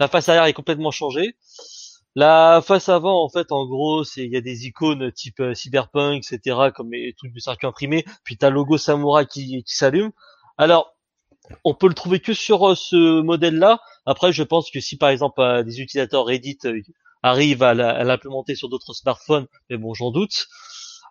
[0.00, 1.36] la face arrière est complètement changée.
[2.16, 6.24] La face avant, en fait, en gros, c'est il y a des icônes type Cyberpunk,
[6.24, 8.04] etc., comme les trucs du circuit imprimé.
[8.24, 10.10] Puis t'as le logo Samurai qui, qui s'allume.
[10.56, 10.96] Alors,
[11.64, 15.40] on peut le trouver que sur ce modèle-là, après, je pense que si par exemple
[15.40, 16.80] euh, des utilisateurs Reddit euh,
[17.22, 20.48] arrivent à l'implémenter sur d'autres smartphones, mais bon, j'en doute.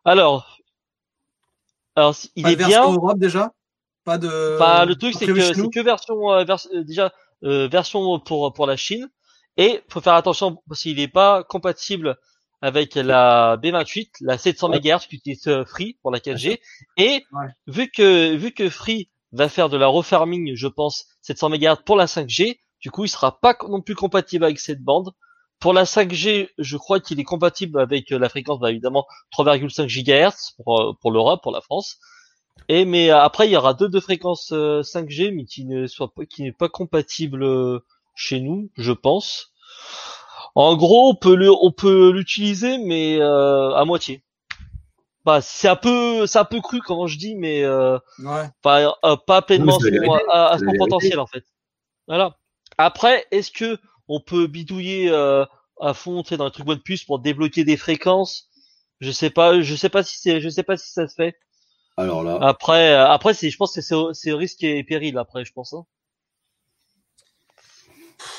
[0.06, 0.58] Alors,
[1.95, 2.84] alors il pas est de bien.
[2.84, 3.52] Europe déjà?
[4.04, 4.28] Pas de.
[4.28, 6.45] le truc c'est que c'est que version, euh,
[6.84, 9.10] déjà version pour pour la Chine
[9.58, 12.18] et faut faire attention parce qu'il n'est pas compatible
[12.62, 16.60] avec la B28, la 700 MHz qui utilise Free pour la 4G
[16.97, 17.24] et
[17.68, 21.95] vu que vu que Free va faire de la refarming, je pense, 700 MHz pour
[21.95, 25.12] la 5G, du coup, il sera pas non plus compatible avec cette bande.
[25.60, 29.88] Pour la 5G, je crois qu'il est compatible avec euh, la fréquence, bah, évidemment, 3,5
[29.88, 31.97] GHz pour, euh, pour l'Europe, pour la France.
[32.70, 36.14] Et mais euh, après, il y aura deux de fréquences 5G, mais qui ne soit
[36.14, 37.43] pas, qui n'est pas compatible
[38.18, 39.53] chez nous, je pense.
[40.55, 44.24] En gros, on peut le, on peut l'utiliser, mais à moitié.
[45.24, 47.63] Bah, c'est un peu, c'est un peu cru quand je dis, mais
[48.61, 48.95] pas,
[49.26, 49.78] pas pleinement
[50.32, 51.45] à, à son potentiel en fait.
[52.07, 52.38] Voilà.
[52.78, 55.45] Après, est-ce que on peut bidouiller euh,
[55.82, 58.49] à fond dans le truc OnePlus pour débloquer des fréquences?
[58.99, 61.36] Je sais pas, je sais pas si c'est, je sais pas si ça se fait.
[61.97, 62.38] Alors là.
[62.41, 65.74] Après, euh, après, c'est, je pense que c'est, c'est risque et péril après, je pense.
[65.74, 65.86] Hein.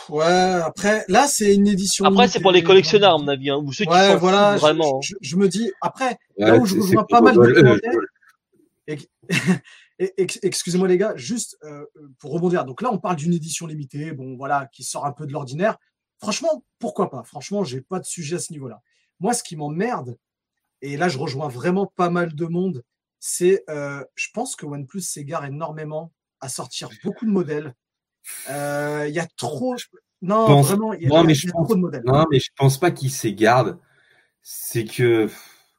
[0.08, 2.04] Ouais, après, là, c'est une édition.
[2.04, 5.00] Après, c'est pour les collectionneurs, à mon avis, hein, ou ceux qui ouais, voilà, vraiment.
[5.02, 7.92] Je, je, me dis, après, là où je rejoins pas mal de commentaires,
[9.98, 11.84] excusez-moi les gars, juste euh,
[12.18, 12.64] pour rebondir.
[12.64, 15.76] Donc là, on parle d'une édition limitée, bon voilà, qui sort un peu de l'ordinaire.
[16.18, 17.22] Franchement, pourquoi pas?
[17.22, 18.82] Franchement, j'ai pas de sujet à ce niveau-là.
[19.20, 20.16] Moi, ce qui m'emmerde,
[20.80, 22.84] et là, je rejoins vraiment pas mal de monde,
[23.18, 27.74] c'est, euh, je pense que OnePlus s'égare énormément à sortir beaucoup de modèles.
[28.50, 29.76] Euh, il y a trop.
[30.20, 32.02] Non, vraiment, il y a, trop de modèles.
[32.04, 33.76] Non, mais je pense pas qu'il s'égare.
[34.42, 35.28] C'est que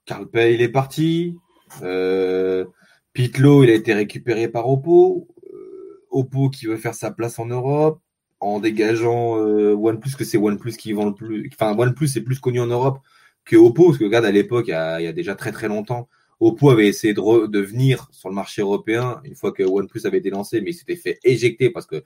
[0.05, 1.35] Carl Pay, il est parti.
[1.83, 2.65] Euh,
[3.13, 5.27] Pitlow, il a été récupéré par Oppo.
[5.53, 8.01] Euh, Oppo qui veut faire sa place en Europe
[8.39, 11.49] en dégageant euh, OnePlus, que c'est OnePlus qui vend le plus.
[11.53, 12.99] Enfin, OnePlus est plus connu en Europe
[13.43, 14.73] que Oppo, parce que regarde, à l'époque, il, y
[15.07, 16.07] a déjà très très longtemps,
[16.39, 20.05] Oppo avait essayé de, re- de venir sur le marché européen une fois que OnePlus
[20.05, 22.03] avait été lancé, mais il s'était fait éjecter parce que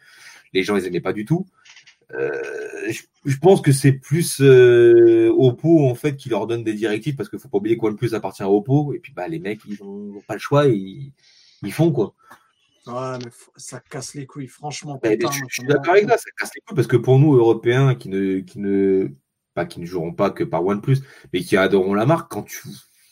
[0.54, 1.46] les gens les aimaient pas du tout.
[2.14, 2.32] Euh,
[2.90, 7.16] je, je pense que c'est plus euh, Oppo en fait qui leur donne des directives
[7.16, 9.62] parce qu'il faut pas oublier que OnePlus appartient à Oppo et puis bah les mecs
[9.68, 11.12] ils ont pas le choix, ils,
[11.64, 12.14] ils font quoi.
[12.86, 14.98] Ouais, mais ça casse les couilles, franchement.
[14.98, 17.36] Putain, je, suis ça d'accord avec toi, ça casse les couilles parce que pour nous
[17.36, 19.08] Européens qui ne qui ne
[19.54, 20.98] pas qui ne joueront pas que par OnePlus,
[21.32, 22.60] mais qui adoreront la marque, quand tu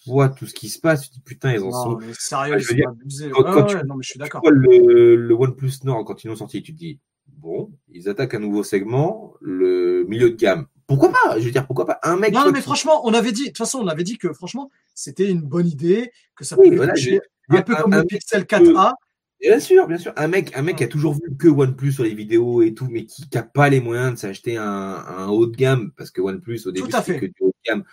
[0.08, 1.98] vois tout ce qui se passe, tu te dis putain ils en Non, sont.
[1.98, 2.86] mais sérieux, je veux dire,
[3.34, 4.42] quand- Ouais, quand ouais, tu- non, mais je suis d'accord.
[4.50, 8.40] le, le OnePlus Nord quand ils l'ont sorti, tu te dis bon, ils attaquent un
[8.40, 10.66] nouveau segment, le milieu de gamme.
[10.88, 11.40] Pourquoi pas?
[11.40, 12.34] Je veux dire pourquoi pas un mec.
[12.34, 14.32] Non, non, mais qui- franchement, on avait dit, de toute façon, on avait dit que
[14.34, 17.82] franchement, c'était une bonne idée, que ça Oui, pouvait voilà, toucher je- un peu un-
[17.82, 18.94] comme un le Pixel peut- 4a.
[19.40, 20.14] Bien sûr, bien sûr.
[20.18, 22.88] Un mec, un mec qui a toujours vu que OnePlus sur les vidéos et tout,
[22.92, 26.68] mais qui n'a pas les moyens de s'acheter un, haut de gamme, parce que OnePlus,
[26.68, 27.20] au début, c'était fait.
[27.20, 27.84] que du haut de gamme.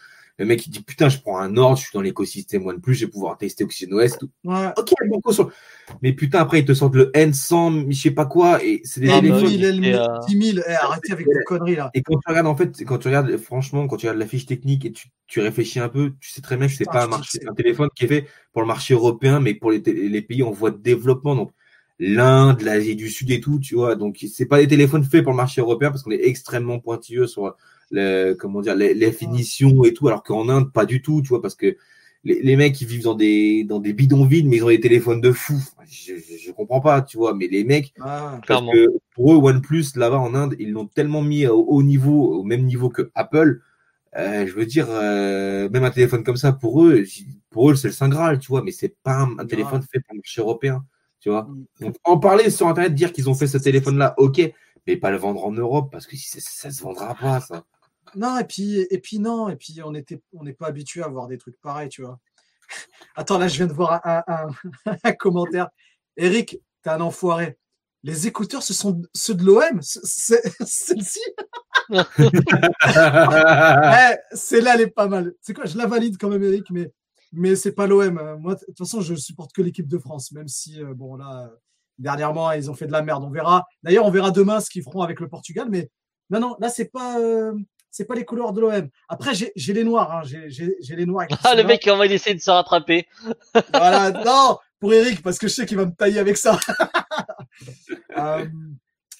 [0.40, 3.06] Le mec, il dit, putain, je prends un Nord, je suis dans l'écosystème OnePlus, je
[3.06, 4.30] vais pouvoir tester OxygenOS, tout.
[4.44, 4.68] Ouais.
[4.76, 4.92] Ok,
[5.32, 5.50] sur...
[6.00, 9.08] Mais putain, après, ils te sortent le N100, je sais pas quoi, et c'est des
[9.08, 9.46] Ah, bah téléphones.
[9.46, 9.56] oui.
[9.56, 11.90] L1000, et, L1000, euh, 10 000, eh, arrêtez avec vos conneries là.
[11.94, 14.46] Et quand tu regardes, en fait, quand tu regardes, franchement, quand tu regardes la fiche
[14.46, 17.04] technique et tu, tu réfléchis un peu, tu sais très bien que c'est Putain, pas
[17.06, 20.22] un, marché, un téléphone qui est fait pour le marché européen, mais pour les, les
[20.22, 21.34] pays en voie de développement.
[21.34, 21.50] Donc,
[21.98, 23.96] l'Inde, l'Asie du Sud et tout, tu vois.
[23.96, 27.26] Donc, c'est pas des téléphones faits pour le marché européen parce qu'on est extrêmement pointilleux
[27.26, 27.56] sur
[27.90, 31.28] le, comment dire, les, les finitions et tout, alors qu'en Inde, pas du tout, tu
[31.28, 31.76] vois, parce que
[32.24, 35.20] les, les mecs, ils vivent dans des, dans des bidonvilles, mais ils ont des téléphones
[35.20, 35.56] de fou.
[35.88, 39.86] Je, je, je comprends pas, tu vois, mais les mecs, parce que pour eux, OnePlus,
[39.96, 43.62] là-bas en Inde, ils l'ont tellement mis au haut niveau, au même niveau que Apple.
[44.16, 47.04] Euh, je veux dire, euh, même un téléphone comme ça, pour eux,
[47.50, 50.00] pour eux, c'est le Saint Graal, tu vois, mais c'est pas un, un téléphone fait
[50.00, 50.84] pour le marché européen,
[51.20, 51.42] tu vois.
[51.42, 51.66] Mm.
[51.84, 54.50] Donc, en parler sur Internet, dire qu'ils ont fait ce téléphone-là, ok,
[54.86, 57.64] mais pas le vendre en Europe, parce que ça, ça se vendra pas, ça.
[58.16, 61.08] Non, et puis, et puis non, et puis on était, on n'est pas habitué à
[61.08, 62.18] voir des trucs pareils, tu vois.
[63.16, 64.46] Attends, là, je viens de voir un, un-
[64.86, 65.68] un- un commentaire.
[66.16, 67.58] Eric, t'es un enfoiré.
[68.04, 69.80] Les écouteurs, ce sont ceux de l'OM.
[69.82, 71.20] C'est- Celle-ci,
[72.88, 75.32] Eh, celle-là, elle est pas mal.
[75.40, 76.92] C'est quoi Je la valide quand même, Eric, mais,
[77.32, 78.36] mais c'est pas l'OM.
[78.40, 81.44] Moi, de toute façon, je supporte que l'équipe de France, même si, euh, bon, là,
[81.50, 81.56] euh,
[81.98, 83.24] dernièrement, ils ont fait de la merde.
[83.24, 83.66] On verra.
[83.82, 85.90] D'ailleurs, on verra demain ce qu'ils feront avec le Portugal, mais
[86.30, 87.54] non, non, là, c'est pas, euh,
[87.90, 88.88] c'est pas les couleurs de l'OM.
[89.08, 90.22] Après, j'ai les noirs, hein.
[90.24, 91.26] j'ai les noirs.
[91.26, 91.68] qui Ah, sont le là.
[91.68, 93.06] mec, on va essayer de se rattraper.
[93.72, 96.58] Voilà, non, pour Eric, parce que je sais qu'il va me tailler avec ça.
[98.16, 98.46] Euh,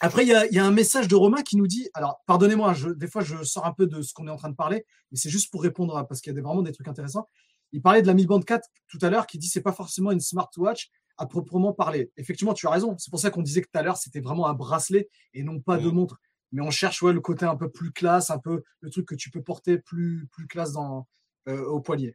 [0.00, 2.20] après, il y a, il y a un message de Romain qui nous dit, alors,
[2.26, 4.54] pardonnez-moi, je, des fois, je sors un peu de ce qu'on est en train de
[4.54, 7.26] parler, mais c'est juste pour répondre, à- parce qu'il y a vraiment des trucs intéressants.
[7.72, 10.10] Il parlait de la Mi Band 4 tout à l'heure, qui dit c'est pas forcément
[10.12, 12.10] une smartwatch à proprement parler.
[12.16, 12.94] Effectivement, tu as raison.
[12.98, 15.58] C'est pour ça qu'on disait que tout à l'heure, c'était vraiment un bracelet et non
[15.60, 15.94] pas de Mm.
[15.94, 16.18] montre.
[16.53, 19.14] Mais on cherche ouais, le côté un peu plus classe, un peu le truc que
[19.14, 21.07] tu peux porter plus, plus classe dans,
[21.49, 22.14] euh, au poignet.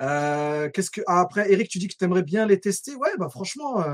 [0.00, 2.94] Euh, qu'est-ce que ah, après Eric tu dis que tu aimerais bien les tester.
[2.96, 3.84] Ouais bah franchement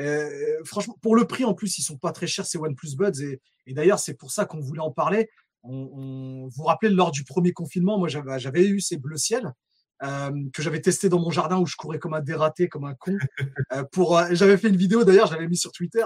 [0.00, 3.22] euh, franchement pour le prix en plus ils sont pas très chers ces OnePlus Buds.
[3.22, 3.40] Et,
[3.74, 5.30] d'ailleurs c'est pour ça qu'on voulait en parler.
[5.62, 9.52] On, vous vous rappelez lors du premier confinement moi j'avais j'avais eu ces bleu ciel
[10.00, 13.16] que j'avais testé dans mon jardin où je courais comme un dératé comme un con.
[13.92, 16.04] Pour j'avais fait une vidéo d'ailleurs je l'avais mis sur Twitter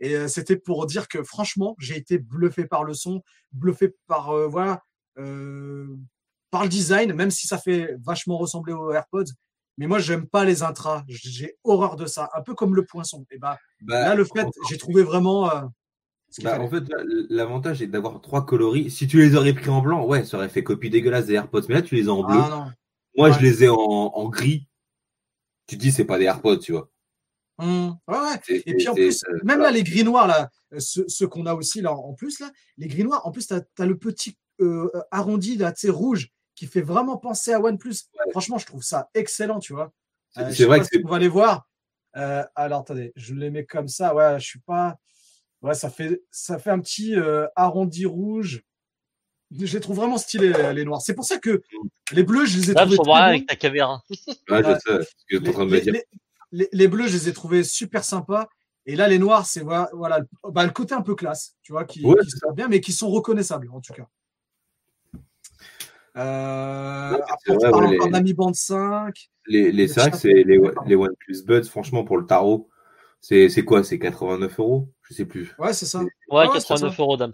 [0.00, 3.22] et euh, c'était pour dire que franchement j'ai été bluffé par le son
[3.52, 4.82] bluffé par euh, voilà
[5.18, 5.86] euh,
[6.50, 9.32] par le design, même si ça fait vachement ressembler aux AirPods.
[9.78, 11.04] Mais moi, j'aime pas les intras.
[11.08, 12.28] J'ai horreur de ça.
[12.34, 13.24] Un peu comme le poinçon.
[13.30, 15.48] Et bah, Bah, là, le fait, j'ai trouvé vraiment.
[15.50, 15.62] euh,
[16.42, 16.82] Bah, en fait,
[17.30, 18.90] l'avantage est d'avoir trois coloris.
[18.90, 21.62] Si tu les aurais pris en blanc, ouais, ça aurait fait copie dégueulasse des AirPods.
[21.68, 22.38] Mais là, tu les as en bleu.
[22.42, 22.64] ah non.
[23.16, 23.34] Moi, ouais.
[23.34, 24.66] je les ai en, en gris.
[25.66, 26.89] Tu te dis, c'est pas des AirPods, tu vois.
[27.60, 28.40] Ouais, ouais.
[28.44, 29.64] C'est- Et puis en plus, même voilà.
[29.64, 32.50] là, les gris noirs, là, euh, ceux, ceux qu'on a aussi là en plus, là,
[32.78, 36.28] les gris noirs, en plus, tu as, le petit euh, arrondi, là, tu sais, rouge,
[36.54, 37.94] qui fait vraiment penser à OnePlus.
[38.32, 39.92] Franchement, je trouve ça excellent, tu vois.
[40.34, 41.04] C'est- Euh, c'est vrai que si c'est.
[41.04, 41.66] On va les voir.
[42.16, 44.14] Euh, alors, attendez, je les mets comme ça.
[44.14, 44.96] Ouais, je suis pas.
[45.62, 48.62] Ouais, ça fait, ça fait un petit euh, arrondi rouge.
[49.58, 51.02] Je les trouve vraiment stylés, les, noirs.
[51.02, 51.60] C'est pour ça que
[52.12, 54.00] les bleus, je les ai Là, trouvés faut très voir avec ta caméra.
[54.10, 54.16] Ouais,
[54.48, 54.62] je Ouais.
[54.74, 55.92] sais, c'est ce que tu es en train de me Les, dire.
[55.94, 56.04] les-
[56.52, 58.48] les- les bleus, je les ai trouvés super sympas.
[58.86, 60.20] Et là, les noirs, c'est voilà,
[60.50, 62.92] bah, le côté un peu classe, tu vois, qui, Ouais, qui sont bien, mais qui
[62.92, 64.06] sont reconnaissables, en tout cas.
[66.16, 69.30] Euh, Ouais, après, on parle ouais, encore les- de la Mi Band 5.
[69.46, 70.58] Les, les, les c'est les,
[70.96, 72.68] OnePlus Buds, franchement, pour le tarot,
[73.20, 74.92] c'est c'est quoi C'est 89 euros?
[75.02, 75.54] Je sais plus.
[75.58, 76.00] Ouais, c'est ça.
[76.00, 77.32] Ouais, ouais, c'est 89 euros, Dams.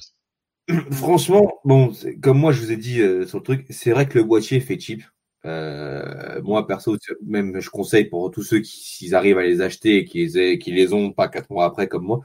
[0.92, 4.18] Franchement, bon, comme moi je vous ai dit euh, sur le truc, c'est vrai que
[4.18, 5.02] le boîtier fait cheap.
[5.46, 9.98] Euh, moi, perso, même je conseille pour tous ceux qui, s'ils arrivent à les acheter
[9.98, 12.20] et qui les, qui les ont pas quatre mois après comme moi,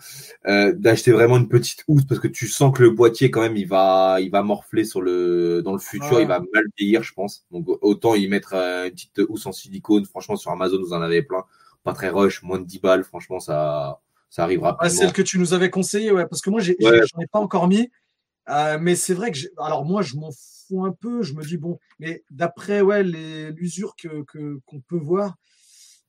[0.48, 3.58] euh, d'acheter vraiment une petite housse parce que tu sens que le boîtier quand même
[3.58, 7.14] il va, il va morfler sur le, dans le futur, il va mal vieillir, je
[7.14, 7.46] pense.
[7.52, 10.06] Donc autant y mettre euh, une petite housse en silicone.
[10.06, 11.44] Franchement, sur Amazon, vous en avez plein.
[11.84, 13.04] Pas très rush, moins de 10 balles.
[13.04, 14.00] Franchement, ça,
[14.30, 14.78] ça arrivera.
[14.82, 17.40] Ouais, celle que tu nous avais conseillé, ouais, parce que moi, j'ai, j'en ai pas
[17.40, 17.90] encore mis.
[18.50, 21.22] Euh, mais c'est vrai que, alors moi, je m'en fous un peu.
[21.22, 24.24] Je me dis bon, mais d'après ouais l'usure que
[24.66, 25.36] qu'on peut voir,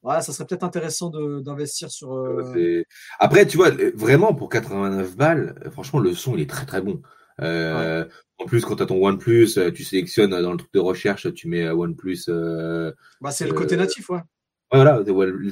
[0.02, 1.10] voilà, ça serait peut-être intéressant
[1.40, 2.14] d'investir sur.
[2.14, 2.82] Euh...
[3.18, 7.00] Après, tu vois, vraiment pour 89 balles, franchement, le son il est très très bon.
[7.40, 8.04] Euh,
[8.38, 11.48] En plus, quand tu as ton OnePlus, tu sélectionnes dans le truc de recherche, tu
[11.48, 12.24] mets OnePlus.
[12.28, 14.20] Euh, bah, c'est le côté natif, ouais.
[14.72, 15.02] Voilà,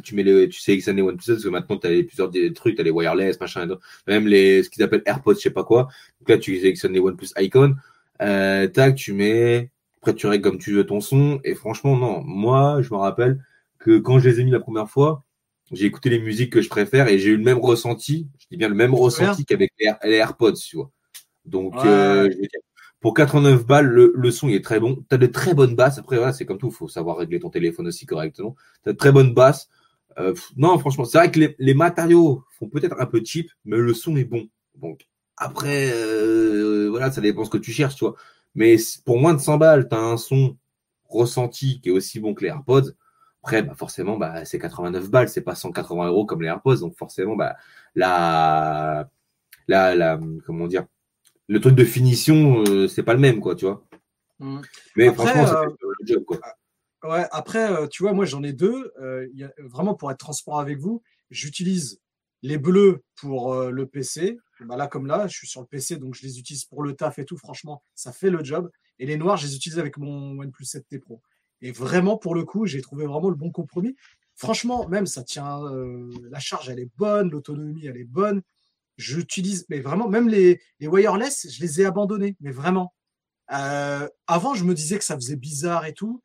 [0.03, 2.81] tu mets les, tu sélectionnes les OnePlus parce que maintenant tu as plusieurs trucs, tu
[2.81, 3.69] as les wireless, machin,
[4.07, 5.89] même les, ce qu'ils appellent AirPods, je sais pas quoi.
[6.20, 7.77] Donc là, tu sélectionnes les OnePlus Icon,
[8.21, 12.23] euh, tac, tu mets, après tu règles comme tu veux ton son, et franchement, non,
[12.25, 13.45] moi, je me rappelle
[13.79, 15.25] que quand je les ai mis la première fois,
[15.73, 18.57] j'ai écouté les musiques que je préfère et j'ai eu le même ressenti, je dis
[18.57, 20.91] bien le même ressenti qu'avec les, AirPods, tu vois.
[21.45, 22.29] Donc, euh,
[23.01, 25.05] pour 89 balles, le, le, son il est très bon.
[25.09, 25.99] Tu as de très bonnes basses.
[25.99, 28.57] Après, voilà, c'est comme tout, faut savoir régler ton téléphone aussi correctement.
[28.83, 29.69] Tu as de très bonnes basses.
[30.19, 33.79] Euh, non, franchement, c'est vrai que les, les, matériaux font peut-être un peu cheap, mais
[33.79, 34.49] le son est bon.
[34.75, 35.07] Donc,
[35.41, 38.15] après, euh, voilà, ça dépend ce que tu cherches, tu vois.
[38.55, 38.77] Mais
[39.07, 40.57] pour moins de 100 balles, tu as un son
[41.09, 42.93] ressenti qui est aussi bon que les AirPods.
[43.43, 46.81] Après, bah forcément, bah, c'est 89 balles, c'est pas 180 euros comme les AirPods.
[46.81, 47.57] Donc, forcément, bah,
[47.95, 49.09] la,
[49.67, 50.85] la, la, comment dire,
[51.49, 53.83] le truc de finition, euh, c'est pas le même, quoi, tu vois.
[54.41, 54.61] Mmh.
[54.97, 56.39] Mais franchement, ça euh, fait le job, quoi.
[56.43, 58.93] Ah, ouais, après, tu vois, moi j'en ai deux.
[59.33, 62.03] Y a, vraiment, pour être transparent avec vous, j'utilise
[62.43, 64.39] les bleus pour le PC.
[64.66, 66.95] Bah, là, comme là, je suis sur le PC, donc je les utilise pour le
[66.95, 67.37] taf et tout.
[67.37, 68.70] Franchement, ça fait le job.
[68.99, 71.23] Et les noirs, je les utilise avec mon OnePlus 7T Pro.
[71.62, 73.97] Et vraiment, pour le coup, j'ai trouvé vraiment le bon compromis.
[74.35, 75.61] Franchement, même ça tient,
[76.31, 78.43] la charge, elle est bonne, l'autonomie, elle est bonne
[79.01, 82.95] j'utilise, mais vraiment, même les, les, wireless, je les ai abandonnés, mais vraiment.
[83.53, 86.23] Euh, avant, je me disais que ça faisait bizarre et tout.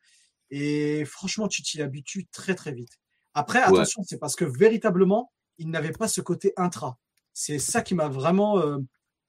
[0.50, 3.00] Et franchement, tu t'y habitues très, très vite.
[3.34, 6.98] Après, attention, c'est parce que véritablement, il n'avait pas ce côté intra.
[7.38, 8.58] C'est ça qui m'a vraiment.
[8.60, 8.78] Euh,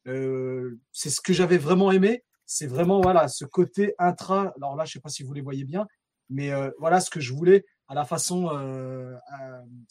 [0.07, 2.23] euh, c'est ce que j'avais vraiment aimé.
[2.45, 4.53] C'est vraiment voilà ce côté intra.
[4.55, 5.85] Alors là, je sais pas si vous les voyez bien,
[6.29, 8.47] mais voilà ce que je voulais à la façon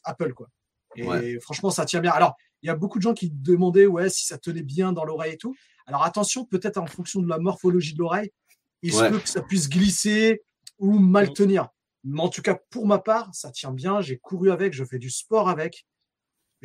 [0.02, 0.48] Apple quoi.
[0.96, 2.12] Et franchement, ça tient bien.
[2.12, 5.04] Alors, il y a beaucoup de gens qui demandaient ouais, si ça tenait bien dans
[5.04, 5.54] l'oreille et tout.
[5.84, 8.32] Alors attention, peut-être en fonction de la morphologie de l'oreille,
[8.80, 10.42] il se peut que ça puisse glisser
[10.78, 11.68] ou mal tenir?
[12.04, 14.00] Mais en tout cas, pour ma part, ça tient bien.
[14.00, 15.84] J'ai couru avec, je fais du sport avec.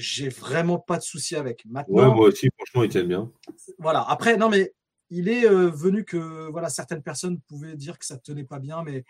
[0.01, 1.65] J'ai vraiment pas de souci avec.
[1.65, 3.31] Maintenant, moi aussi, franchement, il tient bien.
[3.77, 4.03] Voilà.
[4.09, 4.73] Après, non, mais
[5.09, 8.83] il est euh, venu que voilà, certaines personnes pouvaient dire que ça tenait pas bien,
[8.83, 9.03] mais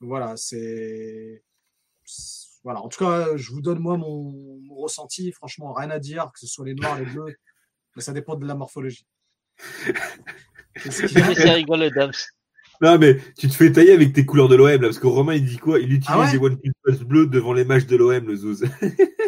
[0.00, 1.42] voilà, c'est
[2.62, 5.32] voilà, en tout cas, je vous donne moi mon, ressenti.
[5.32, 7.36] Franchement, rien à dire, que ce soit les noirs, les bleus,
[7.94, 9.06] mais ça dépend de la morphologie.
[10.76, 12.12] C'est rigolo, Dams.
[12.80, 15.44] Non, mais tu te fais tailler avec tes couleurs de l'OM, parce que Romain, il
[15.44, 15.78] dit quoi?
[15.78, 18.64] Il utilise ah les One Piece bleu devant les matchs de l'OM, le Zouz.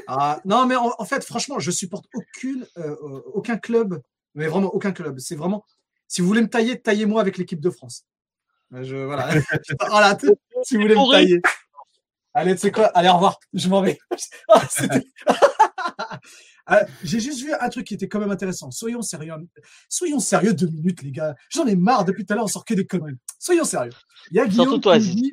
[0.07, 4.01] ah, non, mais en, fait, franchement, je supporte aucune, euh, euh, aucun club,
[4.35, 5.19] mais vraiment aucun club.
[5.19, 5.65] C'est vraiment,
[6.07, 8.05] si vous voulez me tailler, taillez-moi avec l'équipe de France.
[8.71, 9.29] Je, voilà.
[9.89, 10.19] voilà,
[10.63, 11.41] si vous voulez me tailler.
[12.35, 12.87] Allez, tu sais quoi?
[12.95, 13.41] Allez, au revoir.
[13.53, 13.99] Je m'en vais.
[14.49, 14.63] Ah,
[15.99, 16.21] ah,
[17.03, 18.71] j'ai juste vu un truc qui était quand même intéressant.
[18.71, 19.35] Soyons sérieux.
[19.89, 21.35] Soyons sérieux deux minutes, les gars.
[21.51, 22.05] J'en ai marre.
[22.05, 23.17] Depuis tout à l'heure, on sort que des conneries.
[23.39, 23.93] Soyons sérieux.
[24.31, 25.33] Il y a Guillaume qui dit...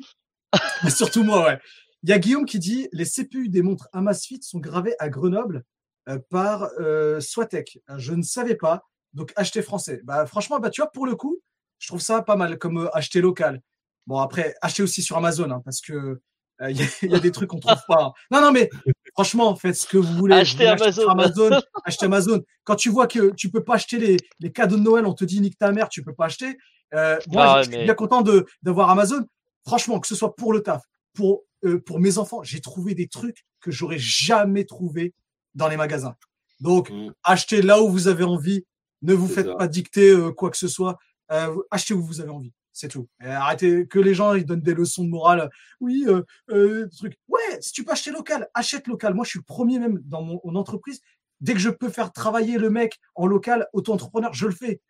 [0.88, 1.58] surtout moi, ouais.
[2.02, 5.64] Il y a Guillaume qui dit les CPU des montres Amazfit sont gravés à Grenoble
[6.08, 7.78] euh, par euh, Swatec.
[7.96, 8.82] Je ne savais pas.
[9.12, 10.00] Donc acheter français.
[10.04, 11.40] Bah franchement, bah tu vois, pour le coup,
[11.78, 13.62] je trouve ça pas mal comme euh, acheter local.
[14.06, 16.20] Bon après, acheter aussi sur Amazon, hein, parce que
[16.62, 18.12] euh, il y, a des trucs qu'on trouve pas.
[18.30, 18.70] Non, non, mais
[19.12, 20.34] franchement, faites ce que vous voulez.
[20.34, 21.08] Achetez Amazon.
[21.08, 21.50] Amazon.
[21.84, 22.42] achetez Amazon.
[22.64, 25.24] Quand tu vois que tu peux pas acheter les, les cadeaux de Noël, on te
[25.24, 26.56] dit nique ta mère, tu peux pas acheter.
[26.94, 29.24] Euh, moi, ah je suis bien content de d'avoir Amazon.
[29.66, 30.82] Franchement, que ce soit pour le taf,
[31.14, 35.14] pour euh, pour mes enfants, j'ai trouvé des trucs que j'aurais jamais trouvé
[35.54, 36.14] dans les magasins.
[36.60, 37.12] Donc, mm.
[37.24, 38.64] achetez là où vous avez envie.
[39.02, 40.96] Ne vous faites pas dicter euh, quoi que ce soit.
[41.30, 42.52] Euh, achetez où vous avez envie.
[42.76, 43.08] C'est tout.
[43.20, 45.48] arrêtez que les gens ils donnent des leçons de morale.
[45.80, 47.18] Oui, euh, euh, truc.
[47.26, 49.14] Ouais, si tu peux acheter local, achète local.
[49.14, 51.00] Moi, je suis le premier même dans mon, entreprise.
[51.40, 54.82] Dès que je peux faire travailler le mec en local, auto-entrepreneur, je le fais.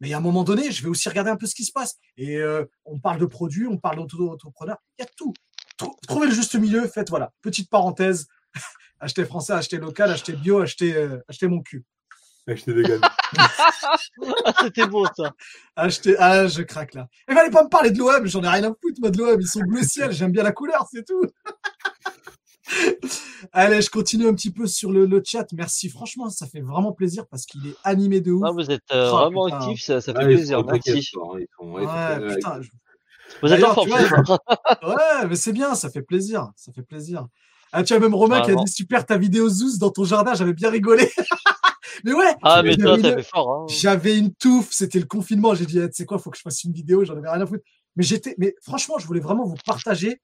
[0.00, 1.98] Mais à un moment donné, je vais aussi regarder un peu ce qui se passe.
[2.16, 4.78] Et euh, on parle de produits, on parle d'auto-entrepreneur.
[4.98, 5.34] Il y a tout.
[6.08, 6.88] Trouvez le juste milieu.
[6.88, 7.30] Faites voilà.
[7.42, 8.26] Petite parenthèse.
[9.00, 11.84] acheter français, acheter local, acheter bio, acheter mon cul.
[12.46, 13.00] Acheter vegan.
[13.38, 15.32] Ah, c'était beau ça.
[15.76, 17.08] Ah, je, ah, je craque là.
[17.28, 19.40] Il fallait pas me parler de l'OM, j'en ai rien à foutre, moi, de l'OM.
[19.40, 21.24] Ils sont bleu ciel, j'aime bien la couleur, c'est tout.
[23.52, 25.46] Allez, je continue un petit peu sur le, le chat.
[25.52, 28.42] Merci, franchement, ça fait vraiment plaisir parce qu'il est animé de ouf.
[28.46, 29.58] Ah, vous êtes euh, Oh, vraiment putain.
[29.58, 30.64] actifs, ça, ça fait Ah, plaisir.
[30.64, 31.10] Merci.
[33.42, 33.90] Vous êtes en forme.
[33.90, 36.48] Ouais, mais c'est bien, ça fait plaisir.
[36.56, 37.26] Ça fait plaisir.
[37.72, 40.34] Ah, tu as même Romain qui a dit super ta vidéo Zeus dans ton jardin,
[40.34, 41.10] j'avais bien rigolé.
[42.04, 43.50] mais ouais, Ah, mais toi, j'avais t'as une- fait fort.
[43.50, 43.66] Hein.
[43.68, 45.54] J'avais une touffe, c'était le confinement.
[45.54, 47.40] J'ai dit, eh, tu sais quoi, faut que je fasse une vidéo, j'en avais rien
[47.40, 47.64] à foutre.
[47.96, 50.20] Mais j'étais, mais franchement, je voulais vraiment vous partager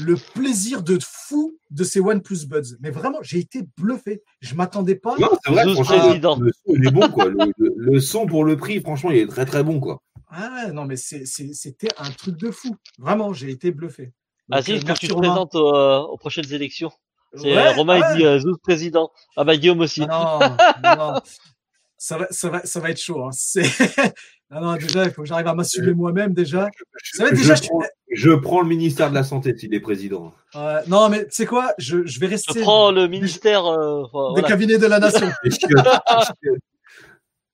[0.00, 2.76] le plaisir de fou de ces OnePlus Buds.
[2.80, 4.22] Mais vraiment, j'ai été bluffé.
[4.40, 5.16] Je m'attendais pas.
[5.18, 7.28] Non, c'est vrai, franchement, le son, il est bon, quoi.
[7.28, 10.00] Le, le- le son pour le prix, franchement, il est très très bon, quoi.
[10.28, 12.74] Ah ouais, non, mais c'était un truc de fou.
[12.98, 14.12] Vraiment, j'ai été bluffé.
[14.50, 16.50] Ah Donc, si, euh, il faut que merci, tu te présentes aux, euh, aux prochaines
[16.54, 16.90] élections?
[17.34, 18.06] C'est Ouais, euh, Romain, ouais.
[18.12, 19.10] il dit euh, Zeus président.
[19.36, 20.00] Ah bah Guillaume aussi.
[20.02, 21.20] Non, non, non.
[21.98, 23.24] Ça va, ça va, ça va être chaud.
[23.24, 23.30] Hein.
[23.32, 23.62] C'est-
[24.50, 26.68] Non, non, déjà, il faut que j'arrive à m'assumer moi-même déjà.
[27.14, 27.54] Ça va être Je, déjà.
[27.54, 27.80] je- prends,
[28.12, 30.34] je prends le ministère de la Santé s'il est président.
[30.88, 33.64] Non, mais tu sais quoi, je, je vais Je rester prends le ministère.
[33.64, 34.42] euh, des voilà.
[34.46, 35.30] cabinets de la nation.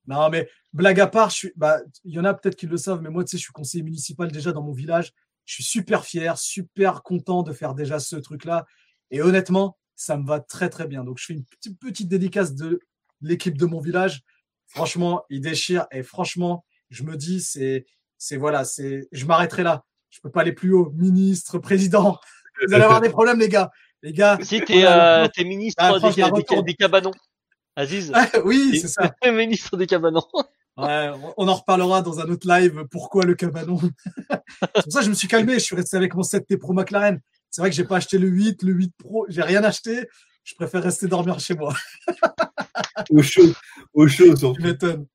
[0.07, 2.79] Non, mais blague à part, je suis, bah, il y en a peut-être qui le
[2.79, 5.13] savent, mais moi, tu sais, je suis conseiller municipal déjà dans mon village.
[5.45, 8.65] Je suis super fier, super content de faire déjà ce truc-là.
[9.11, 11.05] Et honnêtement, ça me va très, très bien.
[11.05, 12.81] Donc, je fais une petite, petite dédicace de
[13.21, 14.23] l'équipe de mon village.
[14.67, 15.87] Franchement, ils déchirent.
[15.91, 17.87] Et franchement, je me dis, c'est,
[18.17, 19.85] c'est voilà, c'est, je m'arrêterai là.
[20.11, 20.91] Je peux pas aller plus haut.
[20.95, 22.19] Ministre, président.
[22.67, 23.71] Vous allez avoir des problèmes, les gars.
[24.03, 24.39] Les gars.
[24.43, 27.13] Si t'es Voilà, euh, t'es ministre Ah, des, des- cabanons.
[27.77, 28.13] Aziz.
[28.45, 29.15] oui, c'est ça.
[29.33, 30.27] Ministre des cabanons.
[30.77, 32.85] Ouais, on en reparlera dans un autre live.
[32.91, 33.81] Pourquoi le cabanon?
[33.81, 35.55] C'est pour ça que je me suis calmé.
[35.55, 37.21] Je suis resté avec mon 7T Pro McLaren.
[37.51, 39.27] C'est vrai que j'ai pas acheté le 8, le 8 Pro.
[39.29, 40.07] J'ai rien acheté.
[40.45, 41.75] Je préfère rester dormir chez moi.
[43.11, 43.53] Au chaud,
[43.95, 44.55] au chaud, surtout.
[44.55, 45.07] Tu m'étonnes.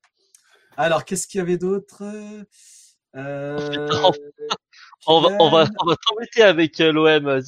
[0.76, 2.02] Alors, qu'est-ce qu'il y avait d'autre?
[3.14, 3.88] Euh...
[5.06, 7.40] On va, on va, on va t'embêter avec l'OM.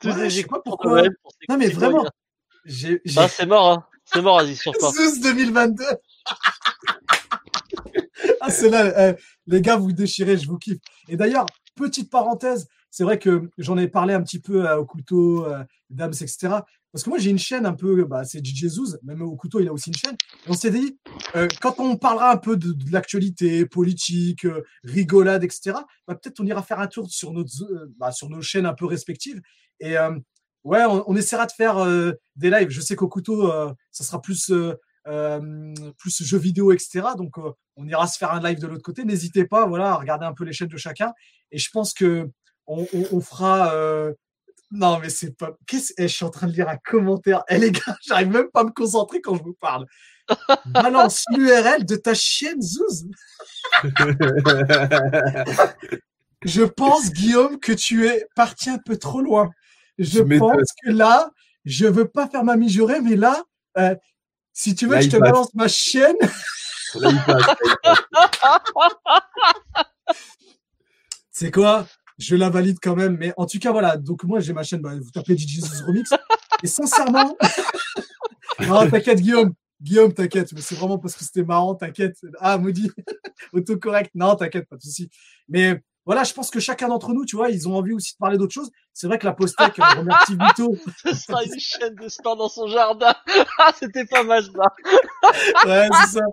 [0.00, 1.02] Tous Ouais, les pas écouteurs pourquoi.
[1.02, 2.00] d'OM pour Non, mais vraiment.
[2.02, 2.10] quoi.
[2.64, 3.20] J'ai, j'ai...
[3.20, 3.86] Ah, c'est mort, hein.
[4.04, 4.90] C'est mort, Aziz, sur toi.
[4.96, 5.84] Zeus 2022.
[8.40, 9.14] ah, c'est là, euh,
[9.46, 10.78] les gars, vous déchirez, je vous kiffe.
[11.08, 11.46] Et d'ailleurs,
[11.76, 15.64] petite parenthèse, c'est vrai que j'en ai parlé un petit peu euh, au couteau, euh,
[15.90, 16.60] Dams, etc.
[16.92, 19.72] Parce que moi, j'ai une chaîne un peu, bah, c'est Zouz, même couteau, il a
[19.72, 20.16] aussi une chaîne.
[20.46, 20.98] Et on s'est dit,
[21.34, 26.44] euh, quand on parlera un peu de, l'actualité politique, euh, rigolade, etc., bah, peut-être on
[26.44, 29.40] ira faire un tour sur, notre, euh, bah, sur nos chaînes un peu respectives.
[29.80, 30.14] Et euh,
[30.64, 32.68] ouais, on, on essaiera de faire euh, des lives.
[32.68, 34.74] Je sais euh, ça sera plus, euh,
[35.08, 37.08] euh, plus jeux vidéo, etc.
[37.16, 39.04] Donc, euh, on ira se faire un live de l'autre côté.
[39.04, 41.12] N'hésitez pas, voilà, à regarder un peu les chaînes de chacun.
[41.50, 42.30] Et je pense que
[42.66, 43.74] on, on, on fera.
[43.74, 44.12] euh,
[44.70, 45.50] Non, mais c'est pas.
[45.66, 45.92] Qu'est-ce...
[45.98, 47.42] eh, je suis en train de lire un commentaire.
[47.48, 49.86] Eh les gars, j'arrive même pas à me concentrer quand je vous parle.
[50.66, 53.06] Balance l'URL de ta chaîne Zouz.
[56.44, 59.50] Je pense, Guillaume, que tu es parti un peu trop loin.
[59.98, 61.30] Je pense que là,
[61.64, 63.44] je veux pas faire ma mijaurée, mais là,
[63.78, 63.94] euh,
[64.52, 65.20] si tu veux, Là, je te passe.
[65.30, 66.16] balance ma chaîne.
[66.96, 68.92] Là, il passe, là, il passe.
[71.30, 71.86] C'est quoi?
[72.22, 73.16] Je la valide quand même.
[73.18, 73.96] Mais en tout cas, voilà.
[73.96, 74.80] Donc, moi, j'ai ma chaîne.
[74.80, 76.10] Bah, vous tapez DJ Zeus Remix.
[76.62, 77.36] Et sincèrement.
[78.60, 79.54] non, t'inquiète, Guillaume.
[79.80, 80.52] Guillaume, t'inquiète.
[80.52, 81.74] Mais c'est vraiment parce que c'était marrant.
[81.74, 82.16] T'inquiète.
[82.38, 82.90] Ah, maudit.
[83.52, 84.12] Autocorrect.
[84.14, 85.10] Non, t'inquiète, pas de souci.
[85.48, 88.18] Mais voilà, je pense que chacun d'entre nous, tu vois, ils ont envie aussi de
[88.18, 88.70] parler d'autre chose.
[88.92, 90.76] C'est vrai que la Postec, on remercie Vito.
[91.04, 93.14] Ce sera une chaîne de sport dans son jardin.
[93.58, 94.72] Ah, c'était pas mal, ça.
[95.66, 96.24] Ouais, c'est ça.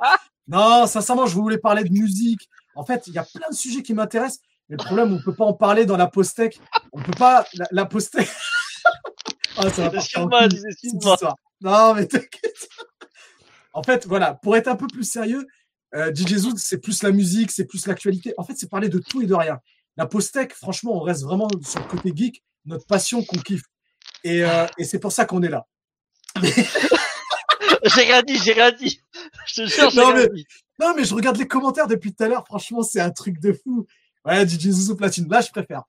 [0.48, 2.50] Non, sincèrement, je voulais parler de musique.
[2.76, 4.42] En fait, il y a plein de sujets qui m'intéressent.
[4.70, 6.60] Mais le problème, on peut pas en parler dans la Postec.
[6.94, 8.28] On peut pas, la, la Postec.
[9.58, 11.14] Ah, ça va excuse-moi.
[11.16, 11.36] histoire.
[11.60, 12.70] Non, mais t'inquiète.
[13.74, 15.46] En fait, voilà, pour être un peu plus sérieux,
[15.96, 18.34] euh, DJ Zoot, c'est plus la musique, c'est plus l'actualité.
[18.38, 19.60] En fait, c'est parler de tout et de rien.
[19.98, 23.64] La Postec, franchement, on reste vraiment sur le côté geek, notre passion qu'on kiffe.
[24.24, 25.66] Et, euh, et c'est pour ça qu'on est là.
[27.84, 29.02] J'ai rien dit, j'ai rien dit.
[29.48, 30.46] Je te jure, j'ai Non, rien mais- dit.
[30.80, 32.46] Non, mais je regarde les commentaires depuis tout à l'heure.
[32.46, 33.86] Franchement, c'est un truc de fou.
[34.26, 35.28] Ouais, DJ Zouzou Platine.
[35.30, 35.84] Là, je préfère.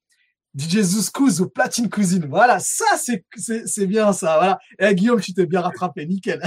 [0.56, 2.26] DJ Zouzkouz ou Platine Cousine.
[2.28, 4.36] Voilà, ça, c'est, c'est, c'est bien, ça.
[4.36, 4.58] Voilà.
[4.78, 6.06] Et Guillaume, tu t'es bien rattrapé.
[6.06, 6.40] Nickel.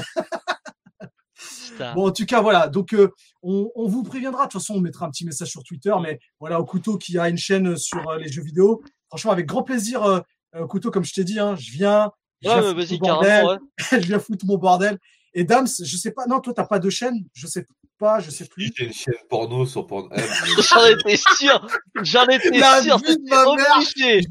[1.95, 2.67] Bon, en tout cas, voilà.
[2.67, 3.09] Donc, euh,
[3.41, 4.45] on, on vous préviendra.
[4.45, 5.93] De toute façon, on mettra un petit message sur Twitter.
[6.01, 8.83] Mais voilà, au couteau qui a une chaîne sur euh, les jeux vidéo.
[9.09, 10.19] Franchement, avec grand plaisir, euh,
[10.55, 12.11] euh, couteau, comme je t'ai dit, hein, je viens.
[12.41, 13.45] Je Ouais, viens mais foutre mon bordel.
[13.45, 13.57] ouais.
[13.91, 14.97] je viens foutre mon bordel.
[15.33, 16.25] Et Dams, je sais pas.
[16.27, 17.15] Non, toi, t'as pas de chaîne?
[17.33, 17.65] Je sais
[17.99, 18.19] pas.
[18.19, 18.71] Je sais plus.
[18.75, 20.11] J'ai une chaîne porno sur Pornhub.
[20.69, 21.67] J'en étais sûr.
[22.01, 22.99] J'en étais La sûr.
[23.05, 24.21] C'était obligé.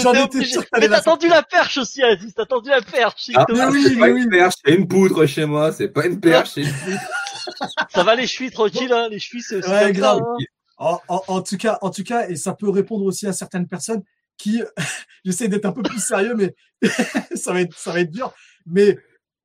[0.00, 2.32] J'en étais sûr Mais t'as tendu la perche aussi, Aziz.
[2.34, 3.30] T'as tendu la perche.
[3.34, 4.22] Ah, Mais oui, c'est mais pas oui.
[4.22, 5.72] une perche, c'est une poutre chez moi.
[5.72, 7.02] C'est pas une perche, c'est une poutre.
[7.94, 10.20] Ça va les chevilles tranquille, hein, les chevilles c'est aussi Ouais, grave.
[10.22, 10.36] hein.
[10.76, 13.66] En, en- en tout cas, en tout cas, et ça peut répondre aussi à certaines
[13.66, 14.02] personnes
[14.36, 14.62] qui,
[15.24, 16.54] j'essaie d'être un peu plus sérieux, mais
[17.34, 18.32] ça va être, ça va être dur.
[18.66, 18.96] Mais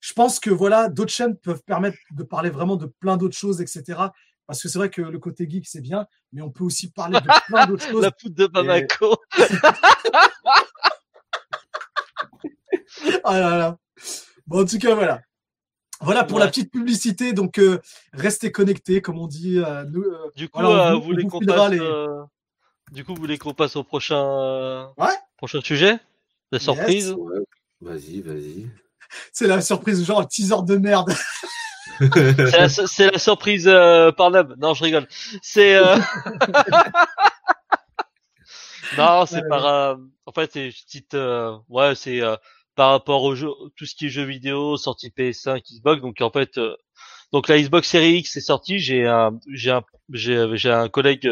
[0.06, 3.62] je pense que voilà, d'autres chaînes peuvent permettre de parler vraiment de plein d'autres choses,
[3.62, 4.00] etc.
[4.48, 7.22] Parce que c'est vrai que le côté geek c'est bien, mais on peut aussi parler
[7.22, 8.02] de plein d'autres choses.
[8.02, 9.16] La poudre de Bamako.
[13.24, 13.78] Ah là là.
[14.48, 15.22] Bon, en tout cas, voilà.
[16.02, 17.34] Voilà pour la petite publicité.
[17.34, 17.80] Donc, euh,
[18.12, 19.60] restez connectés, comme on dit.
[19.60, 22.24] euh, nous, euh, Du coup, Voilà, on euh, vous- voulez qu'on passe, les- euh,
[22.92, 25.14] du coup, vous voulez qu'on passe au prochain, euh, Ouais.
[25.38, 25.98] prochain sujet?
[26.52, 27.12] La surprise?
[27.14, 27.40] Ouais.
[27.82, 28.70] Vas-y, vas-y.
[29.32, 31.14] C'est la surprise, genre teaser de merde.
[32.90, 34.56] C'est la, surprise euh, par Nab.
[34.58, 35.08] Non, je rigole.
[35.44, 35.96] C'est euh...
[38.98, 39.66] non, c'est par.
[39.66, 39.96] euh,
[40.26, 41.14] En fait, c'est petite.
[41.14, 42.22] euh, Ouais, c'est
[42.76, 46.02] par rapport au jeu, tout ce qui est jeux vidéo, sorti PS5, Xbox.
[46.02, 46.60] Donc en fait,
[47.32, 48.80] donc la Xbox Series X est sortie.
[48.80, 51.30] J'ai un, j'ai un, j'ai, un collègue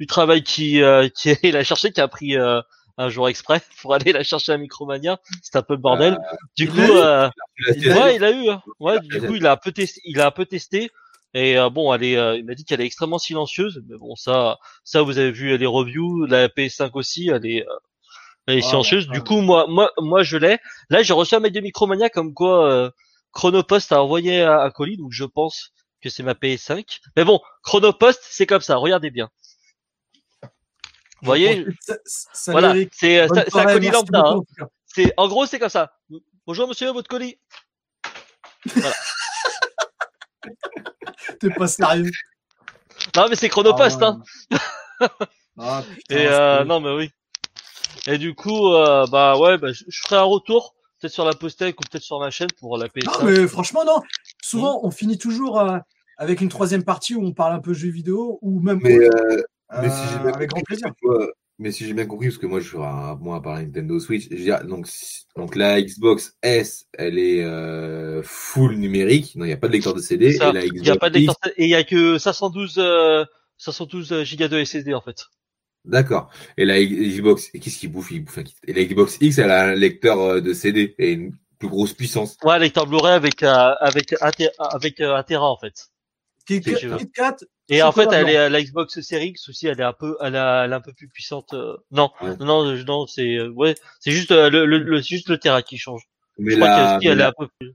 [0.00, 0.80] du travail qui,
[1.14, 2.36] qui est l'a cherché, qui a pris
[2.98, 5.18] un jour exprès pour aller la chercher à Micromania.
[5.42, 6.18] C'est un peu le bordel.
[6.56, 7.28] du il coup, euh,
[7.68, 8.48] Ouais, il a eu.
[8.50, 8.62] hein.
[8.80, 10.00] Ouais, du coup, il a un peu testé.
[10.04, 10.90] Il a un peu testé.
[11.34, 13.82] Et euh, bon, elle est, euh, il m'a dit qu'elle est extrêmement silencieuse.
[13.88, 16.26] Mais bon, ça, ça, vous avez vu les reviews.
[16.26, 17.72] La PS5 aussi, elle est, euh,
[18.46, 19.06] elle est Ah, silencieuse.
[19.06, 19.24] ouais, Du ouais.
[19.24, 20.58] coup, moi, moi, moi, je l'ai.
[20.90, 22.90] Là, j'ai reçu un mail de Micromania comme quoi euh,
[23.32, 24.98] Chronopost a envoyé un colis.
[24.98, 25.70] Donc, je pense
[26.02, 26.98] que c'est ma PS5.
[27.16, 28.76] Mais bon, Chronopost, c'est comme ça.
[28.76, 29.30] Regardez bien.
[31.22, 34.22] Vous voyez, Ça- ça- voilà, c'est, un soirée, colis lambda.
[34.26, 34.40] hein.
[34.86, 35.92] C'est, en gros, c'est comme ça.
[36.46, 37.38] Bonjour, monsieur, votre colis.
[41.40, 42.10] T'es pas sérieux.
[43.16, 44.16] Non, mais c'est Chronopost, Ah,
[44.50, 44.58] hein.
[45.58, 47.10] Ah, putain, Et euh, non, mais oui.
[48.06, 51.34] Et du coup, euh, bah ouais, bah, je, je ferai un retour, peut-être sur la
[51.34, 53.04] Postec ou peut-être sur ma chaîne pour la PS5.
[53.20, 54.02] Non, mais franchement, non.
[54.42, 55.78] Souvent, on finit toujours euh,
[56.16, 59.42] avec une troisième partie où on parle un peu jeux vidéo ou même Mais, euh,
[59.80, 60.92] mais si j'ai euh, bien avec grand compris, plaisir.
[61.00, 61.28] tu vois,
[61.58, 63.98] mais si j'ai bien compris, parce que moi je suis à, moi à parler Nintendo
[64.00, 64.86] Switch, je veux dire, donc,
[65.36, 69.72] donc la Xbox S, elle est euh, full numérique, non, il n'y a pas de
[69.72, 71.64] lecteur de CD, Ça, et la Il Xbox y a pas de X, lecteur, et
[71.64, 73.24] il y a que 512, euh,
[73.58, 75.24] 512 gigas de SSD en fait.
[75.84, 78.54] d'accord, et la Xbox, et qu'est-ce qu'il bouffe, il bouffe un kit.
[78.66, 81.92] Et la Xbox X, elle a un lecteur euh, de CD et une plus grosse
[81.94, 82.36] puissance.
[82.42, 85.91] Ouais, lecteur Blu-ray avec euh, avec un avec euh, un Tera en fait.
[87.68, 90.36] Et en fait, elle est la Xbox Series X aussi, elle est un peu, elle,
[90.36, 91.54] a, elle est un peu plus puissante.
[91.54, 92.36] euh, Non, Ouais.
[92.40, 95.38] non, non, non, c'est euh, ouais, c'est juste euh, le, le, le- c'est juste le
[95.38, 96.02] Tera qui change.
[96.38, 97.72] Mais Je la, qu'elle aussi, mais elle est la, un peu plus.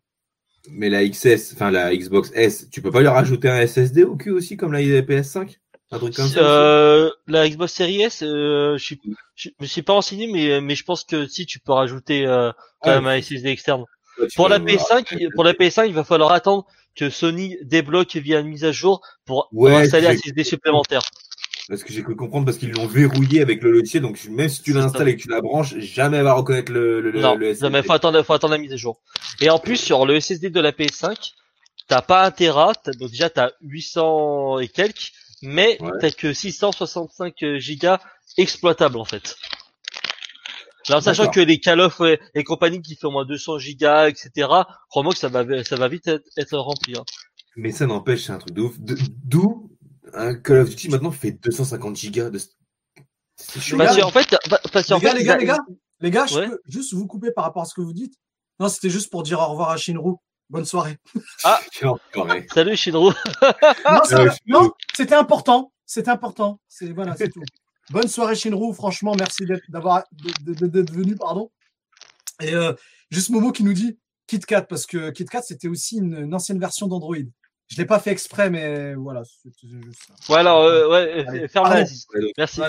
[0.69, 4.15] mais la XS, enfin la Xbox S, tu peux pas lui rajouter un SSD au
[4.15, 5.59] cul aussi, comme la PS5?
[5.91, 6.41] Un truc comme ça?
[6.41, 6.43] aussi?
[6.43, 8.95] Euh, la Xbox Series S, euh, je,
[9.59, 12.51] me suis pas renseigné, mais mais je pense que si tu peux rajouter euh,
[12.81, 12.95] quand Ouais.
[12.95, 13.85] même un SSD externe.
[14.35, 16.65] Pour la le- PS5, pour la PS5, il va falloir attendre
[16.95, 21.02] que Sony débloque via une mise à jour pour, Ouais, installer un SSD supplémentaire.
[21.69, 24.61] Parce que j'ai cru comprendre parce qu'ils l'ont verrouillé avec le logiciel, donc même si
[24.64, 27.53] tu l'installes et que tu la branches, jamais elle va reconnaître le, le, non, le
[27.53, 27.65] SSD.
[27.65, 29.02] non, mais faut attendre, faut attendre la mise à jour.
[29.41, 31.34] Et en plus, sur le SSD de la PS5,
[31.89, 35.11] t'as pas un Tera, donc déjà t'as 800 et quelques,
[35.41, 35.91] mais Ouais.
[35.99, 37.99] t'as que 665 gigas
[38.38, 39.35] exploitables en fait.
[40.89, 44.47] Alors sachant que les Call of et, et compagnie qui font moins 200 gigas, etc.
[44.89, 46.95] Crois-moi que ça va, ça va vite être, être rempli.
[46.97, 47.03] Hein.
[47.55, 48.76] Mais ça n'empêche, c'est un truc de ouf.
[48.80, 49.69] D'où
[50.14, 52.39] un Call of Duty maintenant fait 250 gigas de.
[53.38, 55.59] Parce gars, qu'en fait, bah, parce qu'en Les gars, fait, les gars, a- les gars,
[55.99, 58.15] les gars, je peux juste vous couper par rapport à ce que vous dites.
[58.59, 60.14] Non, c'était juste pour dire au revoir à Shinru.
[60.49, 60.97] Bonne soirée.
[61.84, 62.47] Enfoiré.
[62.53, 63.11] Salut Shinro.
[63.11, 64.30] Non, Shinru.
[64.47, 65.72] non, c'était important.
[65.85, 66.59] C'était important.
[66.68, 67.41] C'est voilà, c'est tout.
[67.89, 68.73] Bonne soirée Shinru.
[68.73, 70.03] Franchement, merci d'être d'avoir
[70.45, 71.51] venu, pardon.
[72.41, 72.73] Et euh,
[73.09, 73.97] juste Momo qui nous dit
[74.27, 77.15] KitKat parce que KitKat c'était aussi une, une ancienne version d'Android.
[77.69, 79.23] Je l'ai pas fait exprès, mais voilà.
[79.26, 80.34] c'est juste ça.
[80.34, 81.84] Ouais, alors, euh, ouais, euh, ferme-la.
[81.84, 82.61] Ouais, Merci.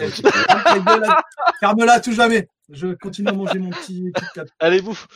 [1.61, 2.49] Ferme-la tout jamais.
[2.71, 4.47] Je continue à manger mon petit KitKat.
[4.59, 5.07] Allez, bouffe.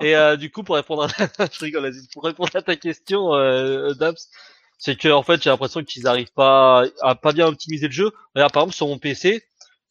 [0.00, 1.08] Et euh, du coup, pour répondre à
[1.52, 2.08] je rigole, Aziz.
[2.12, 4.18] Pour répondre à ta question, euh, Dabs,
[4.76, 8.10] c'est que en fait, j'ai l'impression qu'ils arrivent pas à pas bien optimiser le jeu.
[8.34, 9.44] Regarde, par exemple, sur mon PC,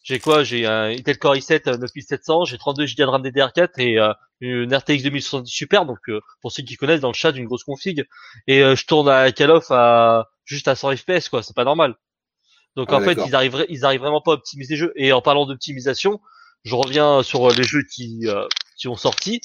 [0.08, 0.44] j'ai quoi?
[0.46, 4.14] J'ai un Intel Core i7 euh, 9700, j'ai 32 Go de RAM DDR4 et euh,
[4.40, 5.86] une RTX 2070 Super.
[5.86, 8.06] Donc, euh, pour ceux qui connaissent, dans le chat, une grosse config.
[8.48, 11.44] Et euh, je tourne à Call of à juste à 100 FPS, quoi.
[11.44, 11.96] C'est pas normal.
[12.78, 14.94] Donc, Ah, en fait, ils arrivent, ils arrivent vraiment pas à optimiser le jeu.
[14.96, 16.22] Et en parlant d'optimisation,
[16.64, 18.48] je reviens sur les jeux qui euh,
[18.78, 19.42] qui ont sorti.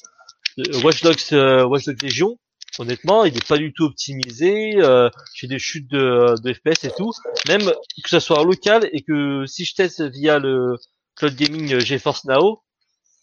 [0.59, 2.37] Euh, Watch Dogs, euh, Watch Dogs Legion,
[2.79, 4.73] honnêtement, il est pas du tout optimisé.
[4.77, 7.11] Euh, J'ai des chutes de, de FPS et tout.
[7.47, 7.61] Même
[8.03, 10.75] que ce soit en local et que si je teste via le
[11.15, 12.61] cloud gaming euh, GeForce Now,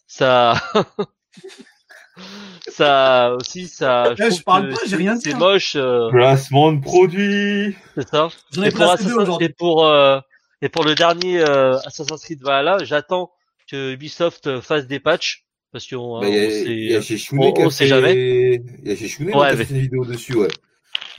[0.07, 0.53] ça,
[2.67, 4.13] ça aussi, ça.
[4.17, 5.37] Eh, je parle pas, j'ai rien C'est hein.
[5.37, 7.75] moche, euh, Placement de produit.
[7.95, 8.29] c'est ça.
[8.51, 10.19] J'en ai Et pour, Assassin- et pour euh,
[10.61, 13.31] et pour le dernier euh, Assassin's Creed Valhalla, j'attends
[13.69, 16.95] que Ubisoft fasse des patchs parce qu'on Bah, il y a, on sait- il y
[16.95, 18.63] a chez Shounet on- qui a on sait fait- jamais.
[18.83, 20.47] Il y a chez Ouais, qui a mais- fait une vidéo dessus, ouais.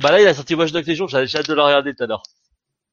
[0.00, 2.04] bah là il a sorti Watch Dogs Legion, j'ai j'ai hâte de le regarder tout
[2.04, 2.22] à l'heure.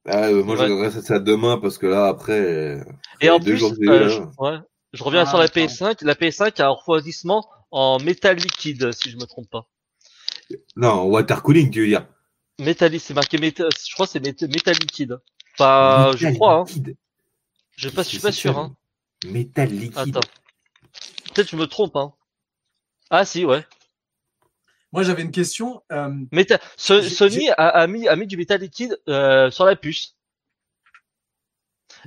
[0.05, 0.67] Ah, euh, moi, je Ouais.
[0.69, 2.79] regarderai ça demain parce que là, après,
[3.19, 4.31] Et les en plus, jours euh, eu, je, là.
[4.39, 4.57] ouais,
[4.93, 5.63] je reviens Ah, sur la d'accord.
[5.63, 6.01] PS5.
[6.03, 9.67] La PS5 a un refroidissement en métal liquide, si je me trompe pas.
[10.77, 12.07] Non, water cooling, tu veux dire.
[12.59, 15.17] Métal, c'est marqué métal, je crois que c'est métal, métal liquide.
[15.57, 16.63] Pas, je crois, hein.
[16.65, 16.95] liquide.
[17.75, 18.75] Je pas, je suis pas sûr, hein.
[19.25, 20.15] Métal liquide.
[20.17, 20.27] Attends.
[21.33, 22.13] Peut-être que je me trompe, hein.
[23.09, 23.65] Ah si, ouais.
[24.91, 25.81] Moi, j'avais une question.
[25.91, 26.09] euh.
[26.77, 30.15] So- J'ai- Sony a, a mis a mis du métal liquide euh, sur la puce.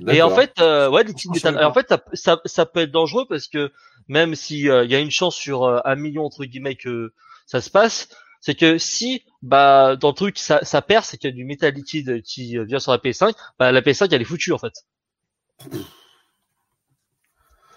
[0.09, 1.63] Et en fait, euh, ouais, liquide métal.
[1.63, 3.71] en fait, ça, ça, ça peut être dangereux parce que
[4.07, 7.13] même si euh, il y a une chance sur euh, un million entre guillemets que
[7.45, 8.09] ça se passe,
[8.41, 11.45] c'est que si bah dans le truc ça, ça perce et qu'il y a du
[11.45, 14.73] métal liquide qui vient sur la PS5, bah la PS5 elle est foutue en fait.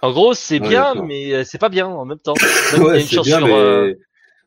[0.02, 2.34] En gros, c'est Ouais, bien, mais euh, c'est pas bien en même temps.
[2.72, 3.52] Même Ouais, c'est bien, sur, mais...
[3.52, 3.94] euh,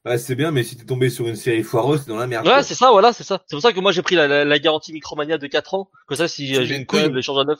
[0.06, 2.48] Ouais, c'est bien, mais si t'es tombé sur une série foireuse, t'es dans la merde.
[2.48, 3.42] Ouais, c'est ça, voilà, c'est ça.
[3.48, 5.90] C'est pour ça que moi j'ai pris la, la, la garantie Micromania de 4 ans.
[6.08, 7.60] Comme ça, si euh, j'ai une couille, je les change à neuf.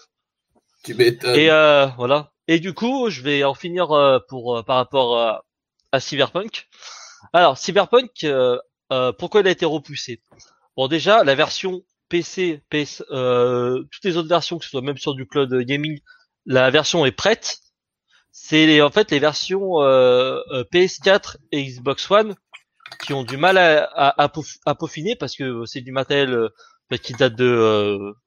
[0.84, 1.36] Tu m'étonnes.
[1.36, 2.32] Et euh, voilà.
[2.48, 5.44] Et du coup, je vais en finir euh, pour par rapport
[5.92, 6.68] à Cyberpunk.
[7.34, 8.26] Alors, Cyberpunk,
[9.18, 10.22] pourquoi il a été repoussé?
[10.78, 14.98] Bon, déjà, la version PC, PS, euh, toutes les autres versions, que ce soit même
[14.98, 16.00] sur du cloud gaming,
[16.46, 17.60] la version est prête.
[18.32, 22.36] C'est les- en fait les versions euh, euh, PS4 et Xbox One
[23.04, 26.34] qui ont du mal à, à, à, peau- à peaufiner parce que c'est du matériel
[26.34, 26.50] euh,
[26.90, 27.46] bah, qui date de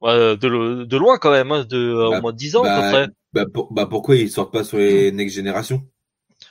[0.05, 2.65] euh, de, lo- de loin quand même, hein, de euh, Bah, au moins 10 ans
[2.65, 3.09] à peu bah, près.
[3.33, 5.83] bah, pour- bah, pourquoi ils sortent pas sur les next générations?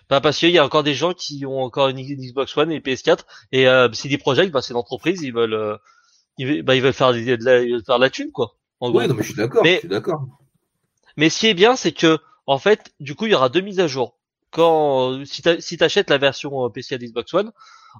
[0.10, 2.76] Bah parce qu'il y a encore des gens qui ont encore une Xbox One et
[2.76, 5.78] une PS4 et euh, CD Projekt, bah c'est l'entreprise, ils veulent, euh,
[6.38, 8.56] ils, bah, ils veulent faire des- de la, ils veulent faire de la thune quoi.
[8.80, 9.00] En gros.
[9.00, 10.26] Ouais, non, mais je suis d'accord, je suis d'accord.
[11.18, 13.62] Mais ce qui est bien, c'est que en fait, du coup, il y aura deux
[13.62, 14.18] mises à jour.
[14.52, 17.52] Quand si tu si t'achètes la version euh, PC et Xbox One,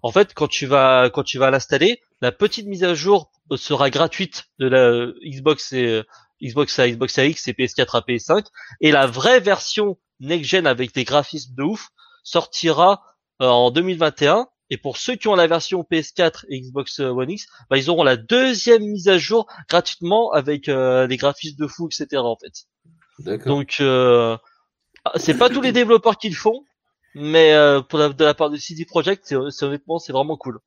[0.04, 3.58] en fait, quand tu vas quand tu vas l'installer, la petite mise à jour euh,
[3.58, 6.04] sera gratuite de la Xbox et euh,
[6.44, 8.46] Xbox à Xbox AX et PS4 à PS5
[8.82, 11.90] et la vraie version next gen avec des graphismes de ouf
[12.24, 13.02] sortira
[13.42, 17.46] euh, en 2021 et pour ceux qui ont la version PS4 et Xbox One X,
[17.70, 21.88] bah, ils auront la deuxième mise à jour gratuitement avec euh, des graphismes de fou,
[21.88, 22.22] etc.
[22.24, 22.54] En fait.
[23.46, 24.38] Donc euh,
[25.06, 26.64] ah, c'est pas tous les développeurs qui le font,
[27.16, 30.60] mais euh, pour la, de la part de CD Projekt, c'est honnêtement c'est vraiment cool.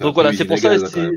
[0.00, 1.12] Donc voilà, c'est pour ça, hein.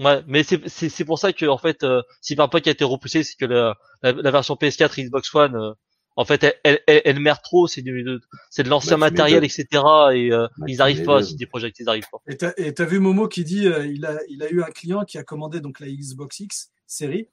[0.00, 3.44] Ouais, mais c'est pour ça que en fait euh, Cyberpunk a été repoussé, c'est que
[3.44, 5.72] la, la, la version PS4 et Xbox One, euh,
[6.16, 8.20] en fait, elle, elle, elle, merde trop, c'est du de-
[8.50, 9.82] c'est de l'ancien matériel, etc.
[10.14, 11.22] Et euh, ils arrivent pas.
[11.22, 12.18] CD Projekt, ils arrivent pas.
[12.28, 14.70] Et t'as et t'as vu Momo qui dit euh, il, a, il a eu un
[14.70, 17.28] client qui a commandé donc la Xbox X série,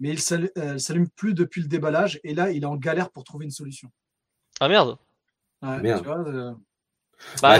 [0.00, 3.10] mais il s'allu- euh, s'allume plus depuis le déballage et là il est en galère
[3.10, 3.88] pour trouver une solution.
[4.60, 4.96] Ah merde.
[5.62, 6.02] Ouais, Merde.
[6.02, 6.52] tu vois, euh,
[7.40, 7.58] Bah, Ah,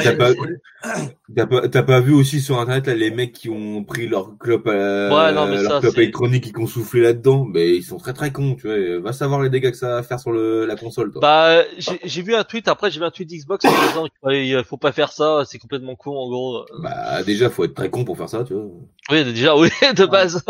[1.71, 5.09] t'as pas- vu aussi sur internet là, les mecs qui ont pris leur clope, euh,
[5.09, 7.97] Ouais, non, mais leur ça, clope c'est- électronique qui ont soufflé là-dedans, mais ils sont
[7.97, 9.01] très très cons, tu vois.
[9.01, 11.23] Va savoir les dégâts que ça va faire sur le, la console, toi.
[11.23, 11.63] Bah,
[12.05, 14.93] j'ai vu un tweet, après j'ai vu un tweet d'Xbox en disant qu'il faut pas
[14.93, 16.67] faire ça, c'est complètement con en gros.
[16.81, 18.67] Bah, déjà, faut être très con pour faire ça, tu vois.
[19.11, 20.45] Oui, déjà, oui, de base.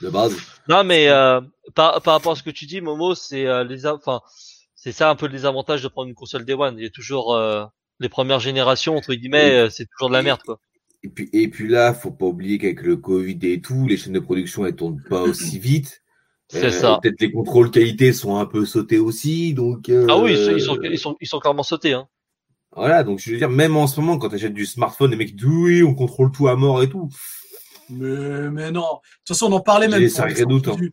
[0.00, 0.36] De base.
[0.68, 1.40] Non, mais euh,
[1.74, 4.20] par, par rapport à ce que tu dis, Momo, c'est euh, les, enfin,
[4.74, 6.76] c'est ça un peu les avantages de prendre une console Day One.
[6.78, 7.64] Il y a toujours euh,
[7.98, 10.58] les premières générations entre guillemets, euh, c'est toujours de la merde quoi.
[11.02, 14.12] Et puis, et puis là, faut pas oublier qu'avec le Covid et tout, les chaînes
[14.12, 16.02] de production, elles tournent pas aussi vite.
[16.48, 16.98] C'est Euh, ça.
[17.02, 19.88] Peut-être les contrôles qualité sont un peu sautés aussi, donc.
[19.88, 21.92] euh, Ah oui, ils sont, ils sont, ils sont, ils sont clairement sautés.
[21.92, 22.08] Hein.
[22.74, 25.16] Voilà, donc je veux dire, même en ce moment, quand tu achètes du smartphone, les
[25.16, 27.08] mecs disent oui, on contrôle tout à mort et tout.
[27.90, 28.80] Mais, mais non.
[28.80, 28.86] De
[29.24, 30.00] toute façon, on en parlait même.
[30.08, 30.34] pour les
[30.70, 30.92] sorties du-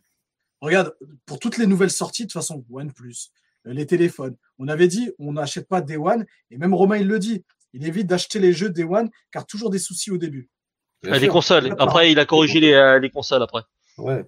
[0.60, 0.94] Regarde,
[1.24, 3.14] pour toutes les nouvelles sorties, de toute façon, OnePlus,
[3.66, 7.06] euh, les téléphones, on avait dit on n'achète pas Day One, et même Romain il
[7.06, 7.44] le dit,
[7.74, 10.50] il évite d'acheter les jeux Day One, car toujours des soucis au début.
[11.06, 11.76] Ah, les consoles.
[11.78, 13.62] Après, il a corrigé les, euh, les consoles après.
[13.98, 14.24] Ouais.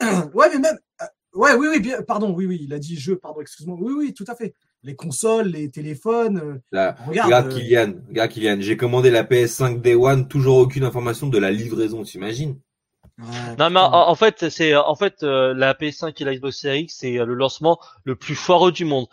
[0.34, 0.78] ouais, mais même.
[1.02, 3.76] euh, ouais, oui, oui, bien, pardon, oui, oui, il a dit jeu, pardon, excuse-moi.
[3.78, 4.54] Oui, oui, tout à fait.
[4.84, 6.38] Les consoles, les téléphones.
[6.38, 7.20] euh, Là, regarde.
[7.24, 11.38] regarde euh, Kylian, regarde Kylian, j'ai commandé la PS5 Day One, toujours aucune information de
[11.38, 12.60] la livraison, t'imagines?
[13.18, 13.90] Ouais, Non, mais putain.
[13.92, 17.18] en, en fait, c'est en fait euh, la PS5 et la Xbox Series X, c'est
[17.18, 19.06] euh, le lancement le plus foireux du monde.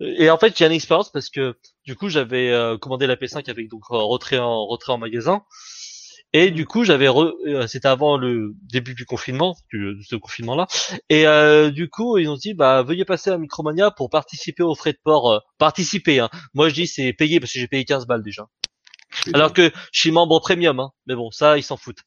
[0.00, 3.48] Et en fait, j'ai une expérience parce que du coup, j'avais euh, commandé la PS5
[3.48, 5.42] avec donc euh, retrait en retrait en magasin.
[6.34, 7.32] Et du coup, j'avais re...
[7.46, 10.66] euh, c'était avant le début du confinement, du, de ce confinement-là.
[11.10, 14.74] Et euh, du coup, ils ont dit, bah, veuillez passer à Micromania pour participer aux
[14.74, 15.30] frais de port.
[15.32, 16.30] euh, participer, hein.
[16.54, 18.46] Moi, je dis, c'est payer parce que j'ai payé 15 balles déjà.
[19.34, 20.90] Alors que je suis membre premium, hein.
[21.06, 22.00] Mais bon, ça, ils s'en foutent.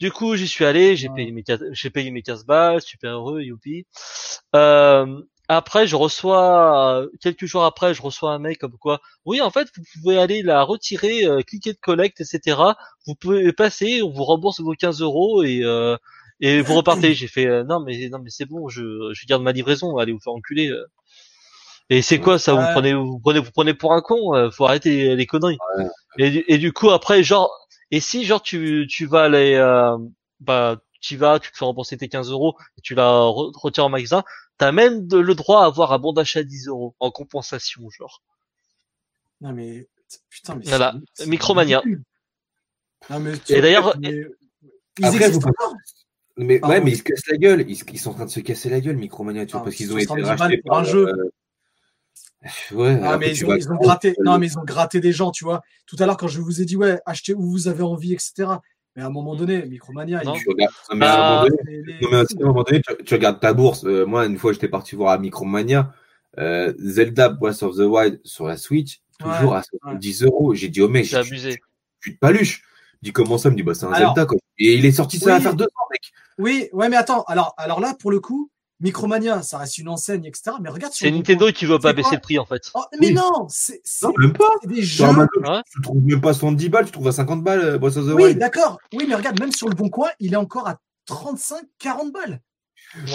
[0.00, 1.14] Du coup, j'y suis allé, j'ai Ouais.
[1.16, 3.86] payé mes 15 j'ai payé mes 15 balles, super heureux, youpi.
[4.54, 5.06] Euh,
[5.48, 9.50] après, je reçois euh, quelques jours après, je reçois un mail comme quoi, oui, en
[9.50, 12.76] fait, vous pouvez aller la retirer, euh, cliquer de collecte, etc.
[13.06, 15.96] Vous pouvez passer, on vous rembourse vos 15 euros et euh,
[16.40, 17.14] et vous repartez.
[17.14, 20.12] J'ai fait, euh, non mais non mais c'est bon, je je garde ma livraison, allez
[20.12, 20.68] vous faire enculer.
[20.68, 20.84] euh.
[21.90, 24.64] Et c'est quoi ça Vous prenez, vous prenez, vous prenez pour un con euh, Faut
[24.64, 25.58] arrêter les conneries.
[26.18, 27.50] Et, du- et du coup après, genre,
[27.90, 29.96] et si genre tu tu vas aller, euh,
[30.40, 33.84] bah tu vas, tu te fais rembourser tes 15 euros, et tu la re- retires
[33.84, 34.24] en magasin,
[34.58, 37.88] t'as même de- le droit à avoir un bon d'achat à 10 euros en compensation,
[37.90, 38.22] genre.
[39.40, 39.88] Non, mais
[40.30, 40.94] putain, mais Voilà.
[41.26, 41.82] Micromania.
[43.10, 44.24] Non, mais Et d'ailleurs- mais-
[44.98, 45.74] ils Après, existent vous-.
[46.36, 46.74] Mais Pardon.
[46.74, 47.64] ouais, mais ils se cassent la gueule.
[47.68, 49.92] Ils, sont en train de se casser la gueule, Micromania, tu vois, Ah, parce qu'ils
[49.92, 51.08] ont été 70 balles rachetés pour par un jeu.
[51.08, 51.30] euh,
[52.72, 54.14] Ouais, Ah, mais ils ont, vas- ils ont gratté.
[54.22, 55.62] Non, mais ils ont gratté des gens, tu vois.
[55.86, 58.48] Tout à l'heure, quand je vous ai dit, ouais, achetez où vous avez envie, etc.
[58.96, 60.34] Mais à un moment donné, Micromania, Non.
[60.34, 62.46] tu regardes- non, mais à un Ah, moment donné, les- non, mais aussi, à un
[62.48, 63.84] moment donné, tu, tu regardes ta bourse.
[63.84, 65.92] Euh, moi, une fois, j'étais parti voir à Micromania,
[66.38, 70.54] euh, Zelda Breath of the Wild sur la Switch, toujours Ouais, à 70 euros.
[70.54, 71.56] J'ai dit, oh mec, j'ai abusé.
[72.00, 72.62] tu de paluche.
[73.02, 73.48] Je dis, comment ça?
[73.48, 74.38] Il me dit, bah, c'est un Alors- Zelda, quoi.
[74.58, 75.32] Et il est sorti, ça Oui.
[75.32, 76.12] va faire deux ans, mec.
[76.38, 77.22] Oui, ouais, mais attends.
[77.24, 78.50] Alors, alors là, pour le coup,
[78.84, 80.56] Micromania, ça reste une enseigne, etc.
[80.62, 82.70] Mais regarde sur C'est Nintendo qui veut pas baisser le prix en fait.
[82.74, 83.14] Oh, mais Oui.
[83.14, 83.80] non, c'est
[84.18, 84.44] même pas.
[84.62, 85.04] c'est des jeux.
[85.04, 85.62] Amazon, Ouais.
[85.72, 88.10] tu trouves même pas 70 balles, tu trouves à 50 balles, euh, Breath of the
[88.12, 88.78] Oui, d'accord.
[88.92, 92.40] Oui, mais regarde, même sur le bon coin, il est encore à 35, 40 balles.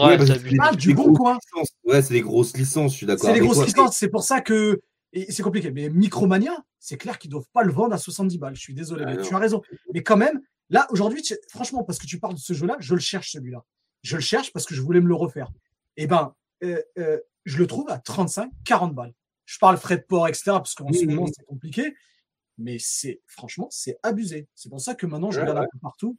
[0.01, 0.41] Ouais, c'est.
[0.59, 1.37] Ah, des- du des bon grosses coin.
[1.53, 1.69] licences.
[1.85, 3.21] Ouais, c'est des grosses licences, je suis d'accord.
[3.25, 3.65] C'est les avec grosses toi.
[3.65, 3.95] licences.
[3.97, 4.81] C'est pour ça que
[5.13, 5.71] et c'est compliqué.
[5.71, 8.55] Mais Micromania, c'est clair qu'ils doivent pas le vendre à 70 balles.
[8.55, 9.23] Je suis désolé, Ah mais non.
[9.23, 9.61] tu as raison.
[9.93, 10.39] Mais quand même,
[10.69, 13.63] là, aujourd'hui, tu- franchement, parce que tu parles de ce jeu-là, je le cherche celui-là.
[14.01, 15.51] Je le cherche parce que je voulais me le refaire.
[15.97, 19.13] Et ben, euh, euh, je le trouve à 35, 40 balles.
[19.45, 20.43] Je parle frais de port, etc.
[20.45, 21.93] Parce qu'en ce moment, c'est compliqué.
[22.57, 24.47] Mais c'est, franchement, c'est abusé.
[24.55, 26.17] C'est pour ça que maintenant, je Ouais, regarde un peu partout.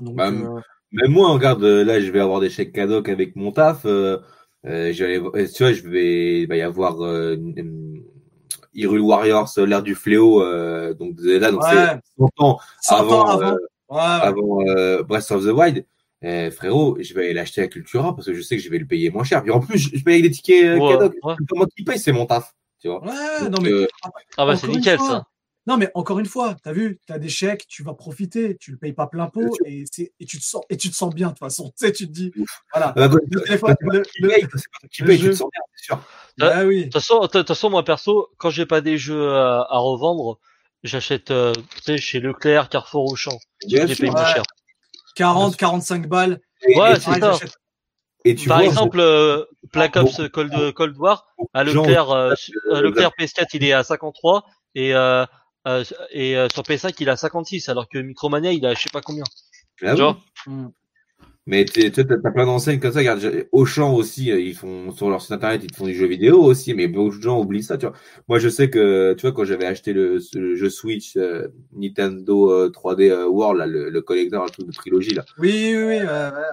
[0.00, 0.60] Donc, Bah, euh,
[0.92, 3.84] Même moi, regarde, là, je vais avoir des chèques cadeaux avec mon taf.
[3.84, 4.18] Euh,
[4.64, 7.36] je vais aller- tu vois, je vais, y avoir euh,
[8.74, 10.42] Hyrule Warriors, l'ère du fléau.
[10.42, 11.68] Euh, donc là, donc Ouais.
[11.74, 13.52] c'est 100 ans 100 avant, ans avant.
[13.52, 14.00] Ouais, ouais.
[14.00, 15.84] avant Breath of the Wild.
[16.22, 18.78] Eh, frérot, je vais aller l'acheter à Cultura parce que je sais que je vais
[18.78, 19.42] le payer moins cher.
[19.42, 21.14] Puis en plus, je, je paye avec des tickets euh, Ouais, cadeaux.
[21.22, 21.34] ouais.
[21.38, 22.52] C'est pas moi qui paye, c'est mon taf.
[22.80, 23.02] Tu vois.
[23.04, 23.86] Ouais, Donc, non, mais euh,
[24.36, 25.26] Ah bah c'est Encore une nickel fois, ça.
[25.66, 28.56] Non, mais encore une fois, tu as vu, tu as des chèques, tu vas profiter,
[28.58, 30.94] tu le payes pas plein pot et, c'est- et, tu te sens, et tu te
[30.96, 31.72] sens bien de toute façon.
[31.78, 32.32] Tu sais, tu te dis,
[32.72, 34.58] voilà, Ah bah, quand- le téléphone, quand c'est pas le- toi qui le- paye, quand
[34.58, 36.04] c'est pas toi qui le paye, tu te sens bien, c'est sûr.
[36.38, 36.90] bah oui, De
[37.30, 40.40] toute façon, moi perso, quand j'ai pas des jeux à, à revendre,
[40.82, 43.38] j'achète, euh, tu sais, chez Leclerc, Carrefour, Auchan.
[43.68, 44.32] Je les paye moins Ouais.
[44.32, 44.42] cher.
[45.14, 46.40] 40, 45 balles.
[46.66, 47.38] Et- Ouais, et- c'est ça.
[48.24, 52.34] Et tu Par vois, exemple, euh, Black Ops Cold, Cold War, à Leclerc, euh,
[52.70, 54.44] euh, à Leclerc PS4, il est à 53
[54.76, 55.26] et euh,
[55.66, 58.80] euh, et euh, sur PS5, il est à 56, alors que Micromania, il à je
[58.80, 59.24] sais pas combien.
[59.84, 60.64] Ah Tu oui.
[61.46, 63.00] Mais tu sais, t'as plein d'enseignes comme ça.
[63.00, 66.06] Regarde, Auchan aussi, euh, ils font sur leur site internet, ils te font du jeu
[66.06, 66.72] vidéo aussi.
[66.72, 67.76] Mais beaucoup de gens oublient ça.
[67.78, 67.96] Tu vois.
[68.28, 72.52] Moi, je sais que tu vois quand j'avais acheté le, le jeu Switch euh, Nintendo
[72.52, 75.24] euh, 3D euh, World, là, le, le collector, le truc de trilogie là.
[75.38, 75.96] Oui, oui, oui.
[75.96, 76.06] ouais.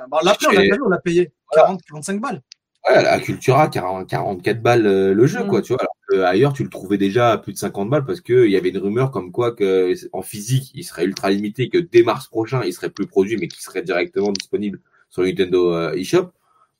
[0.09, 2.41] Bon, on l'a payé, on l'a payé, on l'a payé 40, 45 balles.
[2.87, 5.47] Ouais, à Cultura, 40, 44 balles euh, le jeu, Mm.
[5.47, 5.61] quoi.
[5.61, 5.81] Tu vois.
[5.81, 8.51] Alors que ailleurs, tu le trouvais déjà à plus de 50 balles parce que il
[8.51, 12.03] y avait une rumeur comme quoi que en physique, il serait ultra limité, que dès
[12.03, 14.79] mars prochain, il serait plus produit, mais qu'il serait directement disponible
[15.09, 16.31] sur Nintendo euh, eShop.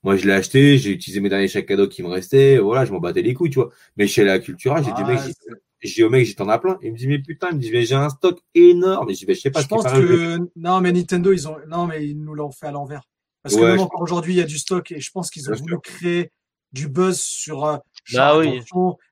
[0.04, 2.94] Moi, je l'ai acheté, j'ai utilisé mes derniers chèques cadeaux qui me restaient, voilà, je
[2.94, 3.70] m'en battais les couilles, tu vois.
[3.98, 5.20] Mais chez la Cultura, j'ai dit, mec,
[5.82, 6.78] j'ai- au mec, j'ai t'en as plein.
[6.82, 9.10] Il me dit, mais putain, il me dit, mais j'ai un stock énorme.
[9.10, 11.58] Et je dis, mais je sais pas, je pense que non, mais Nintendo, ils ont,
[11.68, 13.04] non, mais ils nous l'ont fait à l'envers.
[13.44, 15.50] Parce que même je encore aujourd'hui, il y a du stock et je pense qu'ils
[15.50, 15.82] ont voulu sûr.
[15.82, 16.32] créer
[16.72, 17.66] du buzz sur.
[17.66, 17.78] euh,
[18.14, 18.62] Bah oui.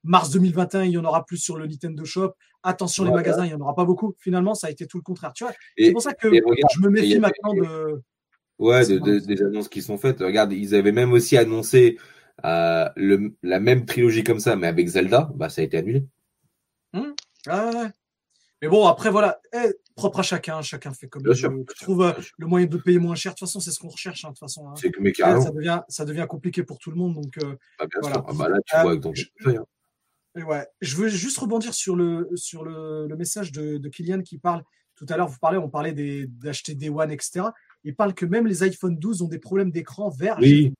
[0.03, 2.33] mars 2021, il y en aura plus sur le Nintendo Shop.
[2.63, 4.13] Attention, les magasins, il y en aura pas beaucoup.
[4.19, 5.31] Finalement, ça a été tout le contraire.
[5.33, 8.01] Tu vois, c'est pour ça que regarde, je me méfie avait- maintenant de.
[8.59, 10.19] Ouais, de, des annonces qui sont faites.
[10.19, 11.97] Regarde, ils avaient même aussi annoncé
[12.43, 16.05] euh, le, la même trilogie comme ça, mais avec Zelda, bah ça a été annulé.
[17.47, 17.89] Ah, ouais.
[18.61, 21.65] Mais bon, après, voilà, eh, propre à chacun, chacun fait comme Bien il veut.
[21.81, 23.33] trouves euh, bien le moyen de payer moins cher.
[23.33, 24.69] De toute façon, c'est ce qu'on recherche, hein, de toute façon.
[24.69, 24.73] hein.
[24.99, 27.15] Mais Là, ça, devient, ça devient compliqué pour tout le monde.
[27.15, 28.15] Donc, euh, Ah, bien voilà.
[28.15, 28.25] sûr.
[28.27, 29.59] Ah, bah là, tu Euh, vois je-.
[30.39, 34.21] Et Ouais, je veux juste rebondir sur le, sur le, le message de, de Kylian
[34.21, 34.63] qui parle.
[34.95, 37.45] Tout à l'heure, vous parlez, on parlait des- d'acheter des One, etc.
[37.83, 40.37] Il parle que même les iPhone 12 ont des problèmes d'écran vert.
[40.39, 40.73] Oui.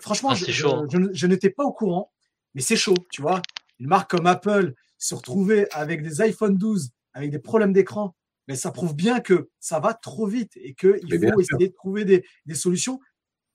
[0.00, 0.86] Franchement, Ah, je, je- hein.
[0.90, 2.12] je ne- je n'étais pas au courant,
[2.54, 3.42] mais c'est chaud, tu vois.
[3.78, 8.14] Une marque comme Apple se retrouver avec des iPhone 12 avec des problèmes d'écran,
[8.48, 11.74] mais ça prouve bien que ça va trop vite et qu'il bien faut essayer de
[11.74, 13.00] trouver des, des solutions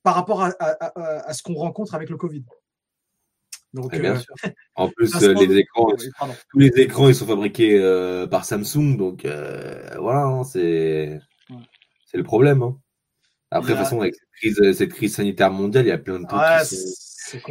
[0.03, 2.43] par rapport à, à- à- à ce qu'on rencontre avec le Covid.
[3.73, 4.33] Donc, bien euh, sûr.
[4.75, 6.09] En plus, euh, les écrans, oui,
[6.49, 11.19] tous les écrans, ils sont fabriqués euh, par Samsung, donc euh, voilà, hein, c'est
[11.49, 11.55] Ouais.
[12.05, 12.61] c'est le problème.
[12.63, 12.77] hein.
[13.51, 15.97] Après, de a- toute façon, avec cette crise, cette crise sanitaire mondiale, il y a
[15.97, 17.06] plein de trucs Ouais, qui, sont, c'est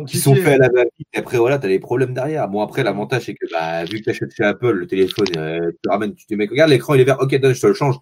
[0.06, 1.06] qui sont faits à la va-vite.
[1.12, 2.48] Et après, voilà, tu as des problèmes derrière.
[2.48, 5.70] Bon, après, l'avantage, c'est que bah, vu que tu achètes chez Apple, le téléphone, euh,
[5.82, 7.74] tu ramènes, tu te mec, regarde, l'écran, il est vert, ok, donne, je te le
[7.74, 7.96] change.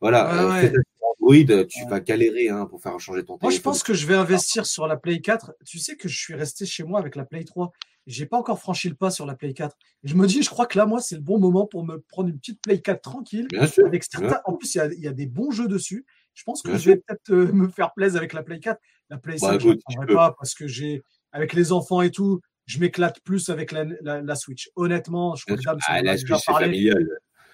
[0.00, 0.68] Voilà, euh, ouais.
[0.70, 1.34] sur Android,
[1.68, 1.90] tu Ouais.
[1.90, 3.38] vas galérer hein, pour faire changer ton téléphone.
[3.42, 5.52] Moi, je pense que je vais investir sur la Play 4.
[5.66, 7.70] Tu sais que je suis resté chez moi avec la Play 3.
[8.06, 9.76] J'ai pas encore franchi le pas sur la Play 4.
[10.04, 11.98] Et je me dis, je crois que là, moi, c'est le bon moment pour me
[12.08, 13.46] prendre une petite Play 4 tranquille.
[13.50, 13.86] Bien sûr.
[13.86, 14.40] Avec certains...
[14.46, 16.06] En plus, il y a, il y a des bons jeux dessus.
[16.32, 18.80] Je pense que Bien je vais peut-être euh, me faire plaisir avec la Play 4.
[19.10, 21.02] La Play Bah, 5, je ne tu pas parce que j'ai,
[21.32, 24.70] avec les enfants et tout, je m'éclate plus avec la, la- la Switch.
[24.76, 27.08] Honnêtement, je crois que Ah, la Switch, c'est familial.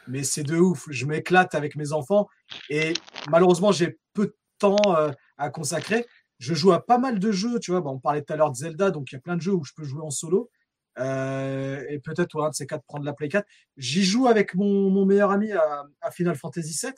[0.09, 0.87] mais c'est de ouf.
[0.91, 2.29] Je m'éclate avec mes enfants
[2.71, 2.93] et
[3.31, 6.07] malheureusement, j'ai peu de temps euh, à consacrer.
[6.39, 7.81] Je joue à pas mal de jeux, tu vois.
[7.81, 9.53] Bah, on parlait tout à l'heure de Zelda, donc il y a plein de jeux
[9.55, 10.51] où je peux jouer en solo.
[10.99, 13.47] Euh, et peut-être ouais, un de ces quatre prendre la Play 4.
[13.77, 16.93] J'y joue avec mon, mon meilleur ami à, à Final Fantasy VII.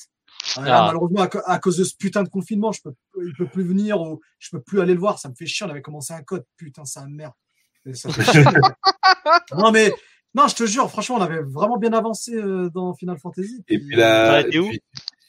[0.59, 0.86] Euh, là, Ah.
[0.86, 2.93] malheureusement, à, à cause de ce putain de confinement, je peux,
[3.24, 5.19] il peut plus venir ou je peux plus aller le voir.
[5.19, 5.66] Ça me fait chier.
[5.66, 6.44] On avait commencé un code.
[6.56, 7.32] Putain, c'est un merde.
[7.86, 8.44] Et Ça fait chier.
[9.56, 9.93] non, mais
[10.35, 13.62] non, je te jure, franchement, on avait vraiment bien avancé euh, dans Final Fantasy.
[13.69, 14.81] Et Puis, la, T'as et, puis,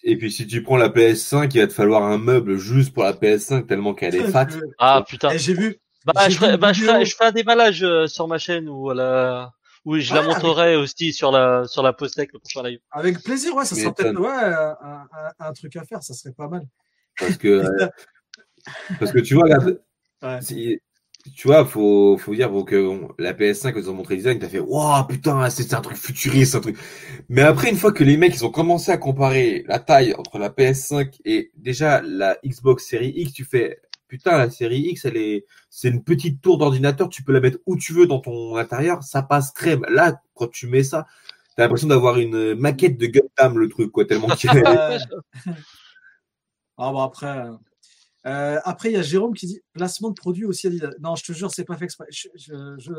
[0.03, 3.03] et puis si tu prends la PS5, il va te falloir un meuble juste pour
[3.03, 4.47] la PS5 tellement qu'elle est fat.
[4.51, 5.31] euh, Ah putain.
[5.31, 5.77] et j'ai vu.
[6.05, 8.27] Bah, j'ai je vu ferai, une bah, je ferai, je ferai un déballage euh, sur
[8.27, 9.51] ma chaîne ou la,
[9.85, 12.79] où je la montrerai aussi sur la, sur la postec le prochain live.
[12.91, 16.33] Avec plaisir, ouais, ça serait peut-être ouais, un, un- un truc à faire, ça serait
[16.33, 16.67] pas mal.
[17.19, 17.61] Parce que,
[18.99, 19.47] parce que tu vois,
[20.21, 20.41] Ouais.
[20.41, 20.79] si-
[21.35, 24.19] tu vois, faut, faut dire bon, que bon, la PS5, quand ils ont montré le
[24.19, 26.77] design, t'as fait, waouh, putain, c'est c'est un truc futuriste, un truc.
[27.29, 30.39] Mais après, une fois que les mecs, ils ont commencé à comparer la taille entre
[30.39, 33.79] la PS5 et déjà la Xbox Series X, tu fais,
[34.09, 37.59] putain, la série X, elle est, c'est une petite tour d'ordinateur, tu peux la mettre
[37.65, 39.85] où tu veux dans ton intérieur, ça passe crème.
[39.89, 41.05] Là, quand tu mets ça,
[41.55, 44.63] t'as l'impression d'avoir une maquette de Gundam, le truc, quoi, tellement qu'il est.
[44.65, 44.97] Ah
[46.91, 47.47] bon, après,
[48.25, 50.91] euh, après, il y a Jérôme qui dit placement de produit aussi Adidas.
[50.99, 52.07] Non, je te jure, c'est pas fait exprès.
[52.11, 52.91] Je, je- je-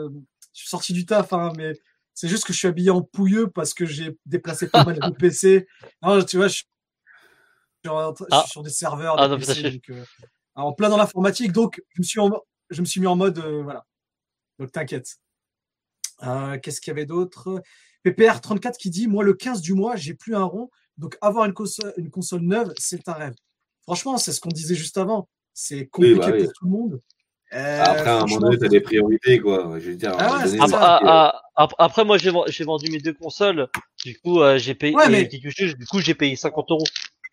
[0.53, 1.73] je suis sorti du taf, hein, mais
[2.15, 5.11] c'est juste que je suis habillé en pouilleux parce que j'ai déplacé pas mal de
[5.19, 5.66] PC.
[6.03, 6.65] Non, tu vois, je, suis
[7.85, 7.91] je
[8.31, 8.41] Ah.
[8.43, 10.05] suis sur des serveurs, Ah, des non, PC, donc, euh,
[10.55, 12.31] en plein dans l'informatique, donc je me suis, en,
[12.70, 13.85] je me suis mis en mode, euh, voilà.
[14.59, 15.16] Donc t'inquiète.
[16.22, 17.62] Euh, Qu'est-ce qu'il y avait d'autre?
[18.05, 20.70] PPR34 qui dit Moi, le 15 du mois, j'ai plus un rond.
[20.98, 23.35] Donc, avoir une console, une console neuve, c'est un rêve.
[23.85, 25.28] Franchement, c'est ce qu'on disait juste avant.
[25.55, 26.44] C'est compliqué bah oui.
[26.44, 27.01] pour tout le monde.
[27.55, 29.78] Euh, Après, à un moment donné, t'as des priorités, quoi.
[29.81, 32.64] Je veux dire, à un Ah moment ouais, donné, c'est Après, moi, j'ai ven- j'ai
[32.64, 33.68] vendu mes deux consoles.
[34.05, 35.52] Du coup, euh, j'ai payé, Ouais, mais- du
[35.90, 36.85] coup, j'ai payé 50 euros.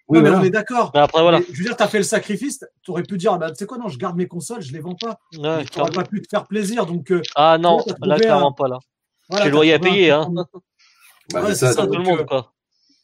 [0.09, 0.43] Oui, non, mais voilà.
[0.43, 0.91] on est d'accord.
[0.93, 1.39] Mais après, voilà.
[1.39, 2.63] Mais, je veux dire, tu as fait le sacrifice.
[2.81, 4.71] Tu aurais pu dire ah bah, Tu sais quoi, non, je garde mes consoles, je
[4.71, 5.19] les vends pas.
[5.37, 6.85] Ouais, tu n'aurais pas pu te faire plaisir.
[6.85, 8.79] Donc, euh, Ah non, trouvé là, un- clairement pas, là.
[9.29, 10.29] voilà, J'ai le loyer à un payer, hein.
[11.33, 12.53] Bah, Ouais, ça, ça, Tout le monde, euh, quoi.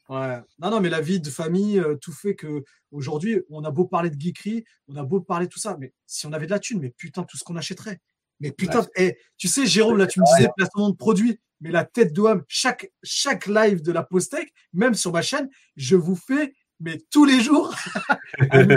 [0.09, 0.37] Ouais.
[0.59, 3.85] Non, non, mais la vie de famille, euh, tout fait que aujourd'hui, on a beau
[3.85, 6.51] parler de geekery, on a beau parler de tout ça, mais si on avait de
[6.51, 7.99] la thune, mais putain, tout ce qu'on achèterait.
[8.39, 11.85] Mais putain, eh, tu sais, Jérôme, là, tu me disais placement de produit, mais la
[11.85, 16.15] tête de homme, chaque, chaque live de la Postec, même sur ma chaîne, je vous
[16.15, 16.53] fais,
[16.83, 17.73] mais tous les jours.
[18.51, 18.71] truc.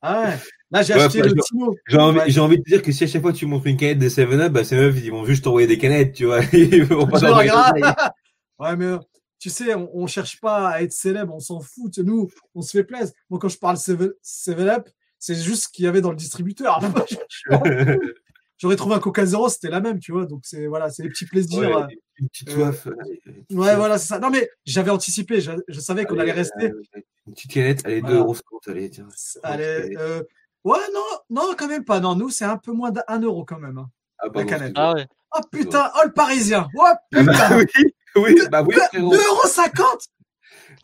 [0.00, 0.36] ah ouais.
[0.70, 1.76] Là, j'ai Ouais, acheté bah, le Timo.
[1.86, 2.30] J'ai envie, Ouais.
[2.30, 4.52] j'ai envie de dire que si à chaque fois tu montres une canette de 7-Up,
[4.52, 6.40] bah, ces meufs, ils vont juste t'envoyer des canettes, tu vois.
[6.52, 7.18] Ils vont pas
[8.58, 8.96] Ouais, mais
[9.38, 11.98] tu sais, on, on cherche pas à être célèbre, on s'en fout.
[11.98, 13.12] Nous, on se fait plaisir.
[13.28, 14.88] Moi, quand je parle 7-Up,
[15.18, 16.80] c'est juste ce qu'il y avait dans le distributeur.
[18.62, 20.24] J'aurais trouvé un Coca Zero, c'était la même, tu vois.
[20.24, 21.58] Donc, c'est voilà, c'est les petits plaisirs.
[21.58, 22.86] Ouais, une petite euh, soif.
[23.50, 24.20] Ouais, voilà, c'est ça.
[24.20, 25.40] Non, mais j'avais anticipé.
[25.40, 26.70] Je, je savais qu'on allait rester.
[27.26, 28.16] Une petite canette, allez, Voilà.
[28.18, 28.36] 2,50 euros,
[28.68, 29.08] allez, tiens.
[29.42, 30.22] Allez, euh,
[30.62, 31.98] ouais, non, non, quand même pas.
[31.98, 33.78] Non, nous, c'est un peu moins d'un euro quand même.
[33.78, 33.90] hein.
[34.18, 34.72] Ah, pardon, canette.
[34.76, 35.06] Ah ouais.
[35.34, 36.68] Oh putain, oh le parisien.
[36.76, 37.58] Oh Ah, bah, putain.
[37.58, 37.66] oui,
[38.14, 39.12] oui, bah oui, frérot.
[39.12, 39.82] 2,50€.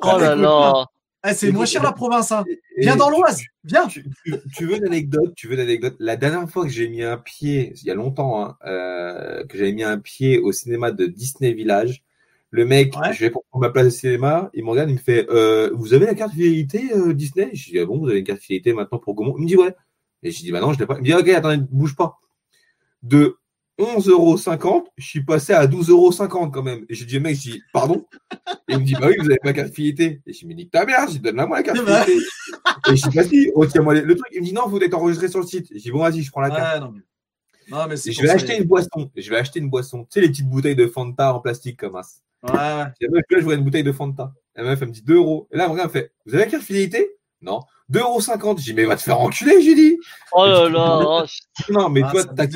[0.00, 0.86] Oh là écoute, là.
[1.26, 2.30] Eh, c'est moins cher la province.
[2.32, 2.44] Hein.
[2.48, 3.42] Et- Viens dans l'Oise.
[3.64, 3.86] Viens.
[3.88, 6.88] Tu, tu- tu veux une anecdote Tu veux une anecdote La dernière fois que j'ai
[6.88, 10.52] mis un pied, il y a longtemps, hein, euh, que j'avais mis un pied au
[10.52, 12.04] cinéma de Disney Village,
[12.50, 13.12] le mec, Ouais.
[13.12, 15.92] je vais prendre ma place au cinéma, il me regarde, il me fait euh, Vous
[15.92, 17.50] avez la carte fidélité euh, Disney?
[17.52, 19.34] Je dis ah bon, vous avez une carte fidélité maintenant pour Gaumont?
[19.38, 19.74] Il me dit ouais.
[20.22, 20.94] Et je dis bah non, je l'ai pas.
[20.94, 22.18] Il me dit ok, attendez, bouge pas.
[23.02, 23.37] De
[23.78, 26.84] 11,50€, je suis passé à 12,50€ quand même.
[26.88, 28.04] Et je dis mec, je dis pardon?
[28.68, 30.20] Et il me dit bah oui, vous avez pas la carte fidélité.
[30.26, 32.02] Et je dis mais nique ta mère, je donne-la moi la carte Bah.
[32.02, 32.26] fidélité.
[32.92, 34.28] Et je dis vas-y, retiens-moi les- le truc.
[34.32, 35.66] Il me dit non, faut être enregistré sur le site.
[35.72, 36.82] Je dis bon vas-y, je prends la carte.
[37.70, 39.10] Non, mais je vais acheter une boisson.
[39.14, 40.04] Je vais acheter une boisson.
[40.04, 42.08] Tu sais, les petites bouteilles de Fanta en plastique comme ça.
[42.44, 42.58] Ouais, ouais.
[43.00, 44.32] La meuf, là, je vois une bouteille de Fanta.
[44.56, 45.48] La meuf, elle me dit 2 euros.
[45.52, 47.60] Et là, vraiment, elle fait Vous avez la carte fidélité Non.
[47.92, 48.56] 2,50 euros.
[48.58, 49.98] J'ai dit Mais va te faire enculer, j'ai dit.
[50.32, 51.24] Oh là là.
[51.70, 52.46] Non, mais Ah, toi, ta,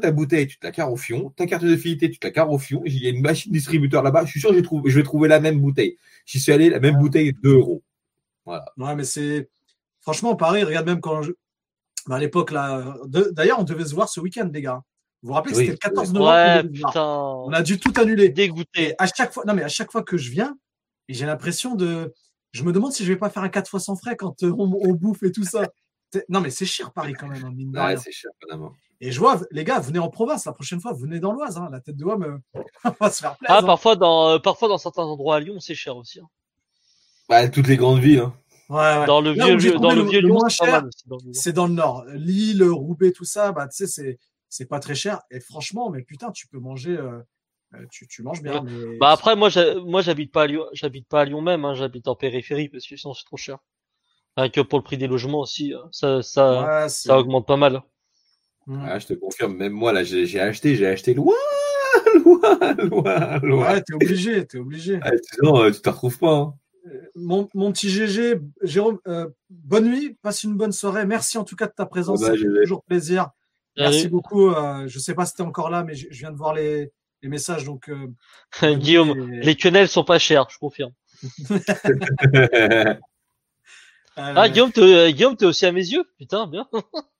[0.00, 1.30] ta bouteille, tu te la carres au fion.
[1.36, 2.82] Ta carte de fidélité, tu te la carres au fion.
[2.84, 4.24] J'ai dit, Il y a une machine distributeur là-bas.
[4.24, 5.96] Je suis sûr que trouvé- je vais trouver la même bouteille.
[6.26, 7.82] J'y suis allé, la même bouteille, 2 euros.
[8.46, 9.48] Ouais, mais c'est.
[10.00, 11.22] Franchement, Paris, regarde même quand.
[11.22, 11.32] Je...
[12.06, 12.96] bah, à l'époque, là.
[13.06, 14.82] de- D'ailleurs, on devait se voir ce week-end, les gars.
[15.22, 16.30] Vous vous rappelez, Oui, c'était le 14 novembre.
[16.32, 16.62] Ouais.
[16.96, 18.24] On a dû tout annuler.
[18.24, 18.94] Et Dégoûté.
[18.98, 20.56] à chaque fois, non, mais à chaque fois que je viens,
[21.10, 22.12] j'ai l'impression de.
[22.52, 24.52] Je me demande si je vais pas faire un 4 fois sans frais quand euh,
[24.58, 25.68] on, on bouffe et tout ça.
[26.28, 28.72] Non, mais c'est cher Paris quand même, hein, mine Ouais, c'est cher, vraiment.
[29.00, 31.68] Et je vois, les gars, venez en province la prochaine fois, venez dans l'Oise, hein,
[31.70, 32.24] la tête de homme,
[32.56, 33.54] euh, on va se faire plaisir.
[33.56, 36.18] Ah, parfois dans, euh, parfois dans certains endroits à Lyon, c'est cher aussi.
[36.18, 36.26] hein.
[37.28, 38.18] Bah, toutes les grandes villes.
[38.18, 38.34] Hein.
[38.68, 39.06] Ouais, ouais.
[39.06, 41.16] Dans le Là vieux, Lyon- dans trouvé le le- vieux le Lyon, moins c'est dans
[41.16, 41.30] le Lyon.
[41.32, 42.04] C'est dans le nord.
[42.14, 44.18] Lille, Roubaix, tout ça, bah, tu sais, c'est,
[44.48, 45.20] c'est pas très cher.
[45.30, 47.20] Et franchement, mais putain, tu peux manger, euh,
[47.90, 48.62] tu, tu manges bien.
[48.62, 48.98] Mais...
[48.98, 51.74] Bah après, moi, j'ha- moi, j'habite pas à Lyon, j'habite pas à Lyon même, hein,
[51.74, 53.58] j'habite en périphérie parce que sinon c'est trop cher.
[54.54, 57.82] Que pour le prix des logements aussi, euh, ça, ça, Ouais, ça augmente pas mal.
[58.66, 58.84] Mm.
[58.86, 61.34] Ah, je te confirme, même moi, là, j'ai j'ai acheté, j'ai acheté loin,
[62.24, 63.72] loin, loin, loin.
[63.72, 64.98] Ouais, t'es obligé, t'es obligé.
[65.02, 66.34] Ah, sinon, euh, tu te retrouves pas.
[66.34, 66.54] Hein.
[67.14, 71.04] Mon, mon petit GG, Jérôme, euh, bonne nuit, passe une bonne soirée.
[71.04, 72.22] Merci en tout cas de ta présence.
[72.24, 73.28] Ah bah, c'est toujours plaisir.
[73.76, 74.48] Merci Allez, beaucoup.
[74.48, 76.90] Euh, je sais pas si t'es encore là, mais je, je viens de voir les,
[77.22, 77.64] les messages.
[77.64, 78.08] Donc, euh,
[78.76, 80.92] Guillaume, et- les quenelles sont pas chères, je confirme.
[81.50, 82.94] euh,
[84.16, 86.04] Ah, Guillaume, t'es, euh, Guillaume, t'es aussi à mes yeux?
[86.18, 86.66] Putain, bien.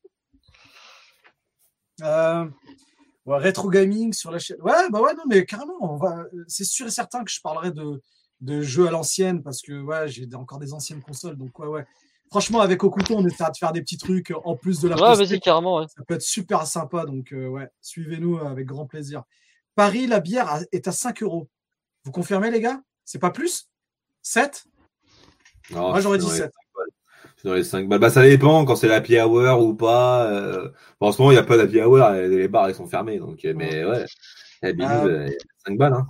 [2.03, 2.47] Euh,
[3.27, 4.57] ouais, rétro gaming sur la chaîne.
[4.63, 6.25] Ouais, bah ouais, non, mais carrément, on va.
[6.49, 8.01] C'est sûr et certain que je parlerai de,
[8.41, 11.37] de jeux à l'ancienne parce que ouais, j'ai encore des anciennes consoles.
[11.37, 11.85] Donc ouais, ouais.
[12.31, 15.15] Franchement, avec Okuto, on essaiera de faire des petits trucs en plus de la Ouais,
[15.15, 15.87] vas-y, carrément, ouais.
[15.95, 17.05] Ça peut être super sympa.
[17.05, 19.25] Donc euh, ouais, suivez-nous avec grand plaisir.
[19.75, 21.49] Paris, la bière est à 5 euros.
[22.05, 22.81] Vous confirmez, les gars?
[23.05, 23.69] C'est pas plus?
[24.23, 24.65] 7
[25.71, 26.53] Non, Moi, j'aurais dit dans les 7.
[27.37, 27.99] C'est dans les 5 balles.
[28.01, 30.27] Bah, ça dépend quand c'est la happy hour ou pas.
[30.31, 30.71] Euh...
[31.01, 33.19] bon, en ce moment, il n'y a pas d'happy hour, les bars, ils sont fermés.
[33.19, 34.05] Donc, euh, mais ouais,
[34.63, 35.31] la binouse, Euh, euh,
[35.67, 35.95] 5 balles.
[35.95, 36.07] Hein.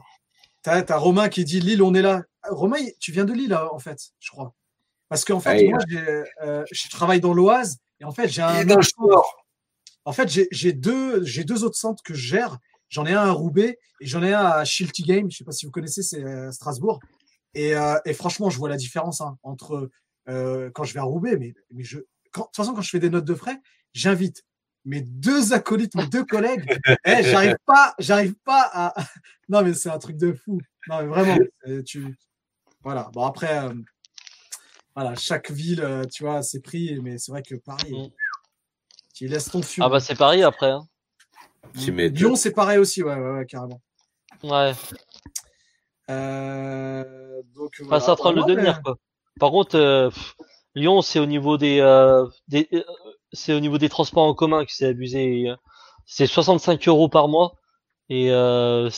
[0.62, 2.22] T'as t'as Romain qui dit Lille, on est là.
[2.42, 4.54] Ah, Romain, tu viens de Lille, hein, en fait, je crois.
[5.08, 5.78] Parce qu'en fait, Ouais, moi,
[6.70, 8.68] je travaille dans l'Oise et en fait, j'ai un.
[8.68, 9.36] Autre.
[10.04, 12.58] En fait, j'ai j'ai deux, j'ai deux autres centres que je gère.
[12.90, 15.30] J'en ai un à Roubaix et j'en ai un à Shilty Game.
[15.30, 17.00] Je sais pas si vous connaissez, c'est à Strasbourg.
[17.54, 19.90] Et, euh, et franchement, je vois la différence hein, entre
[20.28, 21.36] euh, quand je vais à Roubaix.
[21.38, 21.98] Mais, mais je,
[22.32, 23.58] quand, de toute façon, quand je fais des notes de frais,
[23.94, 24.44] j'invite
[24.84, 26.64] mes deux acolytes, mes deux collègues.
[27.04, 28.94] Eh, j'arrive pas, j'arrive pas à.
[29.48, 30.60] Non, mais c'est un truc de fou.
[30.88, 31.38] Non, mais vraiment,
[31.84, 32.16] tu.
[32.82, 33.10] Voilà.
[33.12, 33.74] Bon après, euh,
[34.94, 36.98] voilà, chaque ville, euh, tu vois, ses prix.
[37.00, 38.10] Mais c'est vrai que Paris, Mm.
[39.14, 39.84] tu laisses ton fion.
[39.84, 40.70] Ah bah c'est pareil après.
[40.70, 40.86] Hein.
[41.74, 43.80] Lyon, c'est pareil aussi, ouais, ouais, ouais, carrément.
[44.42, 44.72] Ouais.
[46.10, 47.04] Euh,
[47.54, 48.00] donc, Enfin, voilà.
[48.04, 48.96] c'est en train de le devenir mais- quoi.
[49.38, 50.34] Par contre, euh, pff,
[50.74, 52.82] Lyon, c'est au niveau des, euh, des euh,
[53.32, 55.48] c'est au niveau des transports en commun que c'est abusé.
[55.48, 55.56] euh,
[56.06, 57.54] C'est 65 euros par mois
[58.08, 58.90] et euh,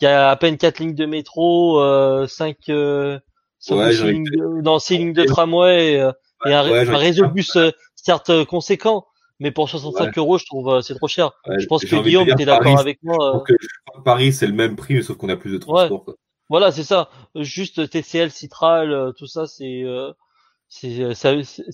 [0.00, 3.18] il y a à peine quatre lignes de métro, euh, 5 euh,
[3.60, 6.10] cinq Ouais, lignes de, non, six lignes de tramway et, euh,
[6.46, 9.06] et un, Ouais, j'ai un de réseau de bus euh, certes euh, conséquent,
[9.40, 11.32] mais pour 65 euros, je trouve euh, c'est trop cher.
[11.46, 13.16] Ouais, Je pense que Guillaume, dire, t'es d'accord avec moi.
[13.20, 15.36] je euh, que- je crois que Paris, c'est le même prix, mais sauf qu'on a
[15.36, 16.04] plus de transport.
[16.04, 16.14] quoi.
[16.50, 17.08] Voilà, c'est ça.
[17.36, 20.12] Juste TCL, Citral, euh, tout ça, c'est euh,
[20.68, 21.12] c'est euh,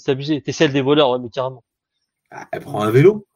[0.06, 0.40] abusé.
[0.42, 1.64] TCL des voleurs, ouais, mais carrément.
[2.30, 3.26] Ah, elle prend un vélo.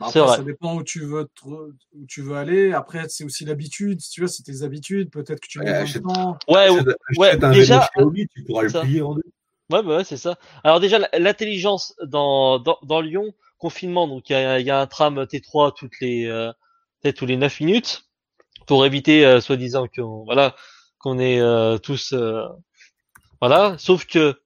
[0.00, 0.36] Après, C'est vrai.
[0.38, 2.72] Ça dépend où tu veux te- où tu veux aller.
[2.72, 4.00] Après, c'est aussi l'habitude.
[4.00, 5.10] Si tu vois, c'est tes habitudes.
[5.10, 6.38] Peut-être que tu Ouais, mets dans achète- le temps.
[6.48, 6.86] Ouais, Achète-
[7.18, 9.22] ouais, achète un déjà, vélo Xiaomi, tu pourras le plier en deux.
[9.70, 10.36] Ouais, bah ouais, c'est ça.
[10.62, 16.00] Alors déjà, l'intelligence dans, dans Lyon, confinement, donc il y a, un tram T3 toutes
[16.00, 16.52] les euh,
[17.16, 18.04] tous les 9 minutes
[18.66, 20.56] pour éviter, euh, soi-disant qu'on voilà
[20.98, 22.46] qu'on est euh, tous euh,
[23.40, 23.76] voilà.
[23.78, 24.36] Sauf que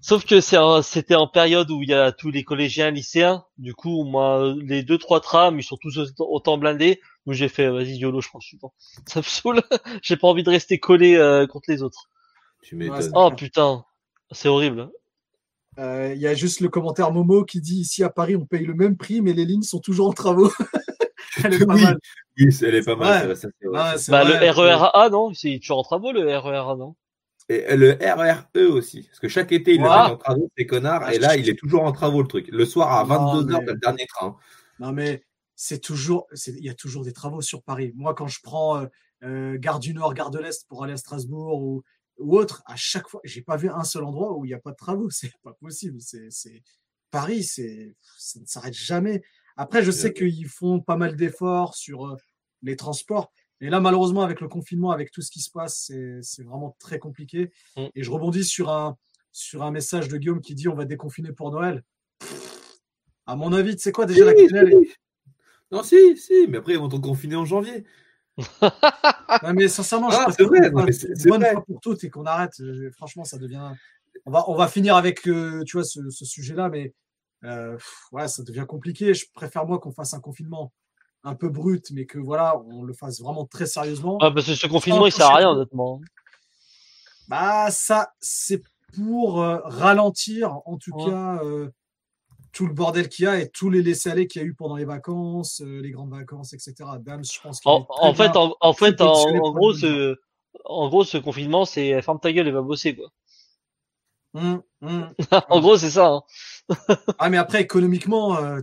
[0.00, 3.44] Sauf que c'était en période où il y a tous les collégiens, lycéens.
[3.56, 7.00] Du coup, moi, les deux trois trams, ils sont tous autant- autant blindés.
[7.26, 8.74] Donc j'ai fait, vas-y, YOLO, je prends le suivant.
[9.06, 9.62] Ça me saoule.
[10.02, 12.10] j'ai pas envie de rester collé euh, contre les autres.
[12.64, 13.12] Tu m'étonnes.
[13.14, 13.84] Oh putain,
[14.32, 14.90] c'est horrible.
[15.78, 18.64] Euh, Il y a juste le commentaire Momo qui dit ici à Paris, on paye
[18.64, 20.50] le même prix, mais les lignes sont toujours en travaux.
[21.44, 21.98] Elle est pas oui, mal.
[22.38, 23.36] oui, elle est pas mal.
[23.36, 26.94] Ça, Bah vrai, le RERA, non, c'est toujours en travaux le RERA, non?
[27.48, 29.02] Et le RRE aussi.
[29.08, 30.04] Parce que chaque été, ils le Ah.
[30.04, 31.02] mettent en travaux, ces connards.
[31.04, 32.46] Ah, et là, je- il est toujours en travaux, le truc.
[32.52, 34.36] Le soir, à Non, 22h, mais- t'as le dernier train.
[34.78, 35.24] Non, mais
[35.56, 37.92] c'est toujours, il y a toujours des travaux sur Paris.
[37.96, 38.86] Moi, quand je prends euh,
[39.24, 41.82] euh, Gare du Nord, Gare de l'Est pour aller à Strasbourg ou,
[42.18, 44.58] ou autre, à chaque fois, j'ai pas vu un seul endroit où il n'y a
[44.58, 45.10] pas de travaux.
[45.10, 46.00] C'est pas possible.
[46.00, 46.62] C'est, c'est
[47.10, 49.22] Paris, c'est, ça ne s'arrête jamais.
[49.56, 52.16] Après, je sais qu'ils font pas mal d'efforts sur euh,
[52.62, 53.32] les transports.
[53.60, 55.92] Et là, malheureusement, avec le confinement, avec tout ce qui se passe,
[56.22, 57.52] c'est vraiment très compliqué.
[57.76, 57.86] Mm.
[57.94, 58.96] Et je rebondis sur un,
[59.30, 61.84] sur un message de Guillaume qui dit on va déconfiner pour Noël.
[63.26, 64.92] À mon avis, tu sais quoi déjà la Oui, quenelle oui.
[65.70, 67.84] Non, si, si, mais après, ils vont te confiner en janvier.
[68.38, 71.52] Ouais, mais sincèrement, je Ah, c'est vrai, non, mais c'est- une c'est bonne vrai.
[71.52, 72.58] fois pour toutes et qu'on arrête.
[72.60, 73.72] Euh, Franchement, ça devient.
[74.26, 76.94] On va, on va finir avec, euh, tu vois, ce, ce sujet-là, mais
[77.44, 77.76] euh,
[78.12, 79.12] ouais, ça devient compliqué.
[79.14, 80.72] Je préfère moi qu'on fasse un confinement
[81.24, 84.18] un peu brut, mais que voilà, on le fasse vraiment très sérieusement.
[84.20, 86.00] Ah, parce que ce confinement, il sert à rien, honnêtement.
[87.28, 88.62] Bah, ça, c'est
[88.94, 91.04] pour euh, ralentir, en tout Ouais.
[91.10, 91.70] cas, euh,
[92.54, 94.76] tout le bordel qu'il y a et tous les laissés-aller qu'il y a eu pendant
[94.76, 96.74] les vacances, euh, les grandes vacances, etc.
[97.00, 100.16] Dams, je pense qu'il En, fait, en, en fait, en, gros, ce,
[100.64, 103.10] en gros, ce confinement, c'est ferme ta gueule et va bosser, quoi.
[104.34, 105.14] Hum, hum.
[105.48, 106.08] en gros, c'est ça.
[106.08, 106.22] Hein.
[107.18, 108.60] Ah, mais après, économiquement, euh,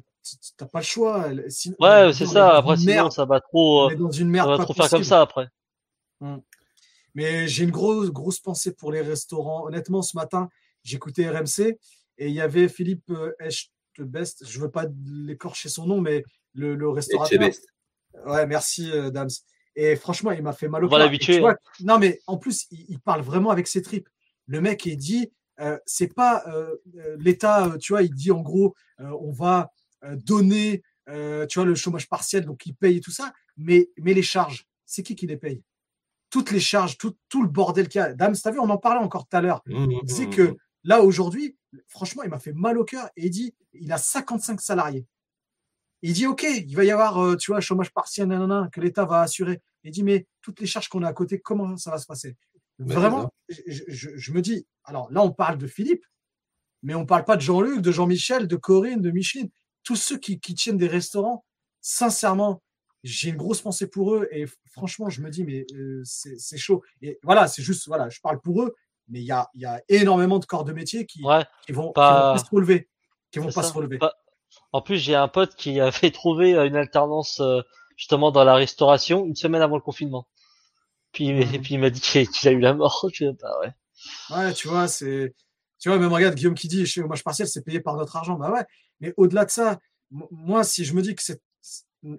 [0.57, 1.30] t'as pas le choix.
[1.49, 2.57] Sinon, Ouais, est c'est ça.
[2.57, 3.11] Après, sinon, merde.
[3.11, 5.22] ça va trop, On euh, dans une ça merde va pas trop faire comme ça
[5.22, 5.47] après.
[7.13, 9.65] Mais j'ai une grosse, grosse pensée pour les restaurants.
[9.65, 10.49] Honnêtement, ce matin,
[10.84, 11.77] j'écoutais RMC
[12.18, 13.11] et il y avait Philippe
[14.01, 14.45] euh, Echtebest.
[14.47, 16.23] Je veux pas l'écorcher son nom, mais
[16.53, 17.39] le, le restaurateur.
[18.25, 19.29] Ouais, merci, euh, Dams.
[19.75, 21.39] Et franchement, il m'a fait mal au va cœur.
[21.39, 24.09] vois, Non, mais en plus, il, il parle vraiment avec ses tripes.
[24.47, 28.31] Le mec, il dit, euh, c'est pas euh, euh, l'État, euh, tu vois, il dit
[28.31, 29.71] en gros, euh, on va
[30.15, 34.15] donner, euh, tu vois, le chômage partiel, donc il paye et tout ça, mais, mais
[34.15, 35.61] les charges, c'est qui qui les paye?
[36.31, 38.13] Toutes les charges, tout, tout le bordel qu'il y a.
[38.13, 39.61] Dams, t'as vu, on en parlait encore tout à l'heure.
[39.67, 43.25] Mmh, Il disait mmh, que là, aujourd'hui, franchement, il m'a fait mal au cœur et
[43.25, 45.05] il dit, il a 55 salariés.
[46.01, 49.05] Il dit, OK, il va y avoir, euh, tu vois, chômage partiel, nanana, que l'État
[49.05, 49.61] va assurer.
[49.83, 52.35] Il dit, mais toutes les charges qu'on a à côté, comment ça va se passer?
[52.95, 56.03] Vraiment, je, je- je me dis, alors là, on parle de Philippe,
[56.81, 59.49] mais on parle pas de Jean-Luc, de Jean-Michel, de Corinne, de Micheline.
[59.83, 61.45] Tous ceux qui, qui tiennent des restaurants,
[61.81, 62.63] sincèrement,
[63.03, 66.83] j'ai une grosse pensée pour eux et franchement, je me dis, mais euh, c'est chaud.
[67.01, 68.75] Et voilà, c'est juste, voilà, je parle pour eux,
[69.11, 71.43] mais il y a, y a énormément de corps de métier qui, Ouais.
[71.65, 72.89] qui vont, qui Pas- vont pas se relever.
[73.31, 73.69] Qui vont pas ça.
[73.69, 73.97] se relever.
[73.99, 74.15] Pas-
[74.73, 77.61] En plus, j'ai un pote qui avait trouvé euh, une alternance euh,
[77.97, 80.27] justement dans la restauration une semaine avant le confinement.
[81.11, 81.41] Puis, Mhm.
[81.53, 83.05] et puis il m'a dit qu'il a eu la mort.
[83.13, 83.71] Je bah ouais.
[84.35, 85.35] Ouais, tu vois, c'est.
[85.79, 88.35] Tu vois, même regarde, Guillaume qui dit chez chômage partiel, c'est payé par notre argent.
[88.35, 88.65] Bah ouais,
[88.99, 89.79] mais au-delà de ça,
[90.11, 91.41] moi, si je me dis que c'est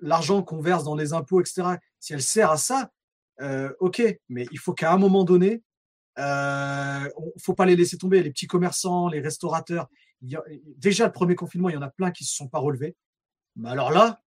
[0.00, 1.62] l'argent qu'on verse dans les impôts, etc.,
[2.00, 2.90] si elle sert à ça,
[3.40, 5.62] euh, ok, mais il faut qu'à un moment donné,
[6.18, 8.22] euh, on- faut pas les laisser tomber.
[8.22, 9.88] Les petits commerçants, les restaurateurs.
[10.24, 10.44] il y a-
[10.76, 12.94] déjà, le premier confinement, il y en a plein qui se sont pas relevés.
[13.56, 14.20] Mais alors là,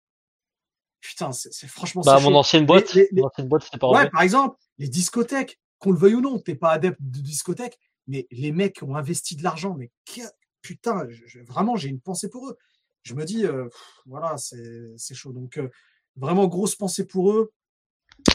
[1.00, 2.02] putain, c'est franchement.
[2.04, 4.88] Bah, mon ancienne boîte, les- les- mon ancienne boîte, c'était pas Ouais, par exemple, les
[4.88, 7.78] discothèques, qu'on le veuille ou non, t'es pas adepte de discothèques,
[8.08, 10.22] mais les mecs ont investi de l'argent, mais que-
[10.62, 12.58] putain, je- je- vraiment, j'ai une pensée pour eux.
[13.02, 15.32] Je me dis, euh, pff, voilà, c'est chaud.
[15.32, 15.68] Donc, euh,
[16.16, 17.52] vraiment, grosse pensée pour eux.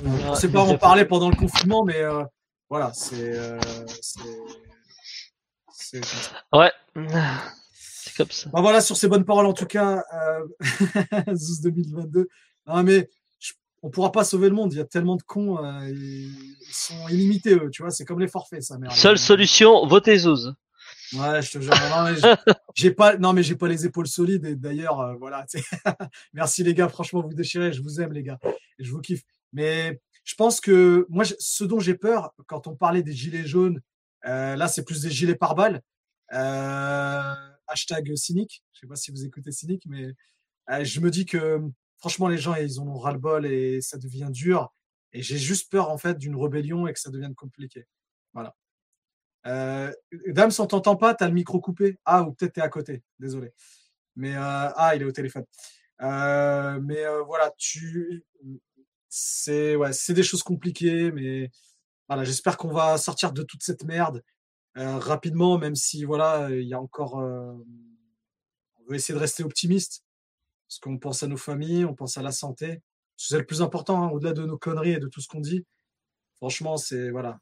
[0.05, 2.23] On ne sait pas en j'ai- parler pendant le confinement, mais euh,
[2.69, 3.37] voilà, c'est.
[3.37, 3.59] euh,
[4.01, 4.19] c'est-
[5.71, 6.31] c'est comme ça.
[6.53, 6.71] Ouais.
[7.73, 8.49] C'est comme ça.
[8.51, 10.45] Bah voilà, sur ces bonnes paroles, en tout cas, euh,
[11.35, 12.27] Zouz 2022.
[12.67, 13.09] Non, mais
[13.39, 14.73] je- on pourra pas sauver le monde.
[14.73, 15.63] Il y a tellement de cons.
[15.63, 16.29] euh, ils
[16.61, 17.69] ils sont illimités, eux.
[17.71, 18.93] Tu vois, c'est comme les forfaits, ça, merde.
[18.93, 20.53] Seule solution, votez Zouz.
[21.13, 21.73] Ouais, je te jure.
[21.73, 22.13] Non,
[22.75, 24.45] j'ai- pas, non, mais j'ai pas les épaules solides.
[24.45, 25.45] Et d'ailleurs, euh, voilà.
[26.33, 26.89] Merci les gars.
[26.89, 27.73] Franchement, vous déchirez.
[27.73, 28.39] Je vous aime, les gars.
[28.77, 29.23] Je vous kiffe.
[29.51, 33.81] Mais je pense que moi, ce dont j'ai peur, quand on parlait des gilets jaunes,
[34.25, 35.81] euh, là, c'est plus des gilets par balles.
[36.33, 37.33] Euh,
[37.67, 38.63] hashtag cynique.
[38.73, 40.13] Je sais pas si vous écoutez cynique, mais
[40.83, 41.59] je me dis que
[41.97, 44.71] franchement, les gens, ils ont ras-le-bol et ça devient dur.
[45.11, 47.85] Et j'ai juste peur, en fait, d'une rébellion et que ça devienne compliqué.
[48.33, 48.55] Voilà.
[49.47, 49.91] Euh,
[50.27, 51.97] Dame, on t'entend pas, t'as le micro coupé.
[52.05, 53.03] Ah, ou peut-être t'es à côté.
[53.19, 53.51] Désolé.
[54.15, 54.39] Mais euh,
[54.75, 55.45] ah, il est au téléphone.
[56.01, 58.23] Euh, mais euh, voilà, tu,
[59.09, 61.51] c'est ouais, c'est des choses compliquées, mais
[62.07, 64.23] voilà, j'espère qu'on va sortir de toute cette merde
[64.75, 67.65] rapidement, même si voilà, il y a encore, on
[68.87, 70.05] veut essayer de rester optimiste
[70.67, 72.81] parce qu'on pense à nos familles, on pense à la santé.
[73.17, 75.65] C'est le plus important, hein, au-delà de nos conneries et de tout ce qu'on dit.
[76.37, 77.39] Franchement, c'est voilà,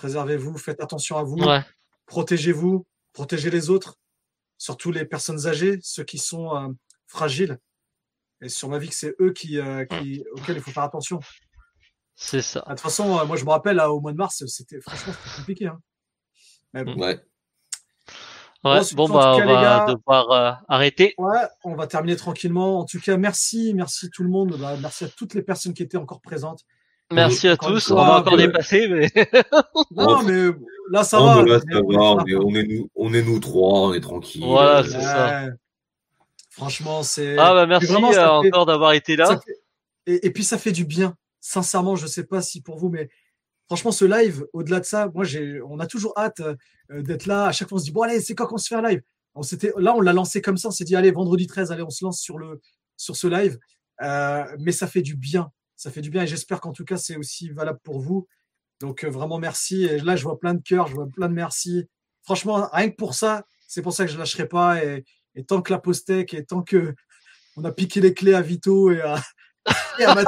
[0.00, 1.60] préservez-vous, faites attention à vous Ouais.
[2.06, 3.96] protégez-vous, protégez les autres,
[4.56, 6.68] surtout les personnes âgées, ceux qui sont euh,
[7.06, 7.58] fragiles.
[8.40, 11.20] Et sur ma vie, que c'est eux qui, euh, qui, auxquels il faut faire attention.
[12.14, 12.62] C'est ça.
[12.64, 14.80] Ah, De toute façon, euh, moi, je me rappelle, là, au mois de mars, c'était
[14.80, 15.66] franchement compliqué.
[15.66, 15.78] Hein.
[16.72, 16.94] Mais bon.
[16.98, 17.20] Ouais.
[18.64, 18.80] Ouais.
[18.94, 19.84] Bon, bah, on va gars.
[19.86, 21.14] devoir euh, arrêter.
[21.18, 22.78] Ouais, on va terminer tranquillement.
[22.80, 24.56] En tout cas, merci, merci tout le monde.
[24.58, 26.64] Bah, merci à toutes les personnes qui étaient encore présentes.
[27.12, 27.90] Merci à tous.
[27.90, 29.10] On va encore dépasser, mais
[29.90, 30.50] Non, mais
[30.90, 31.42] là, ça va.
[31.44, 34.44] là, ça on va, est on nous, on est nous trois, on est tranquille.
[34.44, 35.44] Voilà, c'est ça.
[36.50, 37.36] Franchement, c'est.
[37.38, 39.40] Ah bah merci vraiment, ça euh, fait- encore d'avoir été là.
[39.44, 39.56] fait-
[40.06, 41.14] Et, et puis ça fait du bien.
[41.40, 43.08] Sincèrement, je sais pas si pour vous, mais
[43.66, 47.46] franchement, ce live, au-delà de ça, moi, j'ai, on a toujours hâte euh, d'être là.
[47.46, 49.00] À chaque fois, on se dit bon allez, c'est quand qu'on se fait un live?
[49.34, 50.68] On s'était, là, on l'a lancé comme ça.
[50.68, 52.60] On s'est dit allez, vendredi 13, allez, on se lance sur le
[52.96, 53.58] sur ce live.
[54.02, 55.50] Euh, mais ça fait du bien.
[55.80, 58.28] Ça fait du bien et j'espère qu'en tout cas, c'est aussi valable pour vous.
[58.80, 59.84] Donc euh, vraiment merci.
[59.84, 61.88] Et là, je vois plein de cœurs, je vois plein de merci.
[62.20, 64.84] Franchement, rien que pour ça, c'est pour ça que je lâcherai pas.
[64.84, 66.94] Et, et tant que la Postec et tant que
[67.56, 69.22] on a piqué les clés à Vito et à,
[69.98, 70.22] et à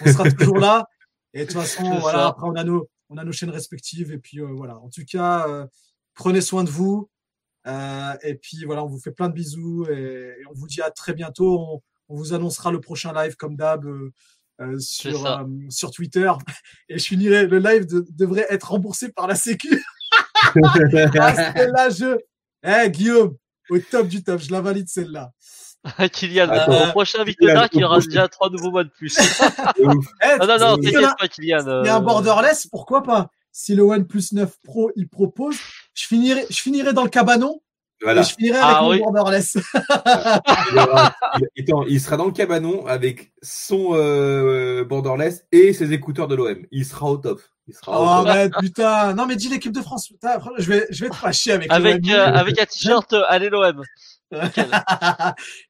[0.00, 0.88] on sera toujours là.
[1.34, 2.26] Et de toute façon, voilà, ça.
[2.26, 4.10] après on a nos, on a nos chaînes respectives.
[4.10, 4.76] Et puis euh, voilà.
[4.80, 5.68] En tout cas, euh,
[6.14, 7.08] prenez soin de vous.
[7.68, 10.82] Euh, et puis voilà, on vous fait plein de bisous et, et on vous dit
[10.82, 11.60] à très bientôt.
[11.60, 13.86] On, on vous annoncera le prochain live comme d'hab
[14.60, 16.30] euh, euh, sur, euh, sur Twitter.
[16.88, 19.84] Et je finirai, le live de- devrait être remboursé par la Sécu.
[21.18, 22.18] ah, celle-là, je.
[22.64, 23.36] Eh, Guillaume,
[23.70, 25.30] au top du top, je la valide celle-là.
[26.12, 26.88] Kylian, Attends.
[26.88, 29.16] au prochain Victoria, il y au aura déjà trois nouveaux mois de plus.
[29.78, 31.82] Eh, non, non, non, a- t'inquiète pas, Kylian.
[31.82, 33.30] Il y a un euh, borderless, pourquoi pas?
[33.52, 35.56] Si le OnePlus 9 Pro il propose,
[35.94, 37.60] je finirai, je finirai dans le cabanon
[38.02, 38.20] Voilà.
[38.20, 38.98] et je finirai Ah avec mon oui.
[39.00, 39.56] borderless.
[40.70, 41.14] Il, y aura-
[41.56, 46.34] il- attends, il sera dans le cabanon avec son euh, borderless et ses écouteurs de
[46.36, 46.58] l'OM.
[46.70, 47.40] Il sera au top.
[47.66, 48.28] Il sera Oh, au top.
[48.28, 49.14] arrête, putain.
[49.14, 50.08] Non, mais dis l'équipe de France.
[50.08, 53.48] Putain, je vais, je vais te fâcher avec, Avec, euh, avec un t-shirt, euh, allez
[53.50, 53.82] l'OM.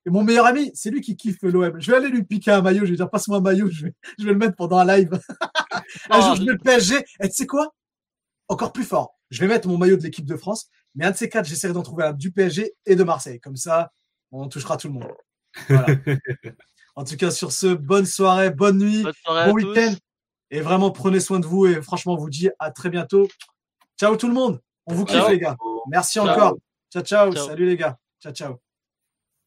[0.07, 1.81] Et mon meilleur ami, c'est lui qui kiffe l'OM.
[1.81, 2.85] Je vais aller lui piquer un maillot.
[2.85, 3.69] Je vais dire, passe-moi un maillot.
[3.71, 5.11] Je vais, je vais le mettre pendant un live.
[6.11, 6.97] un Non, jour, je mets le PSG.
[7.23, 7.75] Et tu sais quoi?
[8.49, 9.15] Encore plus fort.
[9.31, 10.69] Je vais mettre mon maillot de l'équipe de France.
[10.95, 13.41] Mais un de ces quatre, j'essaierai d'en trouver un du PSG et de Marseille.
[13.41, 13.93] Comme ça,
[14.33, 15.09] on touchera tout le monde.
[15.69, 15.87] Voilà.
[16.97, 19.95] en tout cas, sur ce, bonne soirée, bonne nuit, Bonne soirée bon week-end.
[20.51, 21.67] Et vraiment, prenez soin de vous.
[21.67, 23.29] Et franchement, on vous dit à très bientôt.
[23.99, 24.61] Ciao tout le monde.
[24.87, 25.31] On vous kiffe, Ciao.
[25.31, 25.57] les gars.
[25.91, 26.29] Merci Ciao.
[26.29, 26.57] encore.
[26.91, 27.47] Ciao, ciao, Ciao.
[27.47, 27.99] Salut, les gars.
[28.21, 28.68] Ciao, ciao.